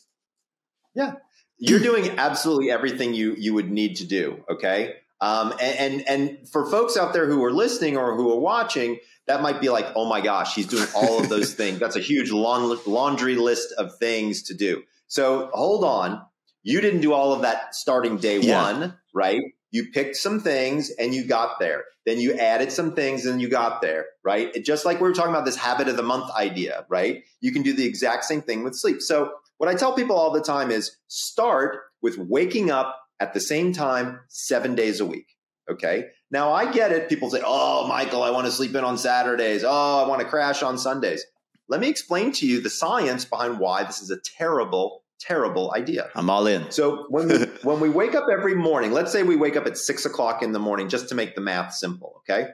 Yeah, 0.94 1.14
you're 1.58 1.80
doing 1.80 2.18
absolutely 2.18 2.70
everything 2.70 3.14
you 3.14 3.34
you 3.38 3.54
would 3.54 3.70
need 3.70 3.96
to 3.96 4.06
do. 4.06 4.44
Okay, 4.50 4.94
um, 5.20 5.52
and, 5.60 5.78
and 5.78 6.08
and 6.08 6.48
for 6.48 6.70
folks 6.70 6.96
out 6.96 7.12
there 7.12 7.26
who 7.26 7.44
are 7.44 7.52
listening 7.52 7.96
or 7.96 8.16
who 8.16 8.32
are 8.32 8.40
watching 8.40 8.98
that 9.32 9.40
might 9.40 9.62
be 9.62 9.70
like, 9.70 9.86
oh 9.96 10.04
my 10.04 10.20
gosh, 10.20 10.54
he's 10.54 10.66
doing 10.66 10.86
all 10.94 11.18
of 11.18 11.30
those 11.30 11.54
things. 11.60 11.78
That's 11.78 11.96
a 11.96 12.00
huge 12.00 12.30
laundry 12.30 13.34
list 13.36 13.72
of 13.78 13.96
things 13.96 14.42
to 14.44 14.54
do. 14.54 14.82
So 15.08 15.50
hold 15.54 15.84
on. 15.84 16.22
You 16.62 16.80
didn't 16.80 17.00
do 17.00 17.14
all 17.14 17.32
of 17.32 17.42
that 17.42 17.74
starting 17.74 18.18
day 18.18 18.38
yeah. 18.40 18.62
one, 18.62 18.98
right? 19.14 19.40
You 19.70 19.90
picked 19.90 20.16
some 20.16 20.40
things 20.40 20.90
and 20.90 21.14
you 21.14 21.24
got 21.24 21.58
there. 21.58 21.84
Then 22.04 22.20
you 22.20 22.34
added 22.34 22.70
some 22.70 22.94
things 22.94 23.24
and 23.24 23.40
you 23.40 23.48
got 23.48 23.80
there, 23.80 24.04
right? 24.22 24.54
It, 24.54 24.66
just 24.66 24.84
like 24.84 25.00
we 25.00 25.08
were 25.08 25.14
talking 25.14 25.32
about 25.32 25.46
this 25.46 25.56
habit 25.56 25.88
of 25.88 25.96
the 25.96 26.02
month 26.02 26.30
idea, 26.32 26.84
right? 26.90 27.22
You 27.40 27.52
can 27.52 27.62
do 27.62 27.72
the 27.72 27.86
exact 27.86 28.24
same 28.24 28.42
thing 28.42 28.64
with 28.64 28.74
sleep. 28.74 29.00
So, 29.00 29.32
what 29.58 29.68
I 29.70 29.74
tell 29.74 29.94
people 29.94 30.16
all 30.16 30.32
the 30.32 30.40
time 30.40 30.70
is 30.72 30.96
start 31.06 31.78
with 32.02 32.18
waking 32.18 32.70
up 32.70 32.98
at 33.20 33.32
the 33.32 33.40
same 33.40 33.72
time 33.72 34.18
seven 34.28 34.74
days 34.74 34.98
a 34.98 35.06
week. 35.06 35.28
Okay. 35.70 36.08
Now 36.30 36.52
I 36.52 36.70
get 36.70 36.92
it. 36.92 37.08
People 37.08 37.30
say, 37.30 37.40
Oh, 37.44 37.86
Michael, 37.86 38.22
I 38.22 38.30
want 38.30 38.46
to 38.46 38.52
sleep 38.52 38.74
in 38.74 38.84
on 38.84 38.98
Saturdays. 38.98 39.64
Oh, 39.64 40.02
I 40.04 40.08
want 40.08 40.20
to 40.20 40.26
crash 40.26 40.62
on 40.62 40.78
Sundays. 40.78 41.24
Let 41.68 41.80
me 41.80 41.88
explain 41.88 42.32
to 42.32 42.46
you 42.46 42.60
the 42.60 42.70
science 42.70 43.24
behind 43.24 43.58
why 43.58 43.84
this 43.84 44.02
is 44.02 44.10
a 44.10 44.18
terrible, 44.20 45.04
terrible 45.20 45.72
idea. 45.74 46.10
I'm 46.14 46.28
all 46.28 46.46
in. 46.46 46.70
So 46.70 47.06
when 47.08 47.28
we, 47.28 47.36
when 47.62 47.80
we 47.80 47.88
wake 47.88 48.14
up 48.14 48.26
every 48.30 48.54
morning, 48.54 48.92
let's 48.92 49.12
say 49.12 49.22
we 49.22 49.36
wake 49.36 49.56
up 49.56 49.66
at 49.66 49.78
six 49.78 50.04
o'clock 50.04 50.42
in 50.42 50.52
the 50.52 50.58
morning, 50.58 50.88
just 50.88 51.08
to 51.10 51.14
make 51.14 51.34
the 51.34 51.40
math 51.40 51.72
simple. 51.74 52.22
Okay. 52.22 52.48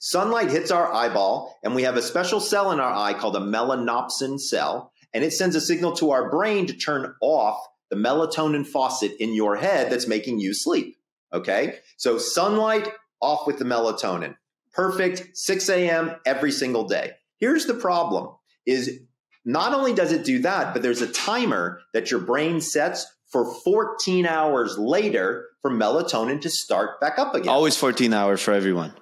Sunlight 0.00 0.50
hits 0.50 0.70
our 0.70 0.92
eyeball, 0.92 1.58
and 1.62 1.74
we 1.74 1.82
have 1.82 1.96
a 1.96 2.02
special 2.02 2.40
cell 2.40 2.72
in 2.72 2.80
our 2.80 2.92
eye 2.92 3.14
called 3.14 3.36
a 3.36 3.40
melanopsin 3.40 4.38
cell, 4.38 4.92
and 5.12 5.24
it 5.24 5.32
sends 5.32 5.56
a 5.56 5.60
signal 5.60 5.92
to 5.96 6.10
our 6.10 6.30
brain 6.30 6.66
to 6.66 6.74
turn 6.74 7.14
off 7.20 7.58
the 7.90 7.96
melatonin 7.96 8.66
faucet 8.66 9.12
in 9.18 9.34
your 9.34 9.56
head 9.56 9.90
that's 9.90 10.06
making 10.06 10.40
you 10.40 10.52
sleep. 10.52 10.96
Okay. 11.34 11.78
So 11.96 12.16
sunlight 12.18 12.88
off 13.20 13.46
with 13.46 13.58
the 13.58 13.64
melatonin. 13.64 14.36
Perfect. 14.72 15.36
6 15.36 15.68
a.m. 15.68 16.16
every 16.24 16.52
single 16.52 16.84
day. 16.84 17.12
Here's 17.38 17.66
the 17.66 17.74
problem 17.74 18.34
is 18.66 19.00
not 19.44 19.74
only 19.74 19.92
does 19.92 20.12
it 20.12 20.24
do 20.24 20.40
that, 20.40 20.72
but 20.72 20.82
there's 20.82 21.02
a 21.02 21.12
timer 21.12 21.80
that 21.92 22.10
your 22.10 22.20
brain 22.20 22.60
sets 22.60 23.06
for 23.30 23.52
14 23.52 24.26
hours 24.26 24.78
later 24.78 25.48
for 25.60 25.70
melatonin 25.70 26.40
to 26.40 26.50
start 26.50 27.00
back 27.00 27.18
up 27.18 27.34
again. 27.34 27.48
Always 27.48 27.76
14 27.76 28.12
hours 28.12 28.40
for 28.40 28.52
everyone. 28.52 28.94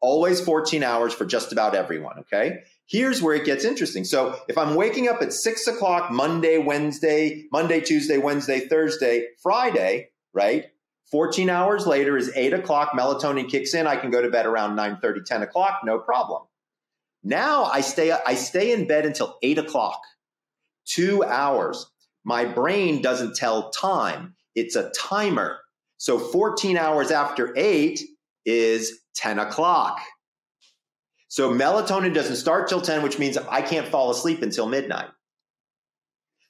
Always 0.00 0.40
14 0.40 0.82
hours 0.82 1.12
for 1.12 1.24
just 1.24 1.52
about 1.52 1.74
everyone. 1.74 2.20
Okay. 2.20 2.60
Here's 2.86 3.20
where 3.20 3.34
it 3.34 3.44
gets 3.44 3.64
interesting. 3.64 4.04
So 4.04 4.38
if 4.48 4.56
I'm 4.56 4.76
waking 4.76 5.08
up 5.08 5.20
at 5.20 5.32
six 5.32 5.66
o'clock 5.66 6.12
Monday, 6.12 6.58
Wednesday, 6.58 7.46
Monday, 7.50 7.80
Tuesday, 7.80 8.18
Wednesday, 8.18 8.68
Thursday, 8.68 9.26
Friday, 9.42 10.10
right? 10.32 10.66
14 11.10 11.48
hours 11.48 11.86
later 11.86 12.16
is 12.16 12.32
8 12.34 12.54
o'clock, 12.54 12.92
melatonin 12.92 13.48
kicks 13.48 13.74
in. 13.74 13.86
I 13.86 13.96
can 13.96 14.10
go 14.10 14.20
to 14.20 14.30
bed 14.30 14.46
around 14.46 14.76
9 14.76 14.98
30, 15.00 15.20
10 15.24 15.42
o'clock, 15.42 15.80
no 15.84 15.98
problem. 15.98 16.42
Now 17.22 17.64
I 17.64 17.80
stay, 17.80 18.12
I 18.12 18.34
stay 18.34 18.72
in 18.72 18.86
bed 18.86 19.06
until 19.06 19.36
8 19.42 19.58
o'clock, 19.58 20.00
two 20.84 21.24
hours. 21.24 21.86
My 22.24 22.44
brain 22.44 23.02
doesn't 23.02 23.36
tell 23.36 23.70
time, 23.70 24.34
it's 24.54 24.74
a 24.74 24.90
timer. 24.90 25.58
So 25.98 26.18
14 26.18 26.76
hours 26.76 27.10
after 27.10 27.56
8 27.56 28.00
is 28.44 29.00
10 29.14 29.38
o'clock. 29.38 30.00
So 31.28 31.52
melatonin 31.52 32.14
doesn't 32.14 32.36
start 32.36 32.68
till 32.68 32.80
10, 32.80 33.02
which 33.02 33.18
means 33.18 33.36
I 33.36 33.62
can't 33.62 33.88
fall 33.88 34.10
asleep 34.10 34.42
until 34.42 34.66
midnight. 34.66 35.08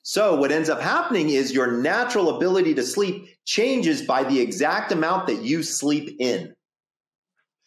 So 0.09 0.37
what 0.37 0.53
ends 0.53 0.69
up 0.69 0.81
happening 0.81 1.31
is 1.31 1.53
your 1.53 1.67
natural 1.67 2.37
ability 2.37 2.75
to 2.75 2.85
sleep 2.85 3.27
changes 3.45 4.03
by 4.03 4.23
the 4.23 4.39
exact 4.39 4.93
amount 4.93 5.27
that 5.27 5.43
you 5.43 5.65
sleep 5.65 6.19
in. 6.21 6.55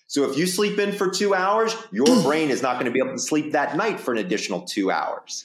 So 0.07 0.23
if 0.31 0.37
you 0.37 0.47
sleep 0.47 0.79
in 0.79 0.93
for 0.93 1.09
two 1.09 1.35
hours, 1.35 1.75
your 1.91 2.05
brain 2.23 2.49
is 2.49 2.61
not 2.61 2.75
going 2.75 2.85
to 2.85 2.91
be 2.91 2.99
able 2.99 3.11
to 3.11 3.19
sleep 3.19 3.51
that 3.51 3.75
night 3.75 3.99
for 3.99 4.13
an 4.13 4.19
additional 4.19 4.61
two 4.61 4.89
hours. 4.89 5.43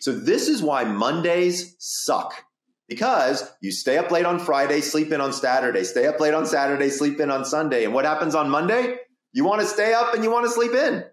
So 0.00 0.12
this 0.12 0.48
is 0.48 0.62
why 0.62 0.84
Mondays 0.84 1.76
suck 1.78 2.42
because 2.88 3.46
you 3.60 3.70
stay 3.70 3.98
up 3.98 4.10
late 4.10 4.24
on 4.24 4.38
Friday, 4.38 4.80
sleep 4.80 5.12
in 5.12 5.20
on 5.20 5.34
Saturday, 5.34 5.84
stay 5.84 6.06
up 6.06 6.18
late 6.20 6.32
on 6.32 6.46
Saturday, 6.46 6.88
sleep 6.88 7.20
in 7.20 7.30
on 7.30 7.44
Sunday. 7.44 7.84
And 7.84 7.92
what 7.92 8.06
happens 8.06 8.34
on 8.34 8.48
Monday? 8.48 8.96
You 9.34 9.44
want 9.44 9.60
to 9.60 9.66
stay 9.66 9.92
up 9.92 10.14
and 10.14 10.24
you 10.24 10.30
want 10.30 10.46
to 10.46 10.50
sleep 10.52 10.72
in. 10.72 11.04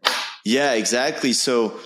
Yeah, 0.45 0.71
exactly. 0.71 1.33
So, 1.33 1.77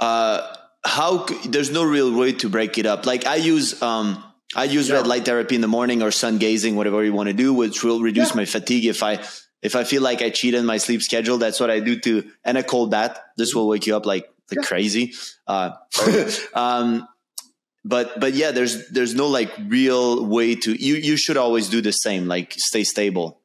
uh, 0.00 0.56
how 0.84 1.26
there's 1.46 1.70
no 1.70 1.82
real 1.84 2.14
way 2.16 2.32
to 2.32 2.48
break 2.48 2.78
it 2.78 2.86
up. 2.86 3.06
Like 3.06 3.26
I 3.26 3.36
use 3.36 3.80
um 3.82 4.22
I 4.54 4.64
use 4.64 4.90
red 4.90 5.06
light 5.06 5.24
therapy 5.24 5.54
in 5.54 5.60
the 5.60 5.68
morning 5.68 6.02
or 6.02 6.10
sun 6.10 6.38
gazing, 6.38 6.76
whatever 6.76 7.02
you 7.02 7.12
want 7.12 7.28
to 7.28 7.32
do, 7.32 7.52
which 7.52 7.82
will 7.82 8.00
reduce 8.00 8.30
yeah. 8.30 8.36
my 8.36 8.44
fatigue 8.44 8.84
if 8.84 9.02
I 9.02 9.24
if 9.62 9.74
I 9.74 9.84
feel 9.84 10.02
like 10.02 10.22
I 10.22 10.30
cheat 10.30 10.54
in 10.54 10.66
my 10.66 10.76
sleep 10.76 11.02
schedule. 11.02 11.38
That's 11.38 11.58
what 11.58 11.70
I 11.70 11.80
do 11.80 11.98
to 12.00 12.30
and 12.44 12.58
a 12.58 12.62
cold 12.62 12.90
bath. 12.90 13.18
This 13.36 13.54
will 13.54 13.66
wake 13.66 13.86
you 13.86 13.96
up 13.96 14.06
like 14.06 14.28
like 14.50 14.62
yeah. 14.62 14.68
crazy. 14.68 15.14
Uh, 15.46 15.70
um, 16.54 17.08
but 17.84 18.20
but 18.20 18.34
yeah, 18.34 18.50
there's 18.50 18.88
there's 18.90 19.14
no 19.14 19.28
like 19.28 19.50
real 19.66 20.24
way 20.26 20.54
to 20.54 20.72
you 20.72 20.94
you 20.96 21.16
should 21.16 21.36
always 21.36 21.68
do 21.68 21.80
the 21.80 21.92
same, 21.92 22.28
like 22.28 22.52
stay 22.56 22.84
stable. 22.84 23.40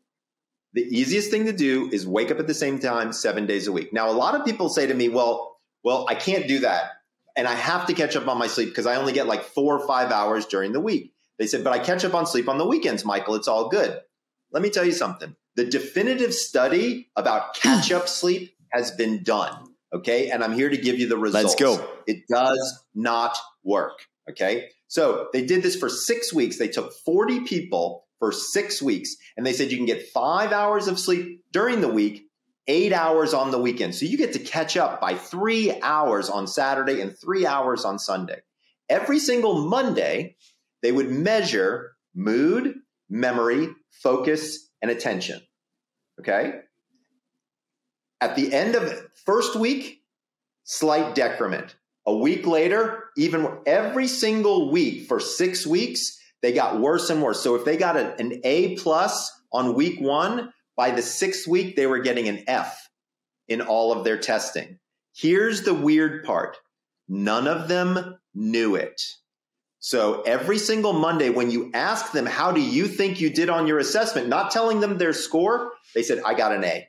The 0.73 0.83
easiest 0.83 1.31
thing 1.31 1.45
to 1.45 1.53
do 1.53 1.89
is 1.91 2.05
wake 2.05 2.29
up 2.29 2.39
at 2.39 2.45
the 2.45 2.53
same 2.53 2.77
time 2.77 3.11
seven 3.11 3.47
days 3.47 3.65
a 3.65 3.71
week. 3.71 3.91
Now, 3.91 4.07
a 4.07 4.13
lot 4.13 4.35
of 4.35 4.45
people 4.45 4.69
say 4.69 4.85
to 4.85 4.93
me, 4.93 5.09
well, 5.09 5.57
well, 5.83 6.05
I 6.07 6.13
can't 6.13 6.47
do 6.47 6.59
that 6.59 6.91
and 7.37 7.47
I 7.47 7.55
have 7.55 7.87
to 7.87 7.93
catch 7.93 8.15
up 8.15 8.27
on 8.27 8.37
my 8.37 8.47
sleep 8.47 8.69
because 8.69 8.85
I 8.85 8.95
only 8.95 9.13
get 9.13 9.27
like 9.27 9.43
four 9.43 9.77
or 9.77 9.87
five 9.87 10.11
hours 10.11 10.45
during 10.45 10.71
the 10.71 10.79
week. 10.79 11.13
They 11.37 11.47
said, 11.47 11.63
but 11.63 11.73
I 11.73 11.79
catch 11.79 12.03
up 12.03 12.13
on 12.13 12.25
sleep 12.25 12.49
on 12.49 12.57
the 12.57 12.65
weekends, 12.65 13.05
Michael. 13.05 13.35
It's 13.35 13.47
all 13.47 13.69
good. 13.69 13.99
Let 14.51 14.61
me 14.61 14.69
tell 14.69 14.85
you 14.85 14.91
something. 14.91 15.35
The 15.55 15.65
definitive 15.65 16.33
study 16.33 17.09
about 17.15 17.55
catch 17.55 17.91
up 17.91 18.07
sleep 18.07 18.53
has 18.71 18.91
been 18.91 19.23
done. 19.23 19.53
Okay. 19.93 20.29
And 20.29 20.43
I'm 20.43 20.53
here 20.53 20.69
to 20.69 20.77
give 20.77 20.99
you 20.99 21.07
the 21.07 21.17
results. 21.17 21.43
Let's 21.43 21.55
go. 21.55 21.87
It 22.05 22.27
does 22.29 22.85
not 22.93 23.37
work. 23.63 23.99
Okay. 24.29 24.69
So 24.87 25.29
they 25.33 25.45
did 25.45 25.63
this 25.63 25.75
for 25.75 25.89
six 25.89 26.33
weeks. 26.33 26.57
They 26.57 26.67
took 26.67 26.93
40 27.05 27.41
people 27.41 28.05
for 28.19 28.31
six 28.31 28.81
weeks 28.81 29.15
and 29.37 29.45
they 29.45 29.53
said 29.53 29.71
you 29.71 29.77
can 29.77 29.85
get 29.85 30.09
five 30.09 30.51
hours 30.51 30.87
of 30.87 30.99
sleep 30.99 31.41
during 31.51 31.81
the 31.81 31.87
week 31.87 32.28
eight 32.69 32.93
hours 32.93 33.33
on 33.33 33.51
the 33.51 33.57
weekend. 33.57 33.95
So 33.95 34.05
you 34.05 34.17
get 34.17 34.33
to 34.33 34.39
catch 34.39 34.77
up 34.77 35.01
by 35.01 35.15
three 35.15 35.81
hours 35.81 36.29
on 36.29 36.47
Saturday 36.47 37.01
and 37.01 37.17
three 37.17 37.45
hours 37.45 37.83
on 37.83 37.99
Sunday. 37.99 38.41
Every 38.87 39.19
single 39.19 39.67
Monday, 39.67 40.37
they 40.81 40.91
would 40.91 41.09
measure 41.09 41.95
mood, 42.15 42.75
memory, 43.09 43.69
focus, 43.91 44.69
and 44.81 44.91
attention. 44.91 45.41
Okay. 46.19 46.61
At 48.21 48.35
the 48.35 48.53
end 48.53 48.75
of 48.75 49.07
first 49.25 49.55
week, 49.55 50.03
slight 50.63 51.15
decrement. 51.15 51.75
A 52.05 52.15
week 52.15 52.45
later, 52.45 53.05
even 53.17 53.47
every 53.65 54.07
single 54.07 54.71
week 54.71 55.07
for 55.07 55.19
six 55.19 55.65
weeks, 55.65 56.19
they 56.41 56.53
got 56.53 56.79
worse 56.79 57.09
and 57.09 57.21
worse. 57.21 57.41
So 57.41 57.55
if 57.55 57.65
they 57.65 57.77
got 57.77 57.97
an 57.97 58.41
A 58.43 58.75
plus 58.75 59.31
on 59.51 59.73
week 59.73 59.99
one, 59.99 60.53
by 60.79 60.91
the 60.91 61.01
sixth 61.01 61.45
week, 61.45 61.75
they 61.75 61.87
were 61.87 61.99
getting 61.99 62.29
an 62.29 62.41
F 62.47 62.89
in 63.49 63.59
all 63.59 63.91
of 63.91 64.05
their 64.05 64.17
testing. 64.17 64.79
Here's 65.13 65.63
the 65.63 65.73
weird 65.73 66.23
part 66.23 66.55
none 67.09 67.47
of 67.47 67.67
them 67.67 68.17
knew 68.33 68.75
it. 68.75 69.01
So 69.79 70.21
every 70.21 70.57
single 70.57 70.93
Monday, 70.93 71.31
when 71.31 71.51
you 71.51 71.69
ask 71.73 72.13
them, 72.13 72.25
How 72.25 72.53
do 72.53 72.61
you 72.61 72.87
think 72.87 73.19
you 73.19 73.29
did 73.29 73.49
on 73.49 73.67
your 73.67 73.79
assessment? 73.79 74.29
Not 74.29 74.51
telling 74.51 74.79
them 74.79 74.97
their 74.97 75.11
score, 75.11 75.73
they 75.93 76.01
said, 76.01 76.21
I 76.25 76.33
got 76.33 76.55
an 76.55 76.63
A. 76.63 76.87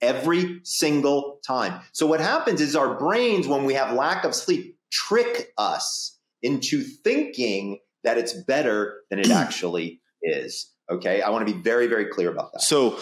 Every 0.00 0.60
single 0.62 1.40
time. 1.44 1.80
So 1.90 2.06
what 2.06 2.20
happens 2.20 2.60
is 2.60 2.76
our 2.76 2.96
brains, 3.00 3.48
when 3.48 3.64
we 3.64 3.74
have 3.74 3.96
lack 3.96 4.22
of 4.22 4.32
sleep, 4.32 4.76
trick 4.92 5.52
us 5.58 6.16
into 6.40 6.84
thinking 6.84 7.80
that 8.04 8.16
it's 8.16 8.44
better 8.44 9.00
than 9.10 9.18
it 9.18 9.30
actually 9.32 10.00
is. 10.22 10.72
Okay. 10.90 11.22
I 11.22 11.30
want 11.30 11.46
to 11.46 11.52
be 11.52 11.60
very, 11.60 11.86
very 11.86 12.06
clear 12.06 12.30
about 12.30 12.52
that. 12.52 12.62
So 12.62 12.98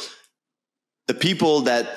the 1.07 1.15
people 1.15 1.63
that 1.63 1.89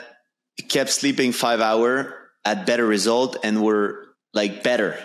kept 0.67 0.89
sleeping 0.89 1.32
five 1.32 1.62
hour 1.62 2.15
had 2.45 2.65
better 2.65 2.86
result 2.86 3.38
and 3.43 3.63
were 3.63 4.08
like 4.34 4.63
better. 4.63 4.97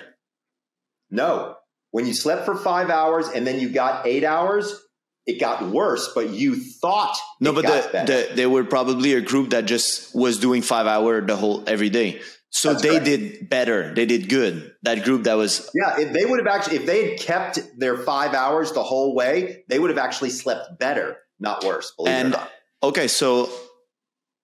No. 1.11 1.57
When 1.91 2.07
you 2.07 2.15
slept 2.15 2.45
for 2.45 2.57
five 2.57 2.91
hours 2.91 3.29
and 3.29 3.47
then 3.47 3.61
you 3.61 3.69
got 3.69 4.07
eight 4.07 4.25
hours, 4.25 4.81
it 5.27 5.41
got 5.41 5.71
worse, 5.71 6.11
but 6.15 6.31
you 6.31 6.57
thought 6.57 7.17
no, 7.41 7.53
but 7.53 7.65
the, 7.65 7.99
the, 8.05 8.35
they 8.35 8.47
were 8.47 8.65
probably 8.65 9.15
a 9.15 9.23
group 9.23 9.51
that 9.51 9.65
just 9.65 10.15
was 10.15 10.39
doing 10.39 10.61
five 10.61 10.87
hour 10.87 11.21
the 11.23 11.37
whole 11.37 11.65
every 11.67 11.89
day. 11.89 12.21
So 12.55 12.71
That's 12.71 12.83
they 12.83 12.89
correct. 12.91 13.05
did 13.05 13.51
better. 13.51 13.93
They 13.95 14.07
did 14.07 14.29
good. 14.29 14.73
That 14.83 15.03
group 15.03 15.25
that 15.25 15.35
was 15.35 15.69
Yeah, 15.75 15.99
if 15.99 16.13
they 16.13 16.25
would 16.25 16.39
have 16.39 16.47
actually 16.47 16.77
if 16.77 16.87
they 16.87 17.11
had 17.11 17.19
kept 17.19 17.59
their 17.77 17.97
5 17.99 18.33
hours 18.33 18.71
the 18.71 18.83
whole 18.83 19.13
way, 19.15 19.65
they 19.69 19.81
would 19.81 19.91
have 19.91 19.99
actually 19.99 20.31
slept 20.31 20.79
better, 20.79 21.19
not 21.41 21.65
worse, 21.65 21.93
and, 22.07 22.37
Okay, 22.83 23.09
so 23.09 23.49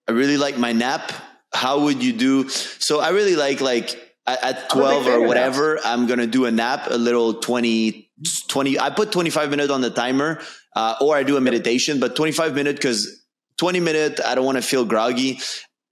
I 0.08 0.12
really 0.12 0.38
like 0.38 0.58
my 0.58 0.72
nap. 0.72 1.12
How 1.52 1.80
would 1.80 2.02
you 2.02 2.12
do? 2.12 2.48
So 2.48 3.00
I 3.00 3.11
really 3.11 3.36
like 3.36 3.61
like 3.61 3.94
at 4.26 4.70
12 4.70 5.06
or 5.06 5.26
whatever, 5.26 5.78
I'm 5.84 6.06
going 6.06 6.18
to 6.20 6.26
do 6.26 6.46
a 6.46 6.50
nap, 6.50 6.88
a 6.90 6.96
little 6.98 7.34
20 7.34 8.11
20 8.48 8.78
I 8.78 8.90
put 8.90 9.12
25 9.12 9.50
minutes 9.50 9.70
on 9.70 9.82
the 9.82 9.90
timer 9.90 10.40
uh, 10.74 10.96
or 11.00 11.16
I 11.16 11.22
do 11.22 11.36
a 11.36 11.40
meditation, 11.40 12.00
but 12.00 12.16
25 12.16 12.54
minutes 12.54 12.80
cuz 12.80 13.24
20 13.58 13.78
minutes 13.80 14.20
I 14.24 14.34
don't 14.34 14.44
want 14.44 14.56
to 14.56 14.62
feel 14.62 14.84
groggy 14.84 15.38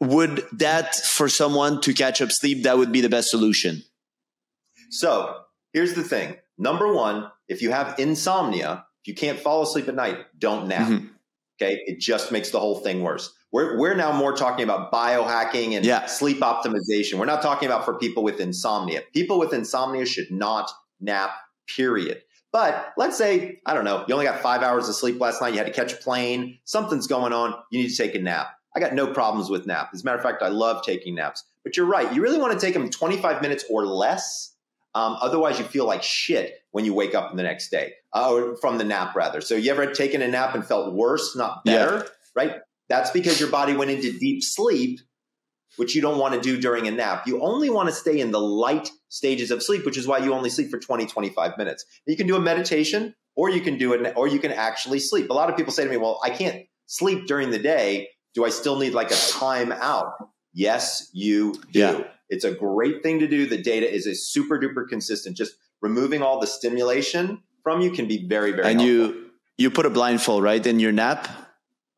would 0.01 0.45
that 0.53 0.95
for 0.95 1.29
someone 1.29 1.81
to 1.81 1.93
catch 1.93 2.21
up 2.23 2.31
sleep 2.31 2.63
that 2.63 2.79
would 2.79 2.93
be 2.93 3.01
the 3.01 3.09
best 3.09 3.31
solution 3.31 3.83
so 4.91 5.37
here's 5.73 5.95
the 5.95 6.03
thing 6.03 6.37
number 6.57 6.93
one 6.93 7.31
if 7.49 7.63
you 7.63 7.71
have 7.71 7.99
insomnia 7.99 8.85
if 9.03 9.09
you 9.09 9.15
can't 9.15 9.39
fall 9.39 9.63
asleep 9.63 9.89
at 9.89 9.95
night, 9.95 10.19
don't 10.39 10.69
nap. 10.69 10.89
Mm-hmm. 10.89 11.07
Okay. 11.61 11.81
It 11.87 12.01
just 12.01 12.33
makes 12.33 12.51
the 12.51 12.61
whole 12.61 12.81
thing 12.81 13.03
worse. 13.03 13.33
We're, 13.53 13.79
we're 13.79 13.95
now 13.95 14.13
more 14.13 14.37
talking 14.37 14.65
about 14.65 14.93
biohacking 14.93 15.73
and 15.73 15.85
yeah. 15.85 16.07
sleep 16.07 16.39
optimization. 16.41 17.15
We're 17.15 17.27
not 17.27 17.43
talking 17.43 17.67
about 17.67 17.85
for 17.85 17.95
people 17.95 18.23
with 18.23 18.41
insomnia. 18.41 19.03
People 19.15 19.39
with 19.39 19.53
insomnia 19.53 20.05
should 20.05 20.31
not 20.31 20.71
nap, 21.01 21.31
period. 21.75 22.23
But 22.53 22.93
let's 22.97 23.17
say, 23.17 23.61
I 23.67 23.75
don't 23.75 23.85
know, 23.85 24.05
you 24.07 24.15
only 24.15 24.27
got 24.27 24.41
five 24.41 24.63
hours 24.63 24.89
of 24.89 24.95
sleep 24.95 25.21
last 25.21 25.43
night, 25.43 25.53
you 25.53 25.59
had 25.59 25.67
to 25.67 25.73
catch 25.73 25.93
a 25.93 25.97
plane, 25.97 26.59
something's 26.65 27.07
going 27.07 27.33
on, 27.33 27.55
you 27.71 27.83
need 27.83 27.91
to 27.91 27.97
take 27.97 28.15
a 28.15 28.19
nap. 28.19 28.49
I 28.79 28.81
got 28.81 28.95
no 28.95 29.09
problems 29.09 29.51
with 29.51 29.67
nap. 29.67 29.91
As 29.93 30.03
a 30.03 30.05
matter 30.05 30.19
of 30.19 30.23
fact, 30.23 30.41
I 30.41 30.47
love 30.47 30.85
taking 30.85 31.17
naps. 31.17 31.43
But 31.65 31.77
you're 31.77 31.85
right, 31.85 32.15
you 32.15 32.23
really 32.23 32.39
want 32.39 32.53
to 32.53 32.65
take 32.65 32.75
them 32.75 32.89
25 32.89 33.43
minutes 33.43 33.65
or 33.69 33.85
less. 33.85 34.55
Um, 34.95 35.17
otherwise, 35.21 35.59
you 35.59 35.65
feel 35.65 35.85
like 35.85 36.05
shit 36.05 36.63
when 36.71 36.85
you 36.85 36.95
wake 36.95 37.13
up 37.13 37.35
the 37.35 37.43
next 37.43 37.71
day, 37.71 37.95
uh, 38.15 38.33
or 38.33 38.57
from 38.59 38.79
the 38.79 38.85
nap 38.85 39.17
rather. 39.17 39.41
So, 39.41 39.57
you 39.57 39.73
ever 39.73 39.93
taken 39.93 40.23
a 40.23 40.29
nap 40.29 40.55
and 40.55 40.65
felt 40.65 40.95
worse, 40.95 41.35
not 41.35 41.65
better, 41.65 41.97
yeah. 41.97 42.03
right? 42.37 42.53
That's 42.89 43.11
because 43.11 43.41
your 43.41 43.51
body 43.51 43.75
went 43.75 43.91
into 43.91 44.17
deep 44.17 44.45
sleep, 44.45 45.01
which 45.77 45.97
you 45.97 46.01
don't 46.01 46.19
want 46.19 46.35
to 46.35 46.41
do 46.41 46.57
during 46.57 46.87
a 46.87 46.93
nap. 46.93 47.27
You 47.27 47.43
only 47.43 47.71
want 47.71 47.89
to 47.89 47.95
stay 47.95 48.21
in 48.21 48.31
the 48.31 48.41
light 48.41 48.91
stages 49.09 49.51
of 49.51 49.61
sleep, 49.61 49.85
which 49.85 49.99
is 49.99 50.07
why 50.07 50.19
you 50.19 50.33
only 50.33 50.51
sleep 50.51 50.71
for 50.71 50.79
20, 50.79 51.07
25 51.07 51.59
minutes. 51.59 51.85
You 52.07 52.17
can 52.17 52.29
do 52.29 52.37
a 52.37 52.41
meditation 52.41 53.17
or 53.35 53.51
you 53.51 53.61
can 53.61 53.77
do 53.77 53.93
it, 53.93 54.13
or 54.17 54.29
you 54.29 54.39
can 54.39 54.53
actually 54.53 55.01
sleep. 55.01 55.31
A 55.31 55.35
lot 55.35 55.51
of 55.51 55.57
people 55.57 55.73
say 55.73 55.85
to 55.85 55.91
me, 55.91 55.97
well, 55.97 56.21
I 56.23 56.31
can't 56.31 56.65
sleep 56.87 57.27
during 57.27 57.51
the 57.51 57.59
day. 57.59 58.09
Do 58.35 58.45
I 58.45 58.51
still 58.51 58.79
need 58.79 58.95
like 58.95 59.11
a 59.11 59.15
timeout? 59.15 60.13
Yes, 60.53 61.11
you 61.13 61.55
do. 61.73 61.79
Yeah. 61.81 62.05
It's 62.29 62.45
a 62.45 62.53
great 62.53 63.03
thing 63.03 63.21
to 63.21 63.27
do. 63.29 63.47
The 63.47 63.61
data 63.61 63.91
is 63.91 64.07
a 64.07 64.15
super 64.15 64.59
duper 64.59 64.87
consistent. 64.89 65.37
Just 65.37 65.55
removing 65.81 66.23
all 66.23 66.41
the 66.41 66.47
stimulation 66.47 67.43
from 67.63 67.81
you 67.81 67.91
can 67.91 68.07
be 68.07 68.27
very, 68.27 68.53
very 68.53 68.71
And 68.71 68.81
helpful. 68.81 68.87
you 68.87 69.31
you 69.57 69.71
put 69.71 69.87
a 69.87 69.91
blindfold, 69.91 70.43
right, 70.45 70.65
in 70.65 70.79
your 70.79 70.93
nap? 70.93 71.27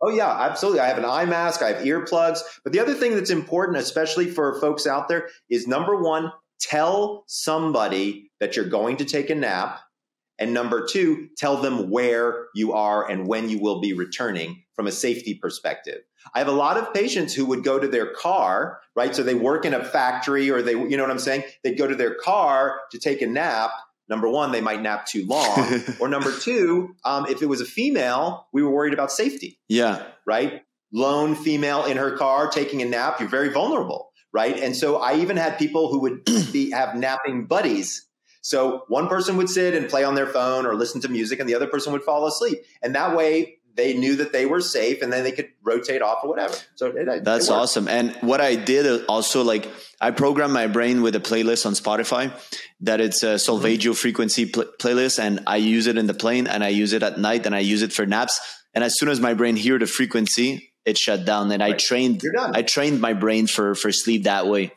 Oh 0.02 0.08
yeah, 0.10 0.30
absolutely. 0.30 0.80
I 0.80 0.86
have 0.88 0.96
an 0.98 1.04
eye 1.04 1.26
mask, 1.26 1.60
I 1.62 1.72
have 1.72 1.84
earplugs. 1.84 2.40
But 2.64 2.72
the 2.72 2.80
other 2.80 2.94
thing 2.94 3.14
that's 3.14 3.30
important, 3.30 3.76
especially 3.76 4.30
for 4.30 4.58
folks 4.60 4.86
out 4.86 5.08
there, 5.08 5.28
is 5.50 5.66
number 5.68 6.00
one, 6.00 6.32
tell 6.58 7.24
somebody 7.26 8.30
that 8.40 8.56
you're 8.56 8.68
going 8.68 8.96
to 8.98 9.04
take 9.04 9.28
a 9.28 9.34
nap. 9.34 9.80
And 10.38 10.54
number 10.54 10.86
two, 10.86 11.28
tell 11.36 11.58
them 11.58 11.90
where 11.90 12.46
you 12.54 12.72
are 12.72 13.06
and 13.10 13.26
when 13.26 13.50
you 13.50 13.58
will 13.58 13.80
be 13.82 13.92
returning 13.92 14.62
from 14.74 14.86
a 14.86 14.92
safety 14.92 15.34
perspective. 15.34 16.00
I 16.34 16.38
have 16.38 16.48
a 16.48 16.52
lot 16.52 16.76
of 16.76 16.92
patients 16.92 17.34
who 17.34 17.46
would 17.46 17.64
go 17.64 17.78
to 17.78 17.88
their 17.88 18.12
car, 18.12 18.80
right? 18.94 19.14
So 19.14 19.22
they 19.22 19.34
work 19.34 19.64
in 19.64 19.74
a 19.74 19.84
factory 19.84 20.50
or 20.50 20.62
they, 20.62 20.72
you 20.72 20.96
know 20.96 21.02
what 21.02 21.10
I'm 21.10 21.18
saying? 21.18 21.44
They'd 21.64 21.78
go 21.78 21.86
to 21.86 21.94
their 21.94 22.14
car 22.14 22.80
to 22.92 22.98
take 22.98 23.22
a 23.22 23.26
nap 23.26 23.70
number 24.10 24.28
one, 24.28 24.52
they 24.52 24.60
might 24.60 24.82
nap 24.82 25.06
too 25.06 25.24
long, 25.24 25.80
or 26.00 26.08
number 26.08 26.36
two, 26.36 26.94
um, 27.04 27.24
if 27.26 27.40
it 27.40 27.46
was 27.46 27.62
a 27.62 27.64
female, 27.64 28.48
we 28.52 28.62
were 28.62 28.70
worried 28.70 28.92
about 28.92 29.10
safety. 29.10 29.58
Yeah. 29.68 30.02
Right. 30.26 30.62
Lone 30.92 31.36
female 31.36 31.84
in 31.84 31.96
her 31.96 32.18
car 32.18 32.50
taking 32.50 32.82
a 32.82 32.84
nap, 32.84 33.20
you're 33.20 33.28
very 33.28 33.50
vulnerable. 33.50 34.10
Right. 34.32 34.58
And 34.58 34.76
so 34.76 34.96
I 34.96 35.16
even 35.16 35.36
had 35.36 35.58
people 35.58 35.90
who 35.90 36.00
would 36.00 36.24
be, 36.52 36.72
have 36.72 36.94
napping 36.96 37.46
buddies. 37.46 38.06
So 38.42 38.84
one 38.88 39.06
person 39.08 39.36
would 39.36 39.48
sit 39.48 39.74
and 39.74 39.88
play 39.88 40.02
on 40.02 40.14
their 40.14 40.26
phone 40.26 40.66
or 40.66 40.74
listen 40.74 41.00
to 41.02 41.08
music, 41.08 41.40
and 41.40 41.48
the 41.48 41.54
other 41.54 41.66
person 41.66 41.92
would 41.92 42.02
fall 42.02 42.26
asleep. 42.26 42.58
And 42.82 42.94
that 42.94 43.16
way, 43.16 43.58
they 43.76 43.94
knew 43.94 44.16
that 44.16 44.32
they 44.32 44.46
were 44.46 44.60
safe 44.60 45.02
and 45.02 45.12
then 45.12 45.24
they 45.24 45.32
could 45.32 45.50
rotate 45.62 46.02
off 46.02 46.18
or 46.22 46.28
whatever. 46.28 46.54
So 46.74 46.88
it, 46.88 47.24
that's 47.24 47.48
it 47.48 47.52
awesome. 47.52 47.88
And 47.88 48.14
what 48.20 48.40
I 48.40 48.54
did 48.56 49.04
also, 49.06 49.42
like, 49.42 49.68
I 50.00 50.10
programmed 50.10 50.52
my 50.52 50.66
brain 50.66 51.02
with 51.02 51.14
a 51.14 51.20
playlist 51.20 51.66
on 51.66 51.74
Spotify 51.74 52.32
that 52.80 53.00
it's 53.00 53.22
a 53.22 53.38
Solfeggio 53.38 53.92
mm-hmm. 53.92 53.96
frequency 53.96 54.46
pl- 54.46 54.70
playlist, 54.80 55.18
and 55.18 55.40
I 55.46 55.56
use 55.56 55.86
it 55.86 55.98
in 55.98 56.06
the 56.06 56.14
plane 56.14 56.46
and 56.46 56.64
I 56.64 56.68
use 56.68 56.92
it 56.92 57.02
at 57.02 57.18
night 57.18 57.46
and 57.46 57.54
I 57.54 57.60
use 57.60 57.82
it 57.82 57.92
for 57.92 58.06
naps. 58.06 58.40
And 58.74 58.84
as 58.84 58.98
soon 58.98 59.08
as 59.08 59.20
my 59.20 59.34
brain 59.34 59.56
hear 59.56 59.78
the 59.78 59.86
frequency, 59.86 60.72
it 60.84 60.96
shut 60.96 61.24
down. 61.24 61.50
And 61.50 61.60
right. 61.60 61.74
I 61.74 61.76
trained, 61.76 62.22
I 62.38 62.62
trained 62.62 63.00
my 63.00 63.12
brain 63.12 63.46
for 63.46 63.74
for 63.74 63.92
sleep 63.92 64.24
that 64.24 64.46
way. 64.46 64.72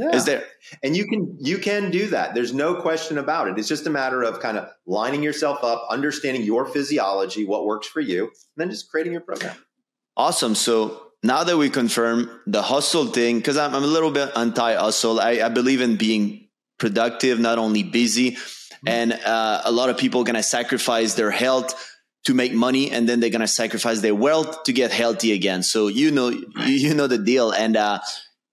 Yeah. 0.00 0.16
Is 0.16 0.24
there 0.24 0.44
and 0.82 0.96
you 0.96 1.06
can 1.06 1.36
you 1.38 1.58
can 1.58 1.90
do 1.90 2.06
that. 2.06 2.34
There's 2.34 2.54
no 2.54 2.80
question 2.80 3.18
about 3.18 3.48
it. 3.48 3.58
It's 3.58 3.68
just 3.68 3.86
a 3.86 3.90
matter 3.90 4.22
of 4.22 4.40
kind 4.40 4.56
of 4.56 4.70
lining 4.86 5.22
yourself 5.22 5.62
up, 5.62 5.86
understanding 5.90 6.42
your 6.42 6.64
physiology, 6.64 7.44
what 7.44 7.66
works 7.66 7.86
for 7.86 8.00
you, 8.00 8.24
and 8.24 8.56
then 8.56 8.70
just 8.70 8.90
creating 8.90 9.12
your 9.12 9.20
program. 9.20 9.54
Awesome. 10.16 10.54
So 10.54 11.08
now 11.22 11.44
that 11.44 11.58
we 11.58 11.68
confirm 11.68 12.30
the 12.46 12.62
hustle 12.62 13.08
thing, 13.08 13.36
because 13.36 13.58
I'm, 13.58 13.74
I'm, 13.74 13.84
a 13.84 13.86
little 13.86 14.10
bit 14.10 14.30
anti 14.34 14.74
hustle, 14.74 15.20
I, 15.20 15.32
I, 15.32 15.50
believe 15.50 15.82
in 15.82 15.96
being 15.96 16.48
productive, 16.78 17.38
not 17.38 17.58
only 17.58 17.82
busy. 17.82 18.32
Mm-hmm. 18.32 18.88
And 18.88 19.12
uh, 19.12 19.60
a 19.66 19.70
lot 19.70 19.90
of 19.90 19.98
people 19.98 20.22
are 20.22 20.24
going 20.24 20.36
to 20.36 20.42
sacrifice 20.42 21.12
their 21.12 21.30
health 21.30 21.74
to 22.24 22.32
make 22.32 22.54
money 22.54 22.90
and 22.90 23.06
then 23.06 23.20
they're 23.20 23.28
going 23.28 23.40
to 23.40 23.48
sacrifice 23.48 24.00
their 24.00 24.14
wealth 24.14 24.62
to 24.64 24.72
get 24.72 24.92
healthy 24.92 25.32
again. 25.32 25.62
So 25.62 25.88
you 25.88 26.10
know, 26.10 26.30
you, 26.30 26.46
you 26.64 26.94
know 26.94 27.06
the 27.06 27.18
deal. 27.18 27.50
And 27.50 27.76
uh, 27.76 28.00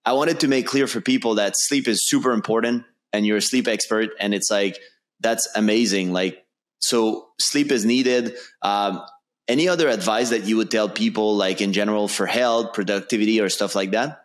I 0.08 0.12
wanted 0.12 0.40
to 0.40 0.48
make 0.48 0.66
clear 0.66 0.86
for 0.86 1.02
people 1.02 1.34
that 1.34 1.52
sleep 1.54 1.86
is 1.86 2.08
super 2.08 2.32
important 2.32 2.86
and 3.12 3.26
you're 3.26 3.36
a 3.36 3.42
sleep 3.42 3.68
expert. 3.68 4.08
And 4.18 4.32
it's 4.32 4.50
like, 4.50 4.78
that's 5.20 5.46
amazing. 5.54 6.14
Like, 6.14 6.46
so 6.78 7.28
sleep 7.38 7.70
is 7.70 7.84
needed. 7.84 8.34
Um, 8.62 9.02
any 9.48 9.68
other 9.68 9.86
advice 9.86 10.30
that 10.30 10.44
you 10.44 10.56
would 10.56 10.70
tell 10.70 10.88
people, 10.88 11.36
like 11.36 11.60
in 11.60 11.74
general, 11.74 12.08
for 12.08 12.24
health, 12.24 12.72
productivity, 12.72 13.38
or 13.38 13.50
stuff 13.50 13.74
like 13.74 13.90
that? 13.90 14.24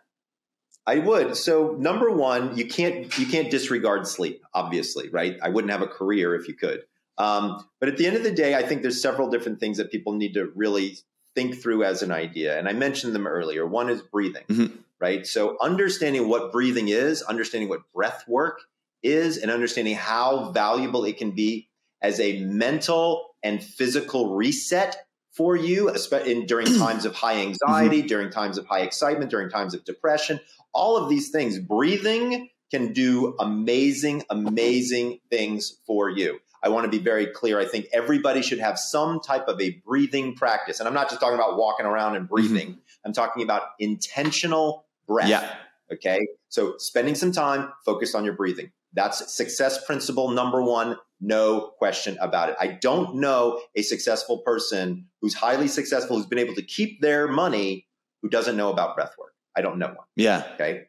I 0.86 1.00
would. 1.00 1.36
So 1.36 1.76
number 1.78 2.10
one, 2.10 2.56
you 2.56 2.66
can't 2.66 3.18
you 3.18 3.26
can't 3.26 3.50
disregard 3.50 4.06
sleep. 4.06 4.42
Obviously, 4.54 5.10
right? 5.10 5.36
I 5.42 5.50
wouldn't 5.50 5.70
have 5.70 5.82
a 5.82 5.86
career 5.86 6.34
if 6.34 6.48
you 6.48 6.54
could. 6.54 6.84
Um, 7.18 7.62
but 7.78 7.90
at 7.90 7.98
the 7.98 8.06
end 8.06 8.16
of 8.16 8.22
the 8.22 8.32
day, 8.32 8.54
I 8.54 8.62
think 8.62 8.80
there's 8.80 9.02
several 9.02 9.28
different 9.28 9.60
things 9.60 9.76
that 9.76 9.90
people 9.90 10.14
need 10.14 10.32
to 10.32 10.50
really 10.54 10.96
think 11.34 11.60
through 11.60 11.84
as 11.84 12.02
an 12.02 12.10
idea, 12.10 12.58
and 12.58 12.70
I 12.70 12.72
mentioned 12.72 13.14
them 13.14 13.26
earlier. 13.26 13.66
One 13.66 13.90
is 13.90 14.00
breathing. 14.00 14.44
Mm-hmm 14.48 14.76
right? 15.00 15.26
So 15.26 15.56
understanding 15.60 16.28
what 16.28 16.52
breathing 16.52 16.88
is, 16.88 17.22
understanding 17.22 17.68
what 17.68 17.80
breath 17.92 18.24
work 18.26 18.60
is, 19.02 19.38
and 19.38 19.50
understanding 19.50 19.94
how 19.94 20.52
valuable 20.52 21.04
it 21.04 21.18
can 21.18 21.32
be 21.32 21.68
as 22.00 22.20
a 22.20 22.40
mental 22.40 23.34
and 23.42 23.62
physical 23.62 24.34
reset 24.34 24.96
for 25.34 25.56
you 25.56 25.88
especially 25.88 26.32
in, 26.32 26.46
during 26.46 26.66
times 26.78 27.04
of 27.04 27.14
high 27.14 27.40
anxiety, 27.40 27.98
mm-hmm. 27.98 28.06
during 28.06 28.30
times 28.30 28.56
of 28.56 28.66
high 28.66 28.80
excitement, 28.80 29.30
during 29.30 29.50
times 29.50 29.74
of 29.74 29.84
depression, 29.84 30.40
all 30.72 30.96
of 30.96 31.08
these 31.08 31.30
things. 31.30 31.58
Breathing 31.58 32.48
can 32.70 32.92
do 32.92 33.34
amazing, 33.38 34.24
amazing 34.30 35.18
things 35.30 35.78
for 35.86 36.08
you. 36.08 36.38
I 36.62 36.68
want 36.70 36.84
to 36.84 36.90
be 36.90 37.02
very 37.02 37.26
clear. 37.26 37.60
I 37.60 37.66
think 37.66 37.86
everybody 37.92 38.40
should 38.40 38.58
have 38.58 38.78
some 38.78 39.20
type 39.20 39.48
of 39.48 39.60
a 39.60 39.82
breathing 39.86 40.34
practice. 40.34 40.80
And 40.80 40.88
I'm 40.88 40.94
not 40.94 41.10
just 41.10 41.20
talking 41.20 41.34
about 41.34 41.58
walking 41.58 41.84
around 41.84 42.16
and 42.16 42.26
breathing, 42.26 42.68
mm-hmm. 42.68 42.80
I'm 43.04 43.12
talking 43.12 43.42
about 43.42 43.62
intentional 43.78 44.83
breath. 45.06 45.28
Yeah. 45.28 45.54
Okay. 45.92 46.26
So 46.48 46.74
spending 46.78 47.14
some 47.14 47.32
time 47.32 47.72
focused 47.84 48.14
on 48.14 48.24
your 48.24 48.34
breathing. 48.34 48.70
That's 48.92 49.34
success 49.34 49.84
principle 49.84 50.30
number 50.30 50.62
one. 50.62 50.96
No 51.20 51.72
question 51.78 52.16
about 52.20 52.50
it. 52.50 52.56
I 52.60 52.68
don't 52.68 53.16
know 53.16 53.60
a 53.74 53.82
successful 53.82 54.38
person 54.38 55.06
who's 55.20 55.34
highly 55.34 55.68
successful, 55.68 56.16
who's 56.16 56.26
been 56.26 56.38
able 56.38 56.54
to 56.54 56.62
keep 56.62 57.00
their 57.00 57.26
money, 57.26 57.86
who 58.22 58.28
doesn't 58.28 58.56
know 58.56 58.70
about 58.70 58.94
breath 58.94 59.14
work. 59.18 59.34
I 59.56 59.62
don't 59.62 59.78
know 59.78 59.88
one. 59.88 60.06
Yeah. 60.16 60.44
Okay. 60.54 60.84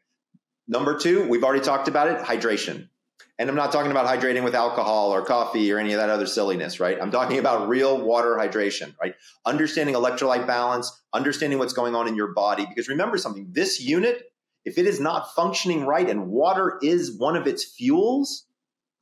Number 0.67 0.97
two, 0.97 1.27
we've 1.27 1.43
already 1.43 1.63
talked 1.63 1.87
about 1.87 2.07
it 2.07 2.17
hydration. 2.19 2.89
And 3.37 3.49
I'm 3.49 3.55
not 3.55 3.73
talking 3.73 3.91
about 3.91 4.07
hydrating 4.07 4.45
with 4.45 4.55
alcohol 4.55 5.13
or 5.13 5.21
coffee 5.21 5.69
or 5.71 5.77
any 5.77 5.91
of 5.91 5.99
that 5.99 6.09
other 6.09 6.25
silliness, 6.25 6.79
right? 6.79 6.97
I'm 7.01 7.11
talking 7.11 7.37
about 7.37 7.67
real 7.67 8.01
water 8.01 8.37
hydration, 8.39 8.95
right? 9.01 9.13
Understanding 9.45 9.93
electrolyte 9.95 10.47
balance, 10.47 11.03
understanding 11.13 11.59
what's 11.59 11.73
going 11.73 11.95
on 11.95 12.07
in 12.07 12.15
your 12.15 12.33
body. 12.33 12.65
Because 12.65 12.87
remember 12.87 13.17
something, 13.17 13.47
this 13.51 13.81
unit, 13.81 14.23
if 14.63 14.77
it 14.77 14.85
is 14.85 15.01
not 15.01 15.35
functioning 15.35 15.85
right 15.85 16.09
and 16.09 16.27
water 16.27 16.79
is 16.81 17.17
one 17.17 17.35
of 17.35 17.45
its 17.45 17.65
fuels, 17.65 18.45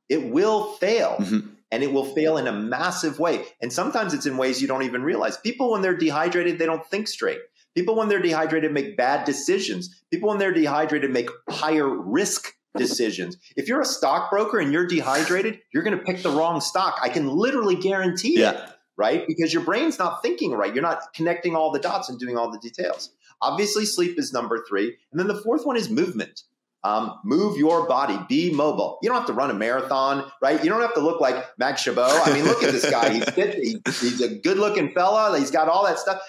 it 0.08 0.30
will 0.30 0.72
fail. 0.74 1.16
Mm-hmm. 1.20 1.50
And 1.70 1.82
it 1.82 1.92
will 1.92 2.04
fail 2.04 2.36
in 2.36 2.46
a 2.46 2.52
massive 2.52 3.18
way. 3.18 3.44
And 3.60 3.72
sometimes 3.72 4.14
it's 4.14 4.26
in 4.26 4.36
ways 4.36 4.62
you 4.62 4.68
don't 4.68 4.84
even 4.84 5.02
realize. 5.02 5.36
People, 5.36 5.72
when 5.72 5.82
they're 5.82 5.96
dehydrated, 5.96 6.58
they 6.58 6.66
don't 6.66 6.86
think 6.86 7.08
straight. 7.08 7.40
People, 7.74 7.96
when 7.96 8.08
they're 8.08 8.22
dehydrated, 8.22 8.72
make 8.72 8.96
bad 8.96 9.24
decisions. 9.24 10.04
People, 10.12 10.28
when 10.28 10.38
they're 10.38 10.52
dehydrated, 10.52 11.10
make 11.10 11.28
higher 11.48 11.88
risk 11.88 12.53
decisions. 12.76 13.36
If 13.56 13.68
you're 13.68 13.80
a 13.80 13.86
stockbroker 13.86 14.58
and 14.58 14.72
you're 14.72 14.86
dehydrated, 14.86 15.60
you're 15.72 15.82
going 15.82 15.96
to 15.98 16.04
pick 16.04 16.22
the 16.22 16.30
wrong 16.30 16.60
stock. 16.60 16.98
I 17.02 17.08
can 17.08 17.28
literally 17.28 17.76
guarantee 17.76 18.40
yeah. 18.40 18.52
it, 18.52 18.70
right? 18.96 19.26
Because 19.26 19.52
your 19.52 19.62
brain's 19.62 19.98
not 19.98 20.22
thinking 20.22 20.52
right. 20.52 20.74
You're 20.74 20.82
not 20.82 21.14
connecting 21.14 21.56
all 21.56 21.70
the 21.70 21.78
dots 21.78 22.08
and 22.08 22.18
doing 22.18 22.36
all 22.36 22.50
the 22.50 22.58
details. 22.58 23.10
Obviously, 23.40 23.84
sleep 23.84 24.18
is 24.18 24.32
number 24.32 24.64
three. 24.68 24.96
And 25.10 25.20
then 25.20 25.26
the 25.26 25.40
fourth 25.42 25.66
one 25.66 25.76
is 25.76 25.90
movement. 25.90 26.42
Um, 26.82 27.18
move 27.24 27.56
your 27.56 27.88
body, 27.88 28.18
be 28.28 28.52
mobile. 28.52 28.98
You 29.00 29.08
don't 29.08 29.16
have 29.16 29.26
to 29.28 29.32
run 29.32 29.50
a 29.50 29.54
marathon, 29.54 30.30
right? 30.42 30.62
You 30.62 30.68
don't 30.68 30.82
have 30.82 30.92
to 30.94 31.00
look 31.00 31.18
like 31.18 31.42
Max 31.58 31.80
Chabot. 31.82 32.28
I 32.28 32.34
mean, 32.34 32.44
look 32.44 32.62
at 32.62 32.72
this 32.72 32.88
guy. 32.90 33.08
He's 33.08 33.24
fit. 33.30 33.54
He, 33.54 33.80
he's 33.86 34.20
a 34.20 34.34
good 34.34 34.58
looking 34.58 34.92
fella. 34.92 35.38
He's 35.38 35.50
got 35.50 35.68
all 35.68 35.86
that 35.86 35.98
stuff 35.98 36.20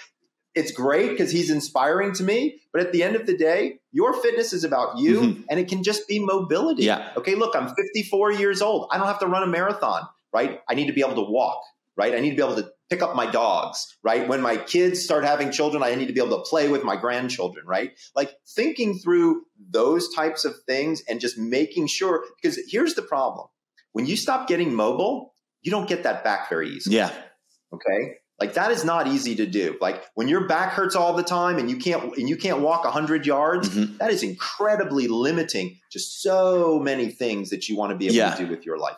it's 0.56 0.72
great 0.72 1.10
because 1.10 1.30
he's 1.30 1.50
inspiring 1.50 2.12
to 2.14 2.24
me. 2.24 2.60
But 2.72 2.80
at 2.80 2.92
the 2.92 3.02
end 3.02 3.14
of 3.14 3.26
the 3.26 3.36
day, 3.36 3.78
your 3.96 4.12
fitness 4.12 4.52
is 4.52 4.62
about 4.62 4.98
you 4.98 5.20
mm-hmm. 5.20 5.40
and 5.48 5.58
it 5.58 5.68
can 5.68 5.82
just 5.82 6.06
be 6.06 6.18
mobility. 6.18 6.84
Yeah. 6.84 7.12
Okay, 7.16 7.34
look, 7.34 7.56
I'm 7.56 7.68
54 7.74 8.32
years 8.32 8.60
old. 8.60 8.88
I 8.92 8.98
don't 8.98 9.06
have 9.06 9.20
to 9.20 9.26
run 9.26 9.42
a 9.42 9.46
marathon, 9.46 10.02
right? 10.34 10.60
I 10.68 10.74
need 10.74 10.88
to 10.88 10.92
be 10.92 11.00
able 11.00 11.14
to 11.14 11.30
walk. 11.30 11.62
right? 11.96 12.14
I 12.14 12.20
need 12.20 12.30
to 12.30 12.36
be 12.36 12.42
able 12.42 12.56
to 12.56 12.70
pick 12.90 13.02
up 13.02 13.16
my 13.16 13.28
dogs, 13.28 13.96
right? 14.02 14.28
When 14.28 14.40
my 14.40 14.56
kids 14.56 15.02
start 15.02 15.24
having 15.24 15.50
children, 15.50 15.82
I 15.82 15.94
need 15.94 16.06
to 16.06 16.12
be 16.12 16.20
able 16.20 16.36
to 16.38 16.48
play 16.48 16.68
with 16.68 16.84
my 16.84 16.94
grandchildren, 16.96 17.66
right? 17.66 17.92
Like 18.14 18.36
thinking 18.46 18.98
through 18.98 19.42
those 19.70 20.14
types 20.14 20.44
of 20.44 20.54
things 20.66 21.02
and 21.08 21.18
just 21.20 21.38
making 21.38 21.88
sure, 21.88 22.24
because 22.40 22.58
here's 22.68 22.94
the 22.94 23.02
problem. 23.02 23.48
When 23.92 24.06
you 24.06 24.16
stop 24.16 24.46
getting 24.46 24.74
mobile, 24.74 25.34
you 25.62 25.70
don't 25.70 25.88
get 25.88 26.02
that 26.04 26.22
back 26.22 26.48
very 26.48 26.68
easily. 26.70 26.96
Yeah. 26.96 27.12
Okay. 27.72 28.16
Like 28.38 28.54
that 28.54 28.70
is 28.70 28.84
not 28.84 29.06
easy 29.06 29.34
to 29.36 29.46
do. 29.46 29.76
Like 29.80 30.04
when 30.14 30.28
your 30.28 30.46
back 30.46 30.72
hurts 30.72 30.94
all 30.94 31.14
the 31.14 31.22
time 31.22 31.58
and 31.58 31.70
you 31.70 31.78
can't 31.78 32.16
and 32.18 32.28
you 32.28 32.36
can't 32.36 32.60
walk 32.60 32.84
100 32.84 33.24
yards, 33.26 33.70
Mhm. 33.70 33.96
that 33.98 34.10
is 34.10 34.22
incredibly 34.22 35.08
limiting 35.08 35.78
to 35.92 35.98
so 35.98 36.78
many 36.78 37.08
things 37.08 37.48
that 37.50 37.68
you 37.68 37.76
want 37.76 37.92
to 37.92 37.96
be 37.96 38.06
able 38.06 38.16
Yeah. 38.16 38.34
to 38.34 38.44
do 38.44 38.50
with 38.50 38.66
your 38.66 38.78
life. 38.78 38.96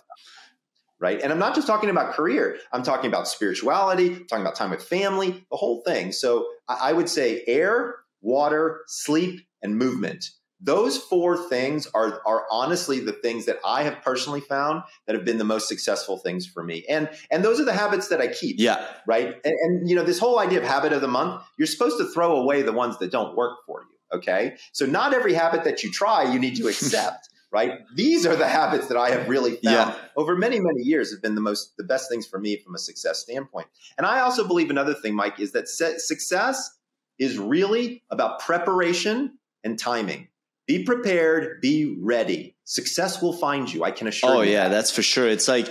Right? 1.01 1.21
And 1.23 1.33
I'm 1.33 1.39
not 1.39 1.55
just 1.55 1.69
talking 1.69 1.91
about 1.91 2.15
career. 2.15 2.59
I'm 2.73 2.83
talking 2.83 3.07
about 3.09 3.29
spirituality, 3.29 4.25
talking 4.25 4.45
about 4.45 4.57
time 4.57 4.71
with 4.71 4.83
family, 4.83 5.47
the 5.51 5.57
whole 5.57 5.83
thing. 5.83 6.11
So 6.11 6.49
I 6.69 6.93
would 6.93 7.09
say 7.09 7.45
air, 7.47 7.95
water, 8.21 8.83
sleep, 8.89 9.47
and 9.63 9.77
movement. 9.77 10.31
Those 10.61 10.99
four 10.99 11.37
things 11.37 11.87
are, 11.95 12.21
are 12.27 12.45
honestly 12.51 12.99
the 13.01 13.13
things 13.13 13.47
that 13.47 13.59
I 13.65 13.85
have 13.85 14.03
personally 14.03 14.41
found 14.41 14.83
that 15.07 15.15
have 15.15 15.25
been 15.25 15.39
the 15.39 15.45
most 15.45 15.69
successful 15.69 16.19
things 16.19 16.47
for 16.47 16.65
me. 16.65 16.85
And 16.89 17.09
and 17.31 17.45
those 17.45 17.61
are 17.61 17.65
the 17.65 17.73
habits 17.73 18.09
that 18.09 18.21
I 18.21 18.27
keep 18.27 18.57
Yeah. 18.59 18.85
right? 19.07 19.37
And, 19.45 19.55
and 19.63 19.89
you 19.89 19.95
know, 19.95 20.03
this 20.03 20.19
whole 20.19 20.39
idea 20.41 20.59
of 20.59 20.65
habit 20.65 20.93
of 20.93 21.01
the 21.01 21.09
month, 21.09 21.43
you're 21.59 21.67
supposed 21.67 21.99
to 21.99 22.07
throw 22.07 22.37
away 22.37 22.63
the 22.63 22.73
ones 22.73 22.99
that 22.99 23.11
don't 23.13 23.37
work 23.37 23.59
for 23.67 23.83
you. 23.83 24.17
Okay. 24.19 24.57
So 24.73 24.85
not 24.87 25.15
every 25.15 25.35
habit 25.35 25.65
that 25.65 25.85
you 25.85 25.93
try, 25.93 26.33
you 26.33 26.39
need 26.41 26.57
to 26.57 26.67
accept, 26.69 27.29
right? 27.53 27.73
These 27.95 28.27
are 28.27 28.35
the 28.35 28.49
habits 28.49 28.89
that 28.89 28.97
I 28.97 29.11
have 29.11 29.29
really 29.29 29.53
found 29.53 29.63
Yeah. 29.63 29.95
over 30.17 30.35
many, 30.35 30.59
many 30.59 30.83
years 30.83 31.13
have 31.13 31.23
been 31.23 31.35
the 31.37 31.41
most, 31.41 31.77
the 31.77 31.85
best 31.85 32.11
things 32.11 32.27
for 32.27 32.39
me 32.41 32.57
from 32.57 32.75
a 32.75 32.79
success 32.79 33.21
standpoint. 33.21 33.69
And 33.97 34.07
I 34.07 34.21
also 34.21 34.47
believe 34.47 34.71
another 34.71 34.95
thing, 34.95 35.15
Mike, 35.15 35.39
is 35.39 35.53
that 35.53 35.69
success 35.69 36.77
is 37.19 37.39
really 37.39 38.03
about 38.11 38.41
preparation 38.41 39.39
and 39.65 39.79
timing. 39.79 40.29
Be 40.69 40.85
prepared, 40.85 41.61
be 41.61 41.97
ready. 42.01 42.55
Success 42.65 43.21
will 43.23 43.33
find 43.33 43.73
you. 43.73 43.83
I 43.83 43.91
can 43.91 44.07
assure 44.07 44.31
Oh 44.31 44.33
you. 44.43 44.51
Oh 44.51 44.53
yeah, 44.53 44.65
that. 44.69 44.75
that's 44.77 44.91
for 44.93 45.03
sure. 45.03 45.27
It's 45.27 45.49
like 45.49 45.67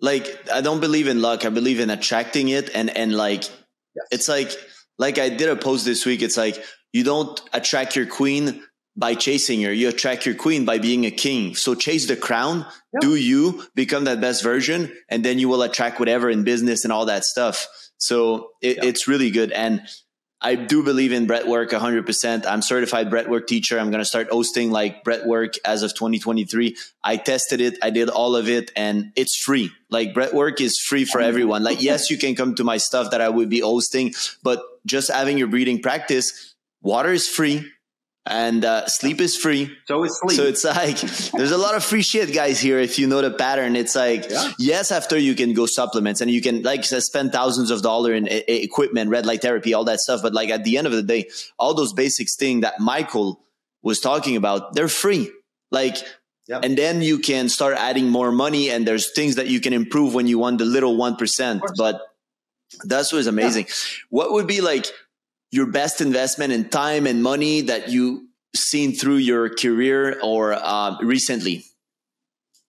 like 0.00 0.48
I 0.50 0.60
don't 0.62 0.80
believe 0.80 1.08
in 1.08 1.20
luck. 1.20 1.44
I 1.44 1.50
believe 1.50 1.80
in 1.80 1.90
attracting 1.90 2.48
it 2.48 2.70
and 2.74 2.88
and 2.96 3.14
like 3.14 3.42
Yes. 3.96 4.06
it's 4.12 4.28
like 4.28 4.52
like 4.98 5.18
I 5.18 5.28
did 5.30 5.48
a 5.48 5.56
post 5.56 5.84
this 5.84 6.06
week. 6.06 6.22
It's 6.22 6.36
like 6.36 6.62
you 6.92 7.02
don't 7.04 7.38
attract 7.52 7.96
your 7.96 8.06
queen 8.06 8.62
by 8.96 9.14
chasing 9.14 9.62
her. 9.62 9.72
You 9.72 9.88
attract 9.88 10.26
your 10.26 10.34
queen 10.36 10.64
by 10.64 10.78
being 10.78 11.06
a 11.06 11.10
king. 11.10 11.54
So 11.56 11.74
chase 11.74 12.06
the 12.06 12.16
crown, 12.16 12.64
Yeah. 12.92 13.00
do 13.00 13.16
you 13.16 13.64
become 13.74 14.04
that 14.04 14.20
best 14.20 14.42
version, 14.44 14.92
and 15.08 15.24
then 15.24 15.38
you 15.40 15.48
will 15.48 15.62
attract 15.62 15.98
whatever 15.98 16.30
in 16.30 16.44
business 16.44 16.84
and 16.84 16.92
all 16.92 17.06
that 17.06 17.24
stuff. 17.24 17.66
So 17.98 18.50
it, 18.62 18.76
Yeah. 18.76 18.84
it's 18.86 19.08
really 19.08 19.30
good. 19.30 19.50
And 19.52 19.82
I 20.42 20.54
do 20.54 20.82
believe 20.82 21.12
in 21.12 21.26
breathwork 21.26 21.70
100%. 21.70 22.46
I'm 22.46 22.62
certified 22.62 23.10
breathwork 23.10 23.46
teacher. 23.46 23.78
I'm 23.78 23.90
going 23.90 24.00
to 24.00 24.06
start 24.06 24.30
hosting 24.30 24.70
like 24.70 25.04
breathwork 25.04 25.58
as 25.64 25.82
of 25.82 25.94
2023. 25.94 26.76
I 27.04 27.16
tested 27.18 27.60
it. 27.60 27.78
I 27.82 27.90
did 27.90 28.08
all 28.08 28.36
of 28.36 28.48
it 28.48 28.70
and 28.74 29.12
it's 29.16 29.36
free. 29.36 29.70
Like 29.90 30.14
breathwork 30.14 30.60
is 30.60 30.78
free 30.78 31.04
for 31.04 31.20
everyone. 31.20 31.62
Like, 31.62 31.82
yes, 31.82 32.10
you 32.10 32.16
can 32.16 32.34
come 32.34 32.54
to 32.54 32.64
my 32.64 32.78
stuff 32.78 33.10
that 33.10 33.20
I 33.20 33.28
would 33.28 33.50
be 33.50 33.60
hosting, 33.60 34.14
but 34.42 34.62
just 34.86 35.10
having 35.10 35.36
your 35.36 35.48
breathing 35.48 35.82
practice, 35.82 36.54
water 36.80 37.12
is 37.12 37.28
free 37.28 37.70
and 38.30 38.64
uh, 38.64 38.86
sleep 38.86 39.20
is 39.20 39.36
free. 39.36 39.76
so 39.86 40.04
is 40.04 40.18
sleep. 40.20 40.36
So 40.36 40.44
it's 40.44 40.64
like 40.64 40.98
there's 41.32 41.50
a 41.50 41.58
lot 41.58 41.74
of 41.74 41.84
free 41.84 42.02
shit, 42.02 42.32
guys. 42.32 42.60
Here, 42.60 42.78
if 42.78 42.98
you 42.98 43.06
know 43.06 43.20
the 43.20 43.30
pattern, 43.32 43.76
it's 43.76 43.94
like 43.96 44.30
Yeah. 44.30 44.52
yes, 44.58 44.90
after 44.92 45.18
you 45.18 45.34
can 45.34 45.52
go 45.52 45.66
supplements 45.66 46.20
and 46.20 46.30
you 46.30 46.40
can 46.40 46.62
like 46.62 46.84
spend 46.84 47.32
thousands 47.32 47.70
of 47.70 47.82
dollars 47.82 48.16
in 48.16 48.28
e- 48.28 48.44
equipment, 48.46 49.10
red 49.10 49.26
light 49.26 49.42
therapy, 49.42 49.74
all 49.74 49.84
that 49.84 50.00
stuff. 50.00 50.22
But 50.22 50.32
like 50.32 50.48
at 50.50 50.64
the 50.64 50.78
end 50.78 50.86
of 50.86 50.92
the 50.94 51.02
day, 51.02 51.28
all 51.58 51.74
those 51.74 51.92
basics 51.92 52.36
thing 52.36 52.60
that 52.60 52.80
Michael 52.80 53.40
was 53.82 54.00
talking 54.00 54.36
about, 54.36 54.74
they're 54.74 54.88
free. 54.88 55.30
Like. 55.70 55.96
And 56.64 56.76
then 56.76 57.00
you 57.00 57.20
can 57.20 57.48
start 57.48 57.76
adding 57.78 58.08
more 58.08 58.32
money, 58.32 58.70
and 58.70 58.84
there's 58.84 59.12
things 59.12 59.36
that 59.36 59.46
you 59.46 59.60
can 59.60 59.72
improve 59.72 60.14
when 60.14 60.26
you 60.26 60.36
want 60.40 60.58
the 60.58 60.64
little 60.64 60.96
one 60.96 61.14
percent. 61.14 61.62
But 61.76 62.00
that's 62.82 63.12
what's 63.12 63.28
amazing. 63.28 63.66
What 64.08 64.32
would 64.32 64.48
be 64.48 64.60
like 64.60 64.86
your 65.50 65.66
best 65.66 66.00
investment 66.00 66.52
in 66.52 66.68
time 66.68 67.06
and 67.06 67.22
money 67.22 67.62
that 67.62 67.88
you 67.90 68.28
seen 68.54 68.92
through 68.92 69.16
your 69.16 69.48
career 69.48 70.18
or 70.22 70.54
um, 70.54 70.98
recently? 71.02 71.64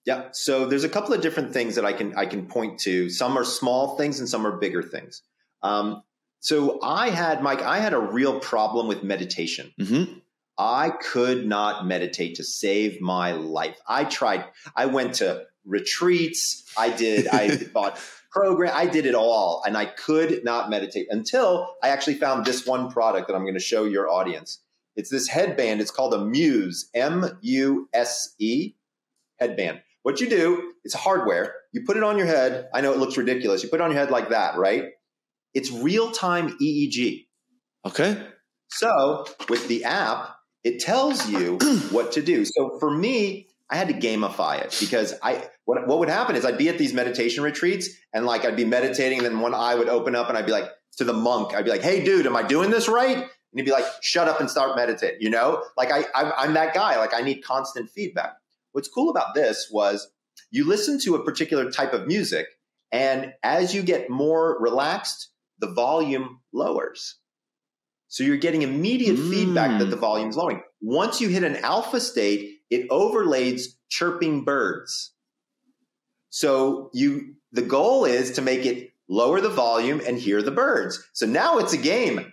Yeah. 0.05 0.29
So 0.31 0.65
there's 0.65 0.83
a 0.83 0.89
couple 0.89 1.13
of 1.13 1.21
different 1.21 1.53
things 1.53 1.75
that 1.75 1.85
I 1.85 1.93
can 1.93 2.15
I 2.15 2.25
can 2.25 2.47
point 2.47 2.79
to. 2.81 3.09
Some 3.09 3.37
are 3.37 3.43
small 3.43 3.97
things 3.97 4.19
and 4.19 4.27
some 4.27 4.47
are 4.47 4.57
bigger 4.57 4.81
things. 4.81 5.21
Um, 5.61 6.01
so 6.39 6.79
I 6.81 7.09
had 7.09 7.43
Mike, 7.43 7.61
I 7.61 7.77
had 7.77 7.93
a 7.93 7.99
real 7.99 8.39
problem 8.39 8.87
with 8.87 9.03
meditation. 9.03 9.71
hmm 9.77 10.03
I 10.57 10.89
could 10.91 11.47
not 11.47 11.87
meditate 11.87 12.35
to 12.35 12.43
save 12.43 13.01
my 13.01 13.31
life. 13.31 13.77
I 13.87 14.03
tried. 14.03 14.45
I 14.75 14.85
went 14.87 15.15
to 15.15 15.45
retreats. 15.65 16.65
I 16.77 16.89
did. 16.89 17.27
I 17.27 17.57
bought 17.73 17.99
program. 18.31 18.71
I 18.75 18.85
did 18.85 19.05
it 19.05 19.15
all, 19.15 19.61
and 19.65 19.77
I 19.77 19.85
could 19.85 20.43
not 20.43 20.69
meditate 20.69 21.07
until 21.09 21.75
I 21.83 21.89
actually 21.89 22.15
found 22.15 22.45
this 22.45 22.65
one 22.65 22.91
product 22.91 23.27
that 23.27 23.35
I'm 23.35 23.43
going 23.43 23.53
to 23.53 23.59
show 23.59 23.83
your 23.83 24.09
audience. 24.09 24.61
It's 24.95 25.09
this 25.09 25.27
headband. 25.27 25.81
It's 25.81 25.91
called 25.91 26.13
a 26.13 26.25
Muse, 26.25 26.89
M 26.93 27.37
U 27.41 27.89
S 27.93 28.35
E 28.39 28.73
headband. 29.39 29.81
What 30.03 30.19
you 30.19 30.29
do, 30.29 30.73
it's 30.83 30.93
hardware. 30.93 31.53
You 31.73 31.83
put 31.85 31.97
it 31.97 32.03
on 32.03 32.17
your 32.17 32.27
head. 32.27 32.67
I 32.73 32.81
know 32.81 32.91
it 32.91 32.97
looks 32.97 33.17
ridiculous. 33.17 33.63
You 33.63 33.69
put 33.69 33.79
it 33.79 33.83
on 33.83 33.91
your 33.91 33.99
head 33.99 34.11
like 34.11 34.29
that, 34.29 34.57
right? 34.57 34.85
It's 35.53 35.71
real 35.71 36.11
time 36.11 36.57
EEG. 36.61 37.27
Okay. 37.85 38.27
So 38.69 39.25
with 39.49 39.67
the 39.67 39.83
app, 39.83 40.35
it 40.63 40.79
tells 40.79 41.29
you 41.29 41.57
what 41.91 42.13
to 42.13 42.21
do. 42.21 42.45
So 42.45 42.77
for 42.79 42.89
me, 42.89 43.47
I 43.69 43.77
had 43.77 43.87
to 43.87 43.93
gamify 43.93 44.61
it 44.61 44.75
because 44.79 45.13
I 45.21 45.47
what 45.65 45.87
what 45.87 45.99
would 45.99 46.09
happen 46.09 46.35
is 46.35 46.45
I'd 46.45 46.57
be 46.57 46.69
at 46.69 46.77
these 46.77 46.93
meditation 46.93 47.43
retreats 47.43 47.89
and 48.13 48.25
like 48.25 48.45
I'd 48.45 48.55
be 48.55 48.65
meditating, 48.65 49.19
and 49.19 49.25
then 49.27 49.39
one 49.39 49.53
eye 49.53 49.75
would 49.75 49.89
open 49.89 50.15
up 50.15 50.29
and 50.29 50.37
I'd 50.37 50.45
be 50.45 50.51
like 50.51 50.69
to 50.97 51.03
the 51.03 51.13
monk, 51.13 51.53
I'd 51.53 51.65
be 51.65 51.71
like, 51.71 51.81
"Hey, 51.83 52.03
dude, 52.03 52.25
am 52.25 52.35
I 52.35 52.43
doing 52.43 52.69
this 52.69 52.87
right?" 52.87 53.17
And 53.17 53.27
he'd 53.59 53.65
be 53.65 53.71
like, 53.71 53.85
"Shut 54.01 54.27
up 54.27 54.39
and 54.39 54.49
start 54.49 54.75
meditating." 54.75 55.21
You 55.21 55.29
know, 55.29 55.63
like 55.77 55.91
I 55.91 56.05
I'm, 56.15 56.31
I'm 56.37 56.53
that 56.55 56.73
guy. 56.73 56.97
Like 56.97 57.13
I 57.13 57.21
need 57.21 57.43
constant 57.43 57.89
feedback. 57.89 58.33
What's 58.73 58.87
cool 58.89 59.09
about 59.09 59.35
this 59.35 59.69
was 59.71 60.09
you 60.49 60.65
listen 60.67 60.99
to 61.03 61.15
a 61.15 61.23
particular 61.23 61.69
type 61.71 61.93
of 61.93 62.07
music, 62.07 62.47
and 62.91 63.33
as 63.43 63.73
you 63.75 63.83
get 63.83 64.09
more 64.09 64.57
relaxed, 64.59 65.29
the 65.59 65.71
volume 65.73 66.39
lowers. 66.53 67.17
So 68.07 68.25
you're 68.25 68.37
getting 68.37 68.61
immediate 68.63 69.15
Mm. 69.15 69.29
feedback 69.29 69.79
that 69.79 69.85
the 69.85 69.95
volume's 69.95 70.35
lowering. 70.35 70.61
Once 70.81 71.21
you 71.21 71.29
hit 71.29 71.43
an 71.45 71.55
alpha 71.57 71.99
state, 72.01 72.57
it 72.69 72.87
overlays 72.89 73.77
chirping 73.89 74.43
birds. 74.43 75.10
So 76.31 76.89
you 76.93 77.35
the 77.51 77.61
goal 77.61 78.05
is 78.05 78.31
to 78.31 78.41
make 78.41 78.65
it 78.65 78.91
lower 79.07 79.41
the 79.41 79.49
volume 79.49 80.01
and 80.07 80.17
hear 80.17 80.41
the 80.41 80.51
birds. 80.51 81.05
So 81.13 81.25
now 81.27 81.59
it's 81.59 81.73
a 81.73 81.77
game. 81.77 82.31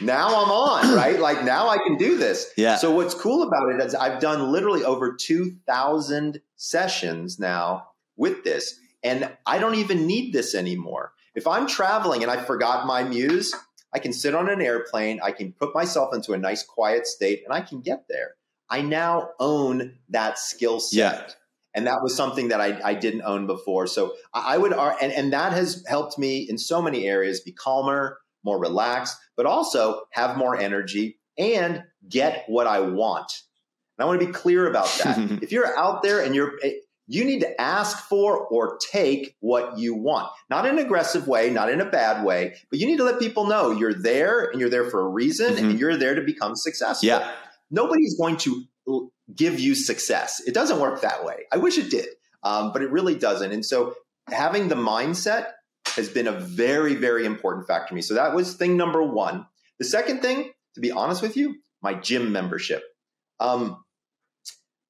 Now 0.00 0.28
I'm 0.28 0.50
on, 0.50 0.94
right? 0.96 1.20
Like 1.20 1.44
now 1.44 1.68
I 1.68 1.76
can 1.76 1.96
do 1.96 2.16
this. 2.16 2.50
Yeah. 2.56 2.76
So 2.76 2.90
what's 2.90 3.14
cool 3.14 3.46
about 3.46 3.74
it 3.74 3.80
is 3.84 3.94
I've 3.94 4.20
done 4.20 4.50
literally 4.50 4.82
over 4.82 5.14
2000 5.14 6.40
sessions 6.56 7.38
now 7.38 7.88
with 8.16 8.42
this 8.44 8.80
and 9.04 9.30
I 9.44 9.58
don't 9.58 9.76
even 9.76 10.06
need 10.06 10.32
this 10.32 10.54
anymore. 10.54 11.12
If 11.34 11.46
I'm 11.46 11.66
traveling 11.66 12.22
and 12.22 12.30
I 12.30 12.42
forgot 12.42 12.86
my 12.86 13.04
muse, 13.04 13.54
I 13.92 13.98
can 13.98 14.12
sit 14.12 14.34
on 14.34 14.48
an 14.48 14.62
airplane, 14.62 15.20
I 15.22 15.32
can 15.32 15.52
put 15.52 15.74
myself 15.74 16.14
into 16.14 16.32
a 16.32 16.38
nice 16.38 16.62
quiet 16.62 17.06
state 17.06 17.42
and 17.44 17.52
I 17.52 17.60
can 17.60 17.82
get 17.82 18.06
there. 18.08 18.34
I 18.68 18.80
now 18.80 19.30
own 19.38 19.98
that 20.08 20.38
skill 20.38 20.80
set. 20.80 20.96
Yeah. 20.96 21.34
And 21.76 21.86
that 21.86 22.02
was 22.02 22.16
something 22.16 22.48
that 22.48 22.60
I, 22.60 22.80
I 22.82 22.94
didn't 22.94 23.22
own 23.22 23.46
before. 23.46 23.86
So 23.86 24.14
I 24.32 24.56
would, 24.56 24.72
and, 24.72 25.12
and 25.12 25.32
that 25.34 25.52
has 25.52 25.84
helped 25.86 26.18
me 26.18 26.38
in 26.48 26.56
so 26.56 26.80
many 26.80 27.06
areas 27.06 27.40
be 27.40 27.52
calmer, 27.52 28.18
more 28.42 28.58
relaxed, 28.58 29.16
but 29.36 29.44
also 29.44 30.02
have 30.12 30.38
more 30.38 30.58
energy 30.58 31.18
and 31.38 31.84
get 32.08 32.44
what 32.48 32.66
I 32.66 32.80
want. 32.80 33.30
And 33.98 34.04
I 34.04 34.06
want 34.06 34.20
to 34.20 34.26
be 34.26 34.32
clear 34.32 34.66
about 34.68 34.88
that. 35.04 35.18
if 35.42 35.52
you're 35.52 35.78
out 35.78 36.02
there 36.02 36.24
and 36.24 36.34
you're, 36.34 36.54
eh, 36.62 36.72
you 37.08 37.24
need 37.24 37.40
to 37.40 37.60
ask 37.60 38.08
for 38.08 38.46
or 38.48 38.78
take 38.78 39.36
what 39.40 39.78
you 39.78 39.94
want. 39.94 40.28
Not 40.50 40.66
in 40.66 40.78
an 40.78 40.84
aggressive 40.84 41.28
way, 41.28 41.50
not 41.50 41.70
in 41.70 41.80
a 41.80 41.84
bad 41.88 42.24
way, 42.24 42.54
but 42.70 42.80
you 42.80 42.86
need 42.86 42.96
to 42.96 43.04
let 43.04 43.20
people 43.20 43.46
know 43.46 43.70
you're 43.70 43.94
there 43.94 44.46
and 44.50 44.60
you're 44.60 44.70
there 44.70 44.90
for 44.90 45.02
a 45.02 45.08
reason 45.08 45.54
Mhm. 45.54 45.58
and 45.58 45.78
you're 45.78 45.96
there 45.96 46.14
to 46.14 46.22
become 46.22 46.56
successful. 46.56 47.06
Yeah. 47.06 47.30
Nobody's 47.70 48.16
going 48.18 48.38
to 48.38 48.64
give 49.34 49.58
you 49.58 49.74
success. 49.74 50.40
It 50.46 50.54
doesn't 50.54 50.80
work 50.80 51.00
that 51.02 51.24
way. 51.24 51.44
I 51.52 51.56
wish 51.56 51.78
it 51.78 51.90
did, 51.90 52.08
um, 52.42 52.72
but 52.72 52.82
it 52.82 52.90
really 52.90 53.14
doesn't. 53.14 53.52
And 53.52 53.64
so 53.64 53.94
having 54.28 54.68
the 54.68 54.74
mindset 54.76 55.48
has 55.96 56.08
been 56.08 56.26
a 56.26 56.32
very, 56.32 56.94
very 56.94 57.24
important 57.24 57.66
factor 57.66 57.88
to 57.88 57.94
me. 57.94 58.02
So 58.02 58.14
that 58.14 58.34
was 58.34 58.54
thing 58.54 58.76
number 58.76 59.02
one. 59.02 59.46
The 59.78 59.84
second 59.84 60.20
thing, 60.20 60.50
to 60.74 60.80
be 60.80 60.90
honest 60.90 61.22
with 61.22 61.36
you, 61.36 61.56
my 61.82 61.94
gym 61.94 62.32
membership. 62.32 62.82
Um, 63.40 63.82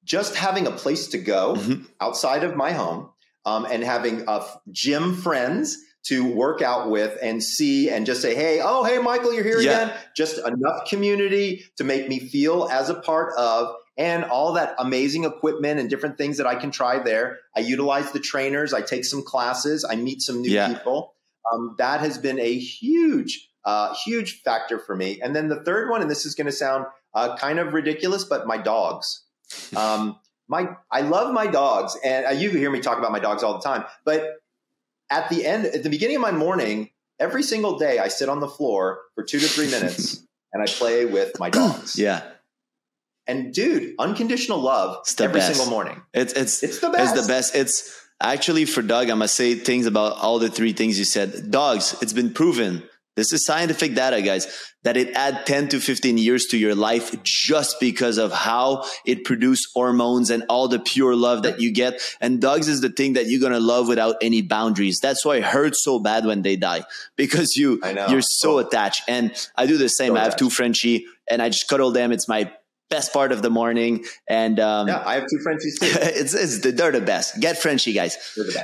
just 0.03 0.35
having 0.35 0.67
a 0.67 0.71
place 0.71 1.07
to 1.09 1.17
go 1.17 1.55
Mhm. 1.55 1.85
outside 1.99 2.43
of 2.43 2.55
my 2.55 2.71
home 2.71 3.09
um, 3.45 3.65
and 3.65 3.83
having 3.83 4.27
uh, 4.27 4.45
gym 4.71 5.15
friends 5.15 5.77
to 6.05 6.25
work 6.25 6.61
out 6.61 6.89
with 6.89 7.17
and 7.21 7.43
see 7.43 7.89
and 7.89 8.05
just 8.05 8.21
say, 8.21 8.33
hey, 8.33 8.61
oh, 8.63 8.85
hey, 8.85 8.97
Michael, 8.99 9.33
you're 9.33 9.43
here 9.43 9.59
yeah. 9.59 9.81
again. 9.83 9.97
Just 10.15 10.37
enough 10.37 10.87
community 10.89 11.65
to 11.75 11.83
make 11.83 12.07
me 12.07 12.19
feel 12.19 12.69
as 12.71 12.89
a 12.89 12.93
part 12.93 13.33
of 13.37 13.75
and 13.97 14.23
all 14.25 14.53
that 14.53 14.75
amazing 14.77 15.23
equipment 15.23 15.79
and 15.79 15.89
different 15.89 16.17
things 16.17 16.37
that 16.37 16.47
I 16.47 16.55
can 16.55 16.71
try 16.71 16.99
there. 16.99 17.39
I 17.55 17.61
utilize 17.61 18.11
the 18.11 18.19
trainers. 18.19 18.73
I 18.73 18.81
take 18.81 19.05
some 19.05 19.23
classes. 19.23 19.85
I 19.89 19.95
meet 19.95 20.21
some 20.21 20.41
new 20.41 20.51
yeah. 20.51 20.73
people. 20.73 21.15
Um, 21.51 21.75
that 21.77 22.01
has 22.01 22.17
been 22.17 22.39
a 22.39 22.57
huge, 22.57 23.49
uh, 23.65 23.95
huge 24.05 24.41
factor 24.41 24.77
for 24.77 24.95
me. 24.95 25.19
And 25.21 25.35
then 25.35 25.47
the 25.47 25.63
third 25.63 25.89
one, 25.89 26.01
and 26.01 26.11
this 26.11 26.25
is 26.25 26.35
going 26.35 26.45
to 26.45 26.51
sound 26.51 26.85
uh, 27.13 27.35
kind 27.37 27.57
of 27.57 27.73
ridiculous, 27.73 28.23
but 28.23 28.47
my 28.47 28.57
dogs. 28.57 29.23
Um, 29.77 30.19
my 30.49 30.69
I 30.91 31.01
love 31.01 31.33
my 31.33 31.47
dogs, 31.47 31.97
and 32.03 32.25
uh, 32.25 32.29
you 32.29 32.49
hear 32.49 32.71
me 32.71 32.79
talk 32.79 32.97
about 32.97 33.11
my 33.11 33.19
dogs 33.19 33.43
all 33.43 33.53
the 33.53 33.63
time. 33.63 33.85
But 34.05 34.37
at 35.09 35.29
the 35.29 35.45
end, 35.45 35.65
at 35.65 35.83
the 35.83 35.89
beginning 35.89 36.17
of 36.17 36.21
my 36.21 36.31
morning, 36.31 36.91
every 37.19 37.43
single 37.43 37.77
day, 37.77 37.99
I 37.99 38.07
sit 38.07 38.29
on 38.29 38.39
the 38.39 38.47
floor 38.47 38.99
for 39.15 39.23
two 39.23 39.39
to 39.39 39.45
three 39.45 39.69
minutes 39.69 40.23
and 40.53 40.61
I 40.61 40.65
play 40.67 41.05
with 41.05 41.39
my 41.39 41.49
dogs. 41.49 41.97
yeah. 41.97 42.23
And 43.27 43.53
dude, 43.53 43.93
unconditional 43.99 44.59
love 44.59 45.05
every 45.19 45.39
best. 45.39 45.55
single 45.55 45.69
morning. 45.69 46.01
It's 46.13 46.33
it's 46.33 46.63
it's 46.63 46.79
the 46.79 46.89
best. 46.89 47.15
It's 47.15 47.27
the 47.27 47.31
best. 47.31 47.55
It's 47.55 47.99
actually 48.21 48.65
for 48.65 48.81
Doug. 48.81 49.09
I'm 49.09 49.17
gonna 49.17 49.27
say 49.27 49.55
things 49.55 49.85
about 49.85 50.17
all 50.17 50.39
the 50.39 50.49
three 50.49 50.73
things 50.73 50.97
you 50.97 51.05
said. 51.05 51.51
Dogs. 51.51 51.95
It's 52.01 52.13
been 52.13 52.33
proven 52.33 52.83
this 53.17 53.33
is 53.33 53.43
scientific 53.43 53.95
data, 53.95 54.21
guys, 54.21 54.45
that 54.83 54.95
it 54.95 55.11
add 55.15 55.47
10 55.47 55.69
to 55.69 55.79
15 55.79 56.19
years 56.19 56.45
to 56.45 56.57
your 56.57 56.75
life 56.75 57.11
just 57.23 57.79
because 57.79 58.19
of 58.19 58.31
how 58.31 58.85
it 59.07 59.25
produce 59.25 59.65
hormones 59.73 60.29
and 60.29 60.45
all 60.49 60.67
the 60.67 60.77
pure 60.77 61.15
love 61.15 61.41
that 61.41 61.59
you 61.59 61.71
get. 61.71 61.99
And 62.21 62.39
dogs 62.39 62.67
is 62.67 62.81
the 62.81 62.89
thing 62.89 63.13
that 63.13 63.25
you're 63.25 63.39
going 63.41 63.53
to 63.53 63.59
love 63.59 63.87
without 63.87 64.17
any 64.21 64.43
boundaries. 64.43 64.99
That's 65.01 65.25
why 65.25 65.37
it 65.37 65.43
hurts 65.43 65.83
so 65.83 65.97
bad 65.97 66.27
when 66.27 66.43
they 66.43 66.57
die 66.57 66.83
because 67.15 67.55
you, 67.55 67.81
you're 68.07 68.21
so 68.21 68.59
attached. 68.59 69.01
And 69.07 69.33
I 69.55 69.65
do 69.65 69.77
the 69.77 69.89
same. 69.89 70.13
So 70.13 70.17
I 70.17 70.23
have 70.23 70.35
two 70.35 70.51
Frenchie 70.51 71.07
and 71.27 71.41
I 71.41 71.49
just 71.49 71.67
cuddle 71.67 71.89
them. 71.89 72.11
It's 72.11 72.27
my 72.27 72.51
best 72.89 73.13
part 73.13 73.31
of 73.31 73.41
the 73.41 73.49
morning. 73.49 74.05
And 74.27 74.59
um, 74.59 74.87
yeah, 74.87 75.03
I 75.05 75.15
have 75.15 75.25
two 75.29 75.39
Frenchies 75.39 75.79
too. 75.79 75.87
it's, 75.91 76.33
it's 76.33 76.59
they're 76.59 76.91
the 76.91 77.01
best. 77.01 77.39
Get 77.39 77.57
Frenchie, 77.57 77.93
guys. 77.93 78.17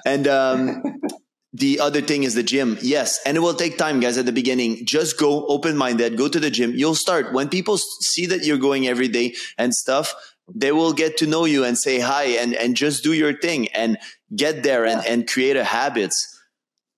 And 0.06 0.28
um, 0.28 0.84
the 1.54 1.80
other 1.80 2.02
thing 2.02 2.24
is 2.24 2.34
the 2.34 2.44
gym. 2.44 2.78
Yes. 2.82 3.20
And 3.26 3.38
it 3.38 3.42
will 3.42 3.54
take 3.54 3.78
time, 3.78 4.00
guys, 4.00 4.18
at 4.18 4.26
the 4.26 4.32
beginning. 4.32 4.86
Just 4.86 5.20
go 5.20 5.46
open 5.48 5.78
minded, 5.78 6.18
go 6.18 6.28
to 6.28 6.40
the 6.40 6.50
gym. 6.50 6.74
You'll 6.74 6.96
start 6.96 7.34
when 7.34 7.50
people 7.50 7.78
see 7.78 8.26
that 8.28 8.44
you're 8.44 8.58
going 8.58 8.88
every 8.88 9.08
day 9.08 9.36
and 9.58 9.74
stuff. 9.74 10.14
They 10.54 10.72
will 10.72 10.94
get 10.94 11.18
to 11.18 11.28
know 11.28 11.46
you 11.46 11.64
and 11.64 11.78
say 11.78 12.00
hi 12.00 12.24
and, 12.24 12.54
and 12.54 12.76
just 12.76 13.04
do 13.04 13.14
your 13.14 13.38
thing 13.38 13.70
and 13.70 13.98
get 14.36 14.64
there 14.64 14.86
and, 14.86 15.06
and 15.06 15.28
create 15.28 15.56
a 15.56 15.64
habits. 15.64 16.28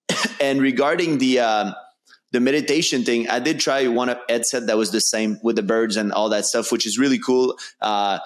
and 0.41 0.61
regarding 0.61 1.19
the, 1.19 1.39
um, 1.39 1.75
the 2.35 2.41
meditation 2.41 3.05
thing, 3.05 3.29
I 3.29 3.39
did 3.39 3.61
try 3.61 3.87
one 3.87 4.09
of 4.09 4.17
Ed 4.27 4.43
said 4.43 4.67
that 4.67 4.75
was 4.75 4.91
the 4.91 4.99
same 4.99 5.39
with 5.41 5.55
the 5.55 5.63
birds 5.63 5.95
and 5.95 6.11
all 6.11 6.27
that 6.29 6.43
stuff, 6.43 6.69
which 6.69 6.85
is 6.85 6.99
really 6.99 7.17
cool. 7.17 7.57
Uh, 7.79 8.19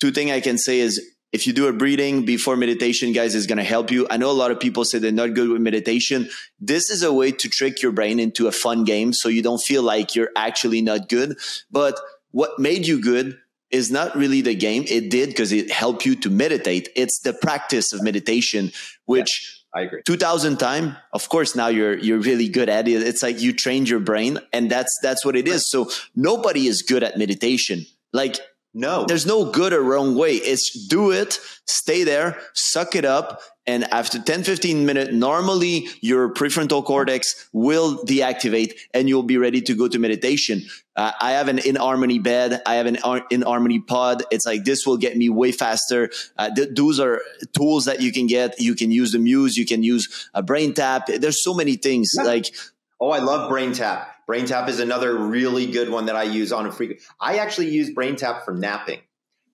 two 0.00 0.12
thing 0.12 0.30
I 0.30 0.40
can 0.40 0.58
say 0.58 0.78
is 0.78 1.04
if 1.32 1.44
you 1.44 1.52
do 1.52 1.66
a 1.66 1.72
breathing 1.72 2.24
before 2.24 2.56
meditation, 2.56 3.12
guys, 3.12 3.34
is 3.34 3.48
going 3.48 3.58
to 3.58 3.64
help 3.64 3.90
you. 3.90 4.06
I 4.08 4.16
know 4.16 4.30
a 4.30 4.38
lot 4.44 4.52
of 4.52 4.60
people 4.60 4.84
say 4.84 5.00
they're 5.00 5.10
not 5.10 5.34
good 5.34 5.48
with 5.48 5.60
meditation. 5.60 6.28
This 6.60 6.88
is 6.88 7.02
a 7.02 7.12
way 7.12 7.32
to 7.32 7.48
trick 7.48 7.82
your 7.82 7.90
brain 7.90 8.20
into 8.20 8.46
a 8.46 8.52
fun 8.52 8.84
game 8.84 9.12
so 9.12 9.28
you 9.28 9.42
don't 9.42 9.60
feel 9.60 9.82
like 9.82 10.14
you're 10.14 10.30
actually 10.36 10.80
not 10.80 11.08
good. 11.08 11.36
But 11.68 11.98
what 12.30 12.60
made 12.60 12.86
you 12.86 13.00
good 13.00 13.36
is 13.72 13.90
not 13.90 14.14
really 14.14 14.42
the 14.42 14.54
game. 14.54 14.84
It 14.86 15.10
did 15.10 15.30
because 15.30 15.50
it 15.50 15.68
helped 15.68 16.06
you 16.06 16.14
to 16.14 16.30
meditate. 16.30 16.90
It's 16.94 17.18
the 17.18 17.32
practice 17.32 17.92
of 17.92 18.04
meditation, 18.04 18.70
which 19.06 19.30
yeah, 19.40 19.61
I 19.74 19.82
agree. 19.82 20.02
2000 20.04 20.58
time, 20.58 20.96
of 21.12 21.28
course, 21.28 21.56
now 21.56 21.68
you're, 21.68 21.96
you're 21.98 22.18
really 22.18 22.48
good 22.48 22.68
at 22.68 22.88
it. 22.88 23.02
It's 23.02 23.22
like 23.22 23.40
you 23.40 23.52
trained 23.52 23.88
your 23.88 24.00
brain 24.00 24.38
and 24.52 24.70
that's, 24.70 24.96
that's 25.02 25.24
what 25.24 25.34
it 25.36 25.48
is. 25.48 25.70
So 25.70 25.88
nobody 26.14 26.66
is 26.66 26.82
good 26.82 27.02
at 27.02 27.16
meditation. 27.16 27.86
Like 28.12 28.38
no. 28.74 29.04
There's 29.06 29.26
no 29.26 29.50
good 29.50 29.72
or 29.72 29.82
wrong 29.82 30.14
way. 30.14 30.32
It's 30.34 30.86
do 30.88 31.10
it, 31.10 31.38
stay 31.66 32.04
there, 32.04 32.40
suck 32.54 32.94
it 32.94 33.04
up. 33.04 33.42
And 33.66 33.84
after 33.92 34.20
10, 34.20 34.42
15 34.42 34.84
minutes, 34.84 35.12
normally 35.12 35.86
your 36.00 36.32
prefrontal 36.34 36.84
cortex 36.84 37.48
will 37.52 38.04
deactivate 38.04 38.74
and 38.92 39.08
you'll 39.08 39.22
be 39.22 39.38
ready 39.38 39.60
to 39.62 39.74
go 39.74 39.86
to 39.86 39.98
meditation. 39.98 40.62
Uh, 40.96 41.12
I 41.20 41.32
have 41.32 41.48
an 41.48 41.58
in 41.58 41.76
harmony 41.76 42.18
bed. 42.18 42.60
I 42.66 42.74
have 42.74 42.86
an 42.86 42.98
in 43.30 43.42
harmony 43.42 43.78
pod. 43.78 44.24
It's 44.30 44.44
like 44.44 44.64
this 44.64 44.84
will 44.84 44.96
get 44.96 45.16
me 45.16 45.28
way 45.28 45.52
faster. 45.52 46.10
Uh, 46.36 46.50
th- 46.50 46.70
those 46.74 46.98
are 46.98 47.22
tools 47.56 47.84
that 47.84 48.00
you 48.00 48.12
can 48.12 48.26
get. 48.26 48.60
You 48.60 48.74
can 48.74 48.90
use 48.90 49.12
the 49.12 49.18
Muse. 49.18 49.56
You 49.56 49.64
can 49.64 49.82
use 49.82 50.28
a 50.34 50.42
BrainTap. 50.42 51.20
There's 51.20 51.42
so 51.42 51.54
many 51.54 51.76
things 51.76 52.12
yeah. 52.16 52.24
like. 52.24 52.54
Oh, 53.00 53.10
I 53.10 53.18
love 53.18 53.50
BrainTap. 53.50 54.06
Brain 54.26 54.46
tap 54.46 54.68
is 54.68 54.80
another 54.80 55.16
really 55.16 55.66
good 55.66 55.90
one 55.90 56.06
that 56.06 56.16
I 56.16 56.22
use 56.22 56.52
on 56.52 56.66
a 56.66 56.72
frequent. 56.72 57.02
I 57.20 57.38
actually 57.38 57.70
use 57.70 57.90
BrainTap 57.90 58.44
for 58.44 58.54
napping. 58.54 59.00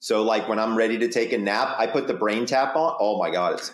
So 0.01 0.23
like 0.23 0.49
when 0.49 0.59
I'm 0.59 0.77
ready 0.77 0.99
to 0.99 1.09
take 1.09 1.33
a 1.33 1.39
nap, 1.39 1.75
I 1.79 1.87
put 1.87 2.07
the 2.07 2.15
BrainTap 2.15 2.77
on. 2.77 2.97
Oh 3.01 3.19
my 3.19 3.31
god, 3.31 3.55
it's 3.55 3.73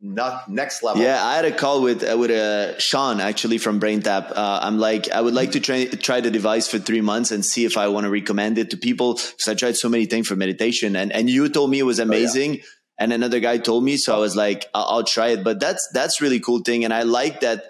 not 0.00 0.48
next 0.48 0.82
level. 0.82 1.02
Yeah, 1.02 1.22
I 1.24 1.36
had 1.36 1.44
a 1.44 1.52
call 1.52 1.82
with 1.82 2.02
uh, 2.02 2.16
with 2.16 2.30
uh, 2.30 2.78
Sean 2.78 3.20
actually 3.20 3.58
from 3.58 3.80
BrainTap. 3.80 4.30
Uh, 4.30 4.60
I'm 4.62 4.78
like, 4.78 5.10
I 5.10 5.20
would 5.20 5.34
like 5.34 5.52
to 5.52 5.60
try 5.60 5.86
try 5.86 6.20
the 6.20 6.30
device 6.30 6.68
for 6.68 6.78
three 6.78 7.00
months 7.00 7.30
and 7.30 7.44
see 7.44 7.64
if 7.64 7.76
I 7.76 7.88
want 7.88 8.04
to 8.04 8.10
recommend 8.10 8.58
it 8.58 8.70
to 8.70 8.76
people 8.76 9.14
because 9.14 9.48
I 9.48 9.54
tried 9.54 9.76
so 9.76 9.88
many 9.88 10.06
things 10.06 10.28
for 10.28 10.36
meditation, 10.36 10.96
and 10.96 11.12
and 11.12 11.28
you 11.28 11.48
told 11.48 11.70
me 11.70 11.78
it 11.78 11.84
was 11.84 11.98
amazing. 11.98 12.50
Oh, 12.50 12.54
yeah. 12.54 12.62
And 12.98 13.14
another 13.14 13.40
guy 13.40 13.56
told 13.56 13.82
me, 13.82 13.96
so 13.96 14.14
I 14.14 14.18
was 14.18 14.36
like, 14.36 14.66
I'll, 14.74 14.84
I'll 14.84 15.04
try 15.04 15.28
it. 15.28 15.42
But 15.42 15.58
that's 15.58 15.88
that's 15.94 16.20
really 16.20 16.40
cool 16.40 16.60
thing, 16.60 16.84
and 16.84 16.92
I 16.92 17.02
like 17.02 17.40
that 17.40 17.64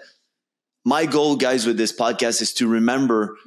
my 0.83 1.05
goal, 1.05 1.35
guys, 1.35 1.65
with 1.65 1.77
this 1.77 1.93
podcast 1.95 2.41
is 2.41 2.53
to 2.53 2.67
remember 2.67 3.37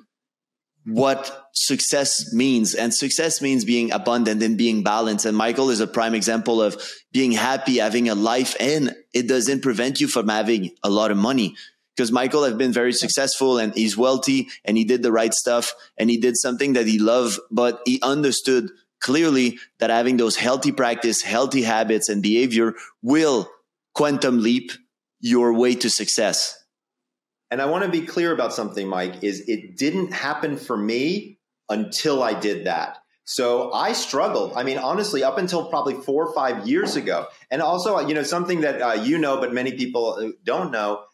what 0.87 1.49
success 1.53 2.32
means. 2.32 2.74
And 2.74 2.95
success 2.95 3.41
means 3.41 3.64
being 3.64 3.93
abundant 3.93 4.43
and 4.43 4.59
being 4.59 4.82
balanced. 4.82 5.24
And 5.24 5.37
Michael 5.37 5.70
is 5.70 5.80
a 5.80 5.87
prime 5.87 6.14
example 6.14 6.62
of 6.62 6.82
being 7.12 7.32
happy, 7.32 7.78
having 7.78 8.09
a 8.09 8.14
life, 8.14 8.55
and 8.61 8.95
it 9.12 9.26
doesn't 9.26 9.62
prevent 9.62 10.01
you 10.01 10.09
from 10.09 10.28
having 10.28 10.70
a 10.82 10.91
lot 10.91 11.11
of 11.11 11.16
money. 11.16 11.57
Because 11.97 12.11
Michael 12.11 12.43
has 12.45 12.55
been 12.55 12.72
very 12.72 12.93
successful 12.93 13.59
and 13.59 13.72
he's 13.74 13.97
wealthy 13.97 14.49
and 14.64 14.76
he 14.76 14.85
did 14.85 15.03
the 15.03 15.12
right 15.12 15.32
stuff 15.32 15.72
and 15.97 16.11
he 16.11 16.16
did 16.16 16.37
something 16.37 16.72
that 16.72 16.89
he 16.89 16.99
loved, 16.99 17.39
but 17.53 17.80
he 17.87 18.01
understood 18.03 18.68
clearly 19.01 19.59
that 19.78 19.91
having 19.91 20.16
those 20.16 20.35
healthy 20.35 20.72
practice, 20.72 21.22
healthy 21.22 21.62
habits 21.62 22.09
and 22.09 22.20
behavior 22.20 22.74
will 23.01 23.49
quantum 23.95 24.43
leap 24.43 24.72
your 25.20 25.53
way 25.53 25.76
to 25.76 25.89
success 25.89 26.63
and 27.51 27.61
I 27.62 27.66
want 27.66 27.84
to 27.84 27.90
be 27.90 28.07
clear 28.07 28.32
about 28.32 28.53
something, 28.53 28.88
Mike, 28.88 29.22
is 29.22 29.49
it 29.49 29.76
didn't 29.76 30.12
happen 30.12 30.57
for 30.57 30.76
me 30.76 31.38
until 31.68 32.22
I 32.22 32.38
did 32.38 32.66
that. 32.66 32.99
So 33.24 33.72
I 33.72 33.92
struggled. 33.92 34.53
I 34.55 34.64
mean, 34.64 34.76
honestly, 34.76 35.24
up 35.24 35.38
until 35.38 35.66
probably 35.66 35.95
four 35.95 36.26
or 36.26 36.34
five 36.34 36.68
years 36.68 36.97
ago. 36.97 37.26
And 37.51 37.62
also, 37.62 37.99
you 38.07 38.14
know, 38.14 38.22
something 38.22 38.61
that 38.61 38.82
uh, 38.82 38.92
you 38.95 39.18
know, 39.18 39.40
but 39.40 39.55
many 39.55 39.72
people 39.72 40.14
uh, 40.14 40.28
don't 40.45 40.70
know, 40.70 41.05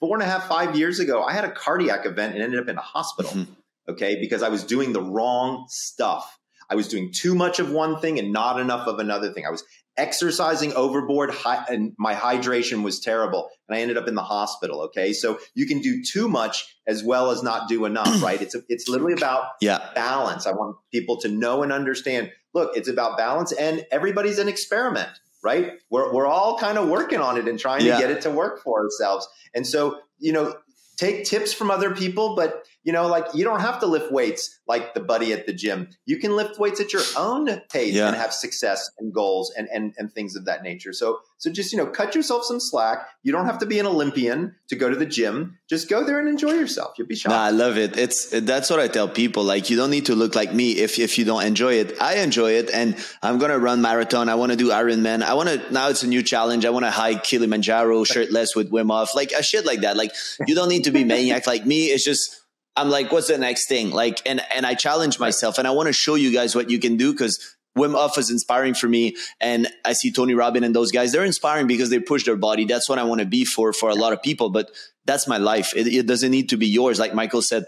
four 0.00 0.16
and 0.16 0.22
a 0.22 0.26
half, 0.26 0.48
five 0.48 0.76
years 0.76 0.98
ago, 0.98 1.22
I 1.22 1.34
had 1.34 1.44
a 1.44 1.50
cardiac 1.50 2.06
event 2.06 2.34
and 2.34 2.42
ended 2.42 2.60
up 2.60 2.68
in 2.68 2.78
a 2.78 2.82
hospital. 2.82 3.32
Mm-hmm. 3.32 3.52
Okay. 3.90 4.18
Because 4.20 4.42
I 4.42 4.48
was 4.48 4.64
doing 4.64 4.92
the 4.92 5.02
wrong 5.02 5.66
stuff. 5.68 6.38
I 6.70 6.74
was 6.74 6.88
doing 6.88 7.12
too 7.12 7.34
much 7.34 7.60
of 7.60 7.70
one 7.70 8.00
thing 8.00 8.18
and 8.18 8.32
not 8.32 8.60
enough 8.60 8.86
of 8.86 8.98
another 8.98 9.32
thing. 9.32 9.46
I 9.46 9.50
was 9.50 9.64
exercising 9.98 10.72
overboard 10.74 11.34
and 11.68 11.92
my 11.98 12.14
hydration 12.14 12.82
was 12.82 13.00
terrible 13.00 13.50
and 13.68 13.76
i 13.76 13.80
ended 13.80 13.98
up 13.98 14.08
in 14.08 14.14
the 14.14 14.22
hospital 14.22 14.80
okay? 14.82 15.12
So 15.12 15.38
you 15.54 15.66
can 15.66 15.80
do 15.80 16.02
too 16.02 16.28
much 16.28 16.76
as 16.86 17.02
well 17.02 17.30
as 17.30 17.42
not 17.42 17.68
do 17.68 17.84
enough 17.84 18.22
right? 18.22 18.40
It's 18.40 18.54
a, 18.54 18.62
it's 18.68 18.88
literally 18.88 19.12
about 19.12 19.44
yeah. 19.60 19.90
balance. 19.94 20.46
I 20.46 20.52
want 20.52 20.76
people 20.92 21.18
to 21.20 21.28
know 21.28 21.62
and 21.62 21.72
understand 21.72 22.32
look 22.54 22.76
it's 22.76 22.88
about 22.88 23.18
balance 23.18 23.52
and 23.52 23.84
everybody's 23.90 24.38
an 24.38 24.48
experiment 24.48 25.10
right? 25.44 25.74
We're, 25.88 26.12
we're 26.12 26.26
all 26.26 26.58
kind 26.58 26.78
of 26.78 26.88
working 26.88 27.20
on 27.20 27.38
it 27.38 27.46
and 27.46 27.60
trying 27.60 27.86
yeah. 27.86 27.94
to 27.94 28.00
get 28.00 28.10
it 28.10 28.22
to 28.22 28.30
work 28.30 28.60
for 28.60 28.82
ourselves. 28.82 29.28
And 29.54 29.66
so 29.66 30.00
you 30.18 30.32
know 30.32 30.54
take 30.96 31.24
tips 31.24 31.52
from 31.52 31.70
other 31.70 31.94
people, 31.94 32.34
but 32.34 32.64
you 32.88 32.94
know, 32.94 33.06
like 33.06 33.26
you 33.34 33.44
don't 33.44 33.60
have 33.60 33.80
to 33.80 33.86
lift 33.86 34.10
weights 34.10 34.60
like 34.66 34.94
the 34.94 35.00
buddy 35.00 35.34
at 35.34 35.44
the 35.44 35.52
gym. 35.52 35.90
You 36.06 36.16
can 36.16 36.34
lift 36.34 36.58
weights 36.58 36.80
at 36.80 36.90
your 36.90 37.02
own 37.18 37.60
pace 37.70 37.92
yeah. 37.92 38.06
and 38.06 38.16
have 38.16 38.32
success 38.32 38.90
and 38.98 39.12
goals 39.12 39.52
and, 39.58 39.68
and 39.70 39.92
and 39.98 40.10
things 40.10 40.36
of 40.36 40.46
that 40.46 40.62
nature. 40.62 40.94
So 40.94 41.18
so 41.36 41.52
just 41.52 41.70
you 41.70 41.76
know, 41.76 41.84
cut 41.84 42.14
yourself 42.14 42.44
some 42.44 42.58
slack. 42.58 43.06
You 43.22 43.30
don't 43.30 43.44
have 43.44 43.58
to 43.58 43.66
be 43.66 43.78
an 43.78 43.84
Olympian 43.84 44.54
to 44.70 44.74
go 44.74 44.88
to 44.88 44.96
the 44.96 45.04
gym. 45.04 45.58
Just 45.68 45.90
go 45.90 46.02
there 46.02 46.18
and 46.18 46.30
enjoy 46.30 46.52
yourself. 46.52 46.94
You'll 46.96 47.08
be 47.08 47.14
shocked. 47.14 47.34
Nah, 47.34 47.42
I 47.42 47.50
love 47.50 47.76
it. 47.76 47.98
It's 47.98 48.30
that's 48.40 48.70
what 48.70 48.80
I 48.80 48.88
tell 48.88 49.06
people. 49.06 49.44
Like 49.44 49.68
you 49.68 49.76
don't 49.76 49.90
need 49.90 50.06
to 50.06 50.14
look 50.14 50.34
like 50.34 50.54
me 50.54 50.78
if 50.78 50.98
if 50.98 51.18
you 51.18 51.26
don't 51.26 51.44
enjoy 51.44 51.74
it. 51.74 52.00
I 52.00 52.20
enjoy 52.20 52.52
it, 52.52 52.70
and 52.70 52.96
I'm 53.22 53.36
gonna 53.36 53.58
run 53.58 53.82
marathon. 53.82 54.30
I 54.30 54.36
want 54.36 54.52
to 54.52 54.56
do 54.56 54.70
Ironman. 54.70 55.22
I 55.22 55.34
want 55.34 55.50
to 55.50 55.70
now. 55.70 55.90
It's 55.90 56.04
a 56.04 56.08
new 56.08 56.22
challenge. 56.22 56.64
I 56.64 56.70
want 56.70 56.86
to 56.86 56.90
hike 56.90 57.22
Kilimanjaro 57.22 58.04
shirtless 58.04 58.56
with 58.56 58.72
Wim 58.72 58.90
Hof, 58.90 59.14
like 59.14 59.32
a 59.32 59.42
shit 59.42 59.66
like 59.66 59.82
that. 59.82 59.98
Like 59.98 60.12
you 60.46 60.54
don't 60.54 60.70
need 60.70 60.84
to 60.84 60.90
be 60.90 61.04
maniac 61.04 61.46
like 61.46 61.66
me. 61.66 61.88
It's 61.88 62.02
just 62.02 62.34
I'm 62.78 62.90
like, 62.90 63.10
what's 63.10 63.26
the 63.26 63.38
next 63.38 63.68
thing? 63.68 63.90
Like, 63.90 64.22
and 64.24 64.40
and 64.54 64.64
I 64.64 64.74
challenge 64.74 65.18
myself, 65.18 65.58
and 65.58 65.66
I 65.66 65.72
want 65.72 65.88
to 65.88 65.92
show 65.92 66.14
you 66.14 66.32
guys 66.32 66.54
what 66.54 66.70
you 66.70 66.78
can 66.78 66.96
do 66.96 67.12
because 67.12 67.56
Wim 67.76 67.94
Hof 67.94 68.16
is 68.18 68.30
inspiring 68.30 68.74
for 68.74 68.88
me, 68.88 69.16
and 69.40 69.68
I 69.84 69.94
see 69.94 70.12
Tony 70.12 70.34
Robbins 70.34 70.64
and 70.64 70.74
those 70.74 70.92
guys. 70.92 71.10
They're 71.10 71.24
inspiring 71.24 71.66
because 71.66 71.90
they 71.90 71.98
push 71.98 72.24
their 72.24 72.36
body. 72.36 72.64
That's 72.64 72.88
what 72.88 72.98
I 72.98 73.02
want 73.02 73.20
to 73.20 73.26
be 73.26 73.44
for 73.44 73.72
for 73.72 73.90
a 73.90 73.96
lot 73.96 74.12
of 74.12 74.22
people. 74.22 74.50
But 74.50 74.70
that's 75.06 75.26
my 75.26 75.38
life. 75.38 75.72
It, 75.74 75.88
it 75.88 76.06
doesn't 76.06 76.30
need 76.30 76.50
to 76.50 76.56
be 76.56 76.68
yours. 76.68 77.00
Like 77.00 77.14
Michael 77.14 77.42
said, 77.42 77.64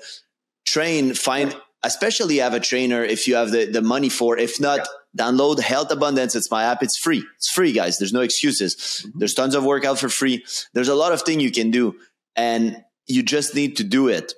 train, 0.65 1.15
find, 1.15 1.57
especially 1.83 2.37
have 2.39 2.55
a 2.55 2.61
trainer 2.61 3.03
if 3.03 3.27
you 3.27 3.35
have 3.35 3.51
the 3.51 3.67
the 3.67 3.83
money 3.83 4.09
for. 4.09 4.39
If 4.39 4.61
not. 4.61 4.79
Yeah 4.79 4.85
download 5.17 5.59
health 5.59 5.91
abundance 5.91 6.37
it's 6.37 6.53
my 6.53 6.63
app 6.63 6.85
it's 6.85 6.97
free 6.97 7.25
it's 7.35 7.51
free 7.51 7.73
guys 7.73 7.99
there's 7.99 8.13
no 8.13 8.21
excuses 8.21 8.77
mm-hmm. 8.77 9.19
there's 9.19 9.35
tons 9.35 9.57
of 9.57 9.65
workout 9.65 9.99
for 9.99 10.09
free 10.09 10.45
there's 10.73 10.87
a 10.87 10.95
lot 10.95 11.11
of 11.13 11.23
things 11.23 11.43
you 11.43 11.51
can 11.51 11.73
do 11.73 11.97
and 12.37 12.85
you 13.09 13.21
just 13.21 13.53
need 13.53 13.77
to 13.77 13.83
do 13.83 14.07
it 14.07 14.35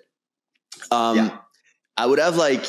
um, 0.92 1.16
yeah. 1.16 1.38
i 1.96 2.06
would 2.06 2.18
have 2.18 2.36
like 2.36 2.64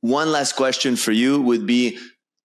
one 0.00 0.30
last 0.30 0.54
question 0.56 0.96
for 0.96 1.12
you 1.12 1.40
would 1.40 1.66
be 1.66 1.98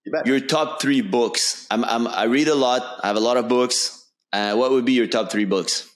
you 0.05 0.21
your 0.25 0.39
top 0.39 0.81
three 0.81 1.01
books 1.01 1.65
I'm, 1.71 1.85
I'm, 1.85 2.07
i 2.07 2.23
read 2.23 2.47
a 2.47 2.55
lot 2.55 2.99
i 3.03 3.07
have 3.07 3.15
a 3.15 3.21
lot 3.21 3.37
of 3.37 3.47
books 3.47 3.99
uh, 4.33 4.55
what 4.55 4.71
would 4.71 4.85
be 4.85 4.93
your 4.93 5.07
top 5.07 5.31
three 5.31 5.45
books 5.45 5.89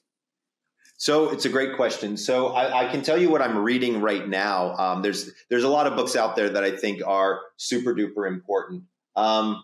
so 0.97 1.29
it's 1.29 1.45
a 1.45 1.49
great 1.49 1.75
question. 1.75 2.17
So 2.17 2.47
I, 2.47 2.87
I, 2.87 2.91
can 2.91 3.03
tell 3.03 3.19
you 3.19 3.29
what 3.29 3.39
I'm 3.41 3.59
reading 3.59 4.01
right 4.01 4.27
now. 4.27 4.75
Um, 4.77 5.03
there's 5.03 5.29
there's 5.47 5.63
a 5.63 5.69
lot 5.69 5.85
of 5.85 5.95
books 5.95 6.15
out 6.15 6.35
there 6.35 6.49
that 6.49 6.63
I 6.63 6.75
think 6.75 7.01
are 7.05 7.41
super 7.57 7.93
duper 7.93 8.27
important. 8.27 8.83
Um, 9.15 9.63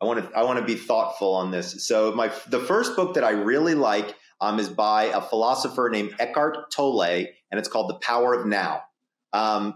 I 0.00 0.04
want 0.04 0.24
to 0.24 0.36
I 0.36 0.44
want 0.44 0.60
to 0.60 0.64
be 0.64 0.76
thoughtful 0.76 1.34
on 1.34 1.50
this. 1.50 1.84
So 1.86 2.12
my 2.12 2.32
the 2.48 2.60
first 2.60 2.94
book 2.94 3.14
that 3.14 3.24
I 3.24 3.30
really 3.30 3.74
like 3.74 4.14
um, 4.40 4.58
is 4.58 4.68
by 4.68 5.04
a 5.04 5.20
philosopher 5.20 5.88
named 5.90 6.14
Eckhart 6.18 6.70
Tolle, 6.72 7.02
and 7.02 7.58
it's 7.58 7.68
called 7.68 7.90
The 7.90 7.98
Power 7.98 8.34
of 8.34 8.46
Now. 8.46 8.82
Um, 9.32 9.74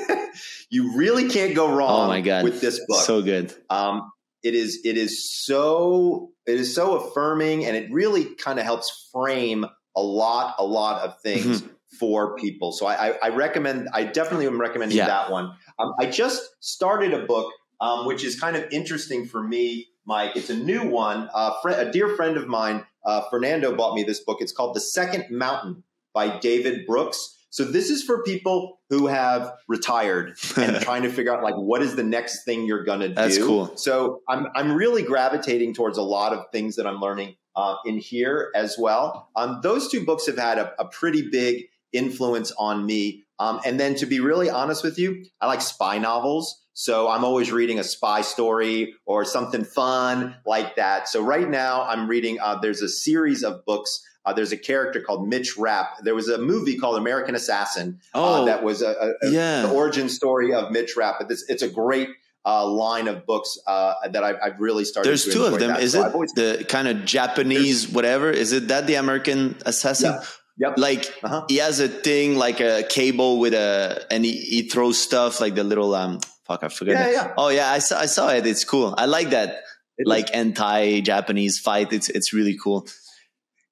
you 0.70 0.96
really 0.96 1.28
can't 1.28 1.54
go 1.54 1.74
wrong. 1.74 2.06
Oh 2.06 2.08
my 2.08 2.20
god, 2.20 2.44
with 2.44 2.60
this 2.60 2.80
book, 2.86 3.00
so 3.02 3.22
good. 3.22 3.54
Um, 3.68 4.10
it 4.42 4.54
is 4.54 4.80
it 4.84 4.96
is 4.96 5.30
so 5.30 6.30
it 6.46 6.58
is 6.58 6.74
so 6.74 6.96
affirming, 6.96 7.64
and 7.64 7.76
it 7.76 7.90
really 7.92 8.34
kind 8.36 8.58
of 8.58 8.64
helps 8.64 9.10
frame 9.12 9.66
a 9.98 10.02
lot, 10.02 10.54
a 10.58 10.64
lot 10.64 11.02
of 11.02 11.20
things 11.20 11.62
mm-hmm. 11.62 11.72
for 11.98 12.36
people. 12.36 12.72
So 12.72 12.86
I, 12.86 13.18
I, 13.22 13.28
recommend, 13.30 13.88
I 13.92 14.04
definitely 14.04 14.46
am 14.46 14.60
recommending 14.60 14.96
yeah. 14.96 15.06
that 15.06 15.30
one. 15.30 15.52
Um, 15.78 15.92
I 15.98 16.06
just 16.06 16.48
started 16.60 17.12
a 17.12 17.26
book, 17.26 17.52
um, 17.80 18.06
which 18.06 18.24
is 18.24 18.38
kind 18.38 18.56
of 18.56 18.64
interesting 18.70 19.26
for 19.26 19.42
me, 19.42 19.88
Mike. 20.08 20.34
It's 20.34 20.50
a 20.50 20.56
new 20.56 20.88
one. 20.88 21.28
Uh, 21.32 21.52
fr- 21.60 21.68
a 21.68 21.92
dear 21.92 22.16
friend 22.16 22.36
of 22.36 22.48
mine, 22.48 22.84
uh, 23.04 23.20
Fernando, 23.28 23.76
bought 23.76 23.94
me 23.94 24.02
this 24.02 24.20
book. 24.20 24.38
It's 24.40 24.52
called 24.52 24.74
The 24.74 24.80
Second 24.80 25.26
Mountain 25.30 25.84
by 26.14 26.38
David 26.38 26.86
Brooks. 26.86 27.36
So 27.50 27.64
this 27.64 27.90
is 27.90 28.02
for 28.02 28.22
people 28.22 28.80
who 28.88 29.06
have 29.06 29.52
retired 29.68 30.36
and 30.56 30.76
trying 30.82 31.02
to 31.02 31.10
figure 31.10 31.34
out 31.34 31.42
like 31.42 31.54
what 31.54 31.82
is 31.82 31.94
the 31.94 32.02
next 32.02 32.44
thing 32.44 32.64
you're 32.64 32.84
going 32.84 33.00
to 33.00 33.08
do. 33.08 33.14
That's 33.14 33.38
cool. 33.38 33.76
So 33.76 34.22
I'm 34.28 34.48
I'm 34.54 34.72
really 34.72 35.02
gravitating 35.02 35.74
towards 35.74 35.98
a 35.98 36.02
lot 36.02 36.32
of 36.32 36.50
things 36.52 36.76
that 36.76 36.86
I'm 36.86 37.00
learning 37.00 37.36
uh, 37.54 37.76
in 37.84 37.98
here 37.98 38.50
as 38.54 38.76
well. 38.78 39.30
Um, 39.36 39.60
those 39.62 39.88
two 39.88 40.04
books 40.04 40.26
have 40.26 40.38
had 40.38 40.58
a, 40.58 40.72
a 40.80 40.86
pretty 40.86 41.28
big 41.30 41.64
influence 41.92 42.52
on 42.58 42.84
me. 42.86 43.24
Um, 43.38 43.60
and 43.64 43.78
then 43.78 43.94
to 43.96 44.06
be 44.06 44.20
really 44.20 44.50
honest 44.50 44.84
with 44.84 44.98
you, 44.98 45.24
I 45.40 45.46
like 45.46 45.60
spy 45.60 45.98
novels. 45.98 46.62
So 46.78 47.08
I'm 47.08 47.24
always 47.24 47.50
reading 47.50 47.80
a 47.80 47.82
spy 47.82 48.20
story 48.20 48.94
or 49.04 49.24
something 49.24 49.64
fun 49.64 50.36
like 50.46 50.76
that. 50.76 51.08
So 51.08 51.20
right 51.20 51.50
now 51.50 51.82
I'm 51.82 52.06
reading, 52.06 52.38
uh, 52.40 52.60
there's 52.62 52.82
a 52.82 52.88
series 52.88 53.42
of 53.42 53.64
books. 53.64 54.00
Uh, 54.24 54.32
there's 54.32 54.52
a 54.52 54.56
character 54.56 55.00
called 55.00 55.26
Mitch 55.26 55.56
Rapp. 55.58 56.04
There 56.04 56.14
was 56.14 56.28
a 56.28 56.38
movie 56.38 56.78
called 56.78 56.96
American 56.96 57.34
Assassin. 57.34 57.98
Uh, 58.14 58.42
oh, 58.42 58.44
that 58.44 58.62
was 58.62 58.82
a, 58.82 58.90
a, 59.22 59.28
yeah. 59.28 59.62
the 59.62 59.72
origin 59.72 60.08
story 60.08 60.54
of 60.54 60.70
Mitch 60.70 60.96
Rapp. 60.96 61.16
But 61.18 61.28
this, 61.28 61.44
it's 61.48 61.62
a 61.64 61.68
great 61.68 62.10
uh, 62.46 62.64
line 62.64 63.08
of 63.08 63.26
books 63.26 63.58
uh, 63.66 63.94
that 64.12 64.22
I've, 64.22 64.36
I've, 64.40 64.60
really 64.60 64.84
started. 64.84 65.08
There's 65.08 65.24
two 65.24 65.46
of 65.46 65.58
them. 65.58 65.72
That. 65.72 65.82
Is 65.82 65.94
so 65.94 66.06
it 66.06 66.14
always, 66.14 66.32
the 66.34 66.64
kind 66.68 66.86
of 66.86 67.04
Japanese 67.04 67.88
whatever? 67.88 68.30
Is 68.30 68.52
it 68.52 68.68
that 68.68 68.86
the 68.86 68.94
American 68.94 69.56
Assassin? 69.66 70.12
Yeah. 70.12 70.24
Yep. 70.68 70.78
Like 70.78 71.12
uh-huh. 71.24 71.46
he 71.48 71.56
has 71.56 71.80
a 71.80 71.88
thing 71.88 72.36
like 72.36 72.60
a 72.60 72.84
cable 72.88 73.40
with 73.40 73.54
a 73.54 74.06
and 74.12 74.24
he, 74.24 74.36
he 74.38 74.62
throws 74.68 75.00
stuff 75.00 75.40
like 75.40 75.56
the 75.56 75.62
little 75.62 75.94
um 75.94 76.18
fuck 76.48 76.64
I 76.64 76.68
forgot. 76.68 76.92
Yeah, 76.92 77.10
yeah. 77.10 77.34
Oh 77.36 77.48
yeah, 77.48 77.70
I 77.70 77.78
saw 77.78 78.00
I 78.00 78.06
saw 78.06 78.30
it. 78.30 78.46
It's 78.46 78.64
cool. 78.64 78.94
I 78.98 79.06
like 79.06 79.30
that. 79.30 79.62
It 79.98 80.06
like 80.06 80.34
anti 80.34 81.00
Japanese 81.00 81.58
fight. 81.58 81.92
It's 81.92 82.08
it's 82.08 82.32
really 82.32 82.56
cool. 82.56 82.86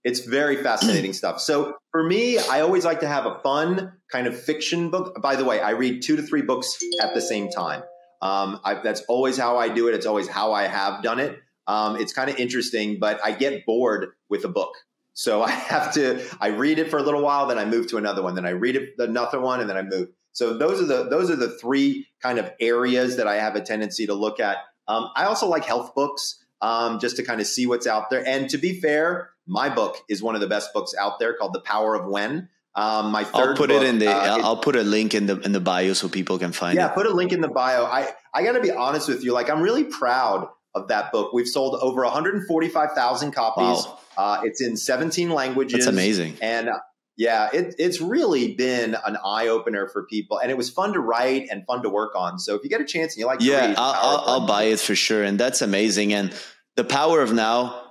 It's 0.05 0.21
very 0.21 0.63
fascinating 0.63 1.13
stuff. 1.21 1.41
So 1.41 1.75
for 1.91 2.05
me, 2.05 2.39
I 2.39 2.61
always 2.61 2.85
like 2.85 3.01
to 3.01 3.09
have 3.09 3.27
a 3.27 3.41
fun 3.41 3.93
kind 4.13 4.27
of 4.27 4.41
fiction 4.41 4.91
book. 4.91 5.21
By 5.21 5.35
the 5.35 5.45
way, 5.45 5.61
I 5.61 5.71
read 5.71 6.03
two 6.03 6.17
to 6.17 6.23
three 6.23 6.43
books 6.43 6.79
at 7.03 7.15
the 7.15 7.21
same 7.21 7.49
time. 7.51 7.83
Um, 8.23 8.61
I, 8.65 8.75
that's 8.75 9.03
always 9.09 9.37
how 9.37 9.57
I 9.59 9.69
do 9.69 9.89
it. 9.89 9.95
It's 9.95 10.07
always 10.07 10.29
how 10.29 10.53
I 10.53 10.65
have 10.65 11.03
done 11.03 11.19
it. 11.19 11.39
Um, 11.67 11.97
it's 11.97 12.13
kind 12.13 12.31
of 12.31 12.37
interesting, 12.37 12.99
but 13.01 13.21
I 13.25 13.33
get 13.33 13.67
bored 13.67 14.11
with 14.29 14.45
a 14.45 14.49
book. 14.49 14.75
So 15.15 15.43
I 15.51 15.51
have 15.51 15.93
to, 15.95 16.25
I 16.41 16.49
read 16.49 16.79
it 16.79 16.91
for 16.91 16.99
a 16.99 17.03
little 17.03 17.23
while, 17.23 17.47
then 17.47 17.59
I 17.59 17.65
move 17.65 17.89
to 17.89 17.97
another 17.97 18.23
one, 18.23 18.35
then 18.35 18.47
I 18.47 18.51
read 18.51 18.77
it, 18.77 18.91
another 18.99 19.41
one, 19.41 19.61
and 19.61 19.69
then 19.69 19.77
I 19.77 19.83
move. 19.83 20.09
So 20.37 20.53
those 20.53 20.83
are 20.83 20.85
the, 20.85 21.05
those 21.09 21.31
are 21.31 21.37
the 21.37 21.49
three 21.49 22.09
kind 22.23 22.39
of 22.39 22.53
areas 22.61 23.17
that 23.17 23.27
I 23.27 23.37
have 23.37 23.57
a 23.57 23.63
tendency 23.63 24.07
to 24.07 24.13
look 24.13 24.39
at. 24.39 24.59
Um, 24.87 25.09
I 25.17 25.25
also 25.25 25.49
like 25.49 25.65
health 25.65 25.95
books, 25.95 26.45
um, 26.61 27.01
just 27.01 27.17
to 27.17 27.23
kind 27.23 27.41
of 27.41 27.47
see 27.47 27.67
what's 27.67 27.87
out 27.87 28.11
there. 28.11 28.23
And 28.29 28.51
to 28.51 28.59
be 28.59 28.79
fair, 28.79 29.31
my 29.47 29.71
book 29.71 29.97
is 30.11 30.23
one 30.23 30.35
of 30.35 30.43
the 30.43 30.47
best 30.47 30.75
books 30.75 30.93
out 31.01 31.19
there 31.19 31.33
called 31.33 31.55
The 31.55 31.63
Power 31.63 31.95
of 31.95 32.07
When. 32.07 32.51
Um, 32.75 33.13
my 33.13 33.25
third. 33.25 33.35
I'll 33.35 33.57
put 33.57 33.71
book, 33.71 33.83
it 33.83 33.89
in 33.89 33.99
the. 33.99 34.09
Uh, 34.09 34.39
I'll 34.43 34.59
put 34.59 34.77
a 34.77 34.83
link 34.83 35.15
in 35.15 35.25
the 35.25 35.41
in 35.41 35.53
the 35.53 35.61
bio 35.61 35.95
so 35.95 36.07
people 36.07 36.39
can 36.39 36.53
find 36.53 36.77
yeah, 36.77 36.85
it. 36.85 36.89
Yeah, 36.91 36.95
put 36.95 37.07
a 37.07 37.15
link 37.15 37.33
in 37.33 37.41
the 37.41 37.49
bio. 37.49 37.87
I 37.87 38.11
I 38.35 38.43
got 38.43 38.53
to 38.53 38.61
be 38.61 38.71
honest 38.71 39.09
with 39.09 39.25
you. 39.25 39.33
Like, 39.33 39.49
I'm 39.49 39.63
really 39.63 39.85
proud 39.85 40.49
of 40.75 40.89
that 40.89 41.13
book. 41.13 41.33
We've 41.33 41.49
sold 41.49 41.77
over 41.81 42.03
145,000 42.03 43.33
copies. 43.33 43.87
Wow. 43.87 43.99
Uh, 44.19 44.41
it's 44.45 44.61
in 44.61 44.77
17 44.77 45.31
languages. 45.31 45.87
That's 45.87 45.87
amazing. 45.87 46.37
And 46.43 46.69
yeah, 47.17 47.49
it, 47.53 47.75
it's 47.79 48.01
really 48.01 48.55
been 48.55 48.95
an 49.07 49.17
eye 49.25 49.49
opener 49.49 49.89
for 49.89 50.05
people, 50.05 50.39
and 50.39 50.51
it 50.51 50.57
was 50.57 50.69
fun 50.69 50.93
to 50.93 51.01
write 51.01 51.49
and 51.51 51.65
fun 51.67 51.83
to 51.83 51.89
work 51.89 52.15
on. 52.15 52.39
So 52.39 52.55
if 52.55 52.63
you 52.63 52.71
get 52.71 52.81
a 52.81 52.85
chance 52.85 53.15
and 53.15 53.21
you 53.21 53.27
like, 53.27 53.41
yeah, 53.41 53.69
read, 53.69 53.77
I'll, 53.79 53.95
I'll, 53.95 54.25
I'll 54.27 54.47
buy 54.47 54.65
it 54.65 54.81
for 54.81 54.95
sure. 54.95 55.23
And 55.23 55.39
that's 55.39 55.63
amazing. 55.63 56.13
And 56.13 56.35
the 56.77 56.85
power 56.85 57.23
of 57.23 57.33
now 57.33 57.83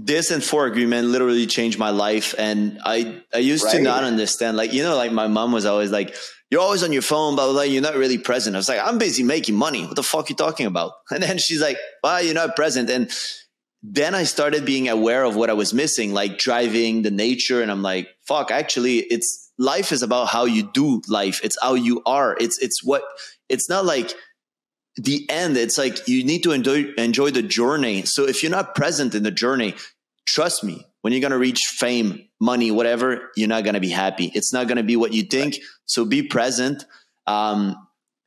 this 0.00 0.30
and 0.30 0.44
four 0.44 0.66
agreement 0.66 1.08
literally 1.08 1.44
changed 1.44 1.76
my 1.76 1.90
life 1.90 2.32
and 2.38 2.78
i 2.84 3.20
i 3.34 3.38
used 3.38 3.64
right. 3.64 3.72
to 3.74 3.82
not 3.82 4.04
understand 4.04 4.56
like 4.56 4.72
you 4.72 4.80
know 4.80 4.94
like 4.94 5.10
my 5.10 5.26
mom 5.26 5.50
was 5.50 5.66
always 5.66 5.90
like 5.90 6.14
you're 6.50 6.60
always 6.60 6.84
on 6.84 6.92
your 6.92 7.02
phone 7.02 7.34
blah, 7.34 7.46
blah 7.46 7.52
blah 7.52 7.62
you're 7.62 7.82
not 7.82 7.96
really 7.96 8.16
present 8.16 8.54
i 8.54 8.58
was 8.60 8.68
like 8.68 8.80
i'm 8.80 8.96
busy 8.96 9.24
making 9.24 9.56
money 9.56 9.84
what 9.84 9.96
the 9.96 10.02
fuck 10.04 10.26
are 10.26 10.28
you 10.28 10.36
talking 10.36 10.66
about 10.66 10.92
and 11.10 11.20
then 11.20 11.36
she's 11.36 11.60
like 11.60 11.76
well 12.04 12.22
you're 12.22 12.32
not 12.32 12.54
present 12.54 12.88
and 12.88 13.10
then 13.82 14.14
i 14.14 14.24
started 14.24 14.64
being 14.64 14.88
aware 14.88 15.24
of 15.24 15.36
what 15.36 15.50
i 15.50 15.52
was 15.52 15.72
missing 15.72 16.12
like 16.12 16.38
driving 16.38 17.02
the 17.02 17.10
nature 17.10 17.62
and 17.62 17.70
i'm 17.70 17.82
like 17.82 18.08
fuck 18.26 18.50
actually 18.50 18.98
it's 18.98 19.48
life 19.58 19.90
is 19.92 20.02
about 20.02 20.28
how 20.28 20.44
you 20.44 20.70
do 20.72 21.02
life. 21.08 21.40
It's 21.42 21.58
how 21.60 21.74
you 21.74 22.00
are. 22.06 22.36
It's 22.40 22.58
it's 22.58 22.82
what 22.82 23.02
it's 23.48 23.68
not 23.68 23.84
like 23.84 24.14
the 24.96 25.28
end. 25.28 25.56
It's 25.56 25.76
like 25.76 26.08
you 26.08 26.24
need 26.24 26.42
to 26.44 26.52
enjoy 26.52 26.92
enjoy 26.96 27.30
the 27.30 27.42
journey. 27.42 28.02
So 28.02 28.26
if 28.26 28.42
you're 28.42 28.52
not 28.52 28.74
present 28.74 29.14
in 29.14 29.24
the 29.24 29.30
journey 29.30 29.74
trust 30.26 30.62
me 30.62 30.86
when 31.00 31.12
you're 31.12 31.22
going 31.22 31.32
to 31.32 31.38
reach 31.38 31.60
fame 31.70 32.28
money 32.38 32.70
whatever 32.70 33.30
you're 33.34 33.48
not 33.48 33.64
going 33.64 33.74
to 33.74 33.80
be 33.80 33.88
happy. 33.88 34.30
It's 34.34 34.52
not 34.52 34.68
going 34.68 34.76
to 34.76 34.82
be 34.82 34.94
what 34.94 35.14
you 35.14 35.22
think. 35.22 35.56
So 35.86 36.04
be 36.04 36.22
present. 36.22 36.84
Um, 37.26 37.76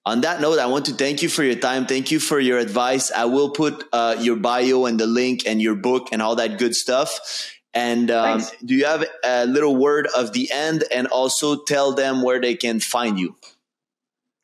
on 0.06 0.22
that 0.22 0.42
note 0.42 0.60
i 0.60 0.66
want 0.66 0.86
to 0.86 0.94
thank 0.94 1.22
you 1.22 1.30
for 1.30 1.44
your 1.44 1.56
time 1.56 1.86
thank 1.86 2.12
you 2.12 2.20
for 2.20 2.40
your 2.40 2.60
advice 2.60 3.12
i 3.12 3.26
will 3.26 3.52
put 3.52 3.84
uh, 3.94 4.16
your 4.20 4.36
bio 4.36 4.86
and 4.86 5.00
the 5.00 5.08
link 5.08 5.44
and 5.46 5.62
your 5.62 5.76
book 5.76 6.10
and 6.12 6.22
all 6.22 6.36
that 6.36 6.58
good 6.58 6.76
stuff 6.76 7.20
and 7.74 8.12
um, 8.12 8.42
do 8.66 8.76
you 8.76 8.86
have 8.86 9.06
a 9.24 9.46
little 9.46 9.76
word 9.76 10.08
of 10.16 10.34
the 10.34 10.52
end 10.52 10.84
and 10.92 11.08
also 11.08 11.64
tell 11.64 11.94
them 11.94 12.22
where 12.22 12.42
they 12.42 12.56
can 12.56 12.80
find 12.80 13.20
you 13.20 13.36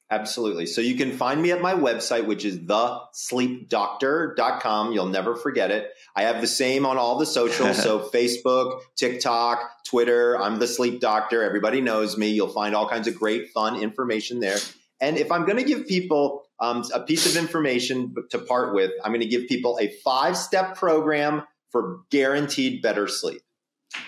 Absolutely. 0.09 0.67
So 0.67 0.79
you 0.79 0.95
can 0.95 1.11
find 1.11 1.41
me 1.41 1.51
at 1.51 1.59
my 1.61 1.73
website, 1.73 2.27
which 2.27 2.45
is 2.45 2.59
thesleepdoctor.com. 2.59 4.93
You'll 4.93 5.07
never 5.07 5.35
forget 5.35 5.69
it. 5.69 5.91
I 6.15 6.21
have 6.23 6.39
the 6.39 6.47
same 6.47 6.85
on 6.85 6.97
all 6.97 7.17
the 7.17 7.25
socials. 7.25 7.75
so 7.83 7.99
Facebook, 7.99 8.79
TikTok, 8.95 9.59
Twitter. 9.85 10.41
I'm 10.41 10.59
the 10.59 10.67
sleep 10.67 11.01
doctor. 11.01 11.43
Everybody 11.43 11.81
knows 11.81 12.17
me. 12.17 12.29
You'll 12.29 12.47
find 12.47 12.73
all 12.73 12.87
kinds 12.87 13.09
of 13.09 13.15
great, 13.15 13.49
fun 13.49 13.81
information 13.81 14.39
there. 14.39 14.55
And 14.99 15.17
if 15.17 15.31
I'm 15.31 15.45
going 15.45 15.57
to 15.57 15.63
give 15.63 15.87
people 15.87 16.43
um, 16.59 16.83
a 16.93 16.99
piece 17.01 17.25
of 17.25 17.41
information 17.41 18.15
to 18.31 18.39
part 18.39 18.73
with, 18.73 18.91
I'm 19.03 19.11
going 19.11 19.21
to 19.21 19.27
give 19.27 19.47
people 19.47 19.77
a 19.79 19.89
five 20.03 20.35
step 20.35 20.75
program 20.75 21.43
for 21.71 22.01
guaranteed 22.09 22.81
better 22.81 23.07
sleep. 23.07 23.41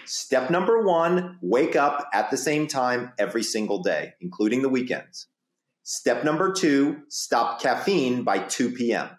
Step 0.05 0.49
number 0.49 0.83
one 0.83 1.37
wake 1.41 1.75
up 1.75 2.09
at 2.13 2.31
the 2.31 2.37
same 2.37 2.67
time 2.67 3.11
every 3.17 3.43
single 3.43 3.81
day, 3.81 4.13
including 4.19 4.61
the 4.61 4.69
weekends. 4.69 5.27
Step 5.83 6.23
number 6.23 6.51
two, 6.51 7.01
stop 7.09 7.61
caffeine 7.61 8.23
by 8.23 8.39
2 8.39 8.71
p.m. 8.71 9.09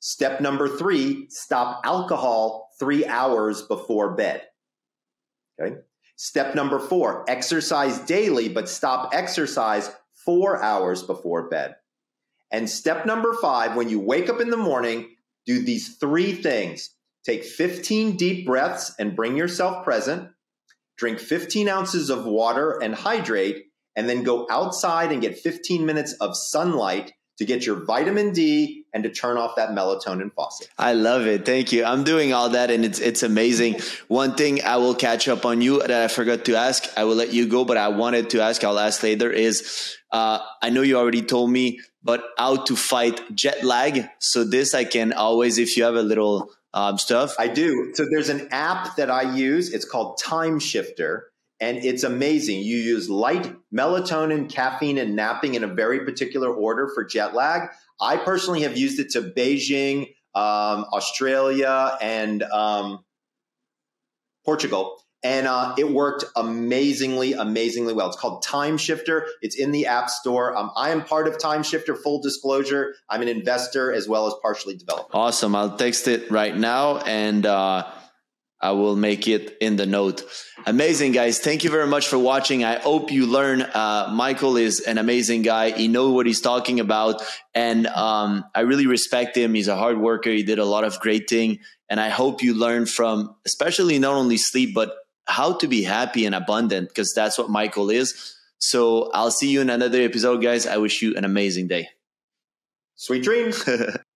Step 0.00 0.40
number 0.40 0.68
three, 0.68 1.26
stop 1.28 1.80
alcohol 1.84 2.70
three 2.78 3.06
hours 3.06 3.62
before 3.62 4.16
bed. 4.16 4.42
Okay. 5.60 5.76
Step 6.16 6.54
number 6.54 6.78
four, 6.78 7.24
exercise 7.28 7.98
daily, 8.00 8.48
but 8.48 8.68
stop 8.68 9.14
exercise 9.14 9.90
four 10.24 10.62
hours 10.62 11.02
before 11.02 11.48
bed. 11.48 11.76
And 12.50 12.68
step 12.68 13.06
number 13.06 13.32
five, 13.40 13.76
when 13.76 13.88
you 13.88 13.98
wake 13.98 14.28
up 14.28 14.40
in 14.40 14.50
the 14.50 14.56
morning, 14.56 15.08
do 15.46 15.62
these 15.62 15.96
three 15.96 16.32
things 16.32 16.90
take 17.24 17.44
15 17.44 18.16
deep 18.16 18.44
breaths 18.44 18.94
and 18.98 19.14
bring 19.14 19.36
yourself 19.36 19.84
present, 19.84 20.28
drink 20.96 21.20
15 21.20 21.68
ounces 21.68 22.10
of 22.10 22.24
water 22.24 22.80
and 22.82 22.94
hydrate, 22.94 23.66
and 23.94 24.08
then 24.08 24.24
go 24.24 24.46
outside 24.50 25.12
and 25.12 25.22
get 25.22 25.38
15 25.38 25.86
minutes 25.86 26.14
of 26.14 26.36
sunlight 26.36 27.12
to 27.42 27.46
get 27.46 27.66
your 27.66 27.84
vitamin 27.84 28.32
D 28.32 28.84
and 28.94 29.02
to 29.02 29.10
turn 29.10 29.36
off 29.36 29.56
that 29.56 29.70
melatonin 29.70 30.32
faucet. 30.32 30.68
I 30.78 30.92
love 30.92 31.26
it. 31.26 31.44
Thank 31.44 31.72
you. 31.72 31.84
I'm 31.84 32.04
doing 32.04 32.32
all 32.32 32.50
that 32.50 32.70
and 32.70 32.84
it's 32.84 33.00
it's 33.00 33.24
amazing. 33.24 33.80
One 34.06 34.36
thing 34.36 34.62
I 34.62 34.76
will 34.76 34.94
catch 34.94 35.26
up 35.26 35.44
on 35.44 35.60
you 35.60 35.80
that 35.80 35.90
I 35.90 36.06
forgot 36.06 36.44
to 36.44 36.54
ask, 36.54 36.88
I 36.96 37.02
will 37.02 37.16
let 37.16 37.32
you 37.32 37.48
go, 37.48 37.64
but 37.64 37.76
I 37.76 37.88
wanted 37.88 38.30
to 38.30 38.40
ask, 38.40 38.62
I'll 38.62 38.78
ask 38.78 39.02
later 39.02 39.30
is 39.30 39.96
uh, 40.12 40.38
I 40.62 40.70
know 40.70 40.82
you 40.82 40.96
already 40.96 41.22
told 41.22 41.50
me, 41.50 41.80
but 42.04 42.22
how 42.38 42.56
to 42.56 42.76
fight 42.76 43.20
jet 43.34 43.64
lag. 43.64 44.08
So 44.20 44.44
this 44.44 44.72
I 44.72 44.84
can 44.84 45.12
always, 45.12 45.58
if 45.58 45.76
you 45.76 45.82
have 45.82 45.96
a 45.96 46.02
little 46.02 46.50
um, 46.74 46.96
stuff. 46.96 47.34
I 47.38 47.48
do. 47.48 47.90
So 47.94 48.06
there's 48.08 48.28
an 48.28 48.48
app 48.50 48.96
that 48.96 49.10
I 49.10 49.34
use. 49.34 49.74
It's 49.74 49.84
called 49.84 50.20
Timeshifter 50.22 51.22
and 51.62 51.78
it's 51.78 52.02
amazing. 52.02 52.58
You 52.58 52.76
use 52.76 53.08
light, 53.08 53.54
melatonin, 53.72 54.50
caffeine, 54.50 54.98
and 54.98 55.14
napping 55.14 55.54
in 55.54 55.62
a 55.62 55.68
very 55.68 56.04
particular 56.04 56.52
order 56.52 56.90
for 56.92 57.04
jet 57.04 57.34
lag. 57.34 57.70
I 58.00 58.16
personally 58.16 58.62
have 58.62 58.76
used 58.76 58.98
it 58.98 59.10
to 59.10 59.22
Beijing, 59.22 60.08
um, 60.34 60.84
Australia, 60.92 61.96
and 62.02 62.42
um, 62.42 63.04
Portugal. 64.44 64.98
And 65.22 65.46
uh, 65.46 65.76
it 65.78 65.88
worked 65.88 66.24
amazingly, 66.34 67.34
amazingly 67.34 67.94
well. 67.94 68.08
It's 68.08 68.16
called 68.16 68.44
Timeshifter. 68.44 69.26
It's 69.40 69.56
in 69.56 69.70
the 69.70 69.86
App 69.86 70.10
Store. 70.10 70.56
Um, 70.56 70.72
I 70.76 70.90
am 70.90 71.04
part 71.04 71.28
of 71.28 71.38
Timeshifter. 71.38 71.96
Full 71.96 72.20
disclosure, 72.20 72.96
I'm 73.08 73.22
an 73.22 73.28
investor 73.28 73.92
as 73.92 74.08
well 74.08 74.26
as 74.26 74.34
partially 74.42 74.76
developer. 74.76 75.10
Awesome. 75.12 75.54
I'll 75.54 75.76
text 75.76 76.08
it 76.08 76.28
right 76.28 76.56
now, 76.56 76.98
and 76.98 77.46
uh, 77.46 77.88
I 78.62 78.70
will 78.70 78.94
make 78.94 79.26
it 79.26 79.56
in 79.60 79.74
the 79.74 79.86
note. 79.86 80.22
Amazing, 80.66 81.10
guys. 81.10 81.40
Thank 81.40 81.64
you 81.64 81.70
very 81.70 81.88
much 81.88 82.06
for 82.06 82.16
watching. 82.16 82.62
I 82.62 82.78
hope 82.78 83.10
you 83.10 83.26
learn. 83.26 83.62
Uh, 83.62 84.10
Michael 84.12 84.56
is 84.56 84.78
an 84.80 84.98
amazing 84.98 85.42
guy. 85.42 85.70
He 85.70 85.88
knows 85.88 86.14
what 86.14 86.26
he's 86.26 86.40
talking 86.40 86.78
about. 86.78 87.22
And 87.54 87.88
um, 87.88 88.44
I 88.54 88.60
really 88.60 88.86
respect 88.86 89.36
him. 89.36 89.54
He's 89.54 89.66
a 89.66 89.76
hard 89.76 89.98
worker. 89.98 90.30
He 90.30 90.44
did 90.44 90.60
a 90.60 90.64
lot 90.64 90.84
of 90.84 91.00
great 91.00 91.28
thing. 91.28 91.58
And 91.90 91.98
I 91.98 92.08
hope 92.10 92.42
you 92.42 92.54
learn 92.54 92.86
from, 92.86 93.34
especially 93.44 93.98
not 93.98 94.14
only 94.14 94.36
sleep, 94.36 94.74
but 94.74 94.94
how 95.26 95.54
to 95.54 95.66
be 95.66 95.82
happy 95.82 96.24
and 96.24 96.34
abundant, 96.34 96.88
because 96.88 97.12
that's 97.14 97.36
what 97.36 97.50
Michael 97.50 97.90
is. 97.90 98.36
So 98.58 99.10
I'll 99.12 99.32
see 99.32 99.50
you 99.50 99.60
in 99.60 99.70
another 99.70 100.02
episode, 100.02 100.40
guys. 100.40 100.68
I 100.68 100.76
wish 100.76 101.02
you 101.02 101.16
an 101.16 101.24
amazing 101.24 101.66
day. 101.66 101.88
Sweet 102.94 103.24
dreams. 103.24 103.68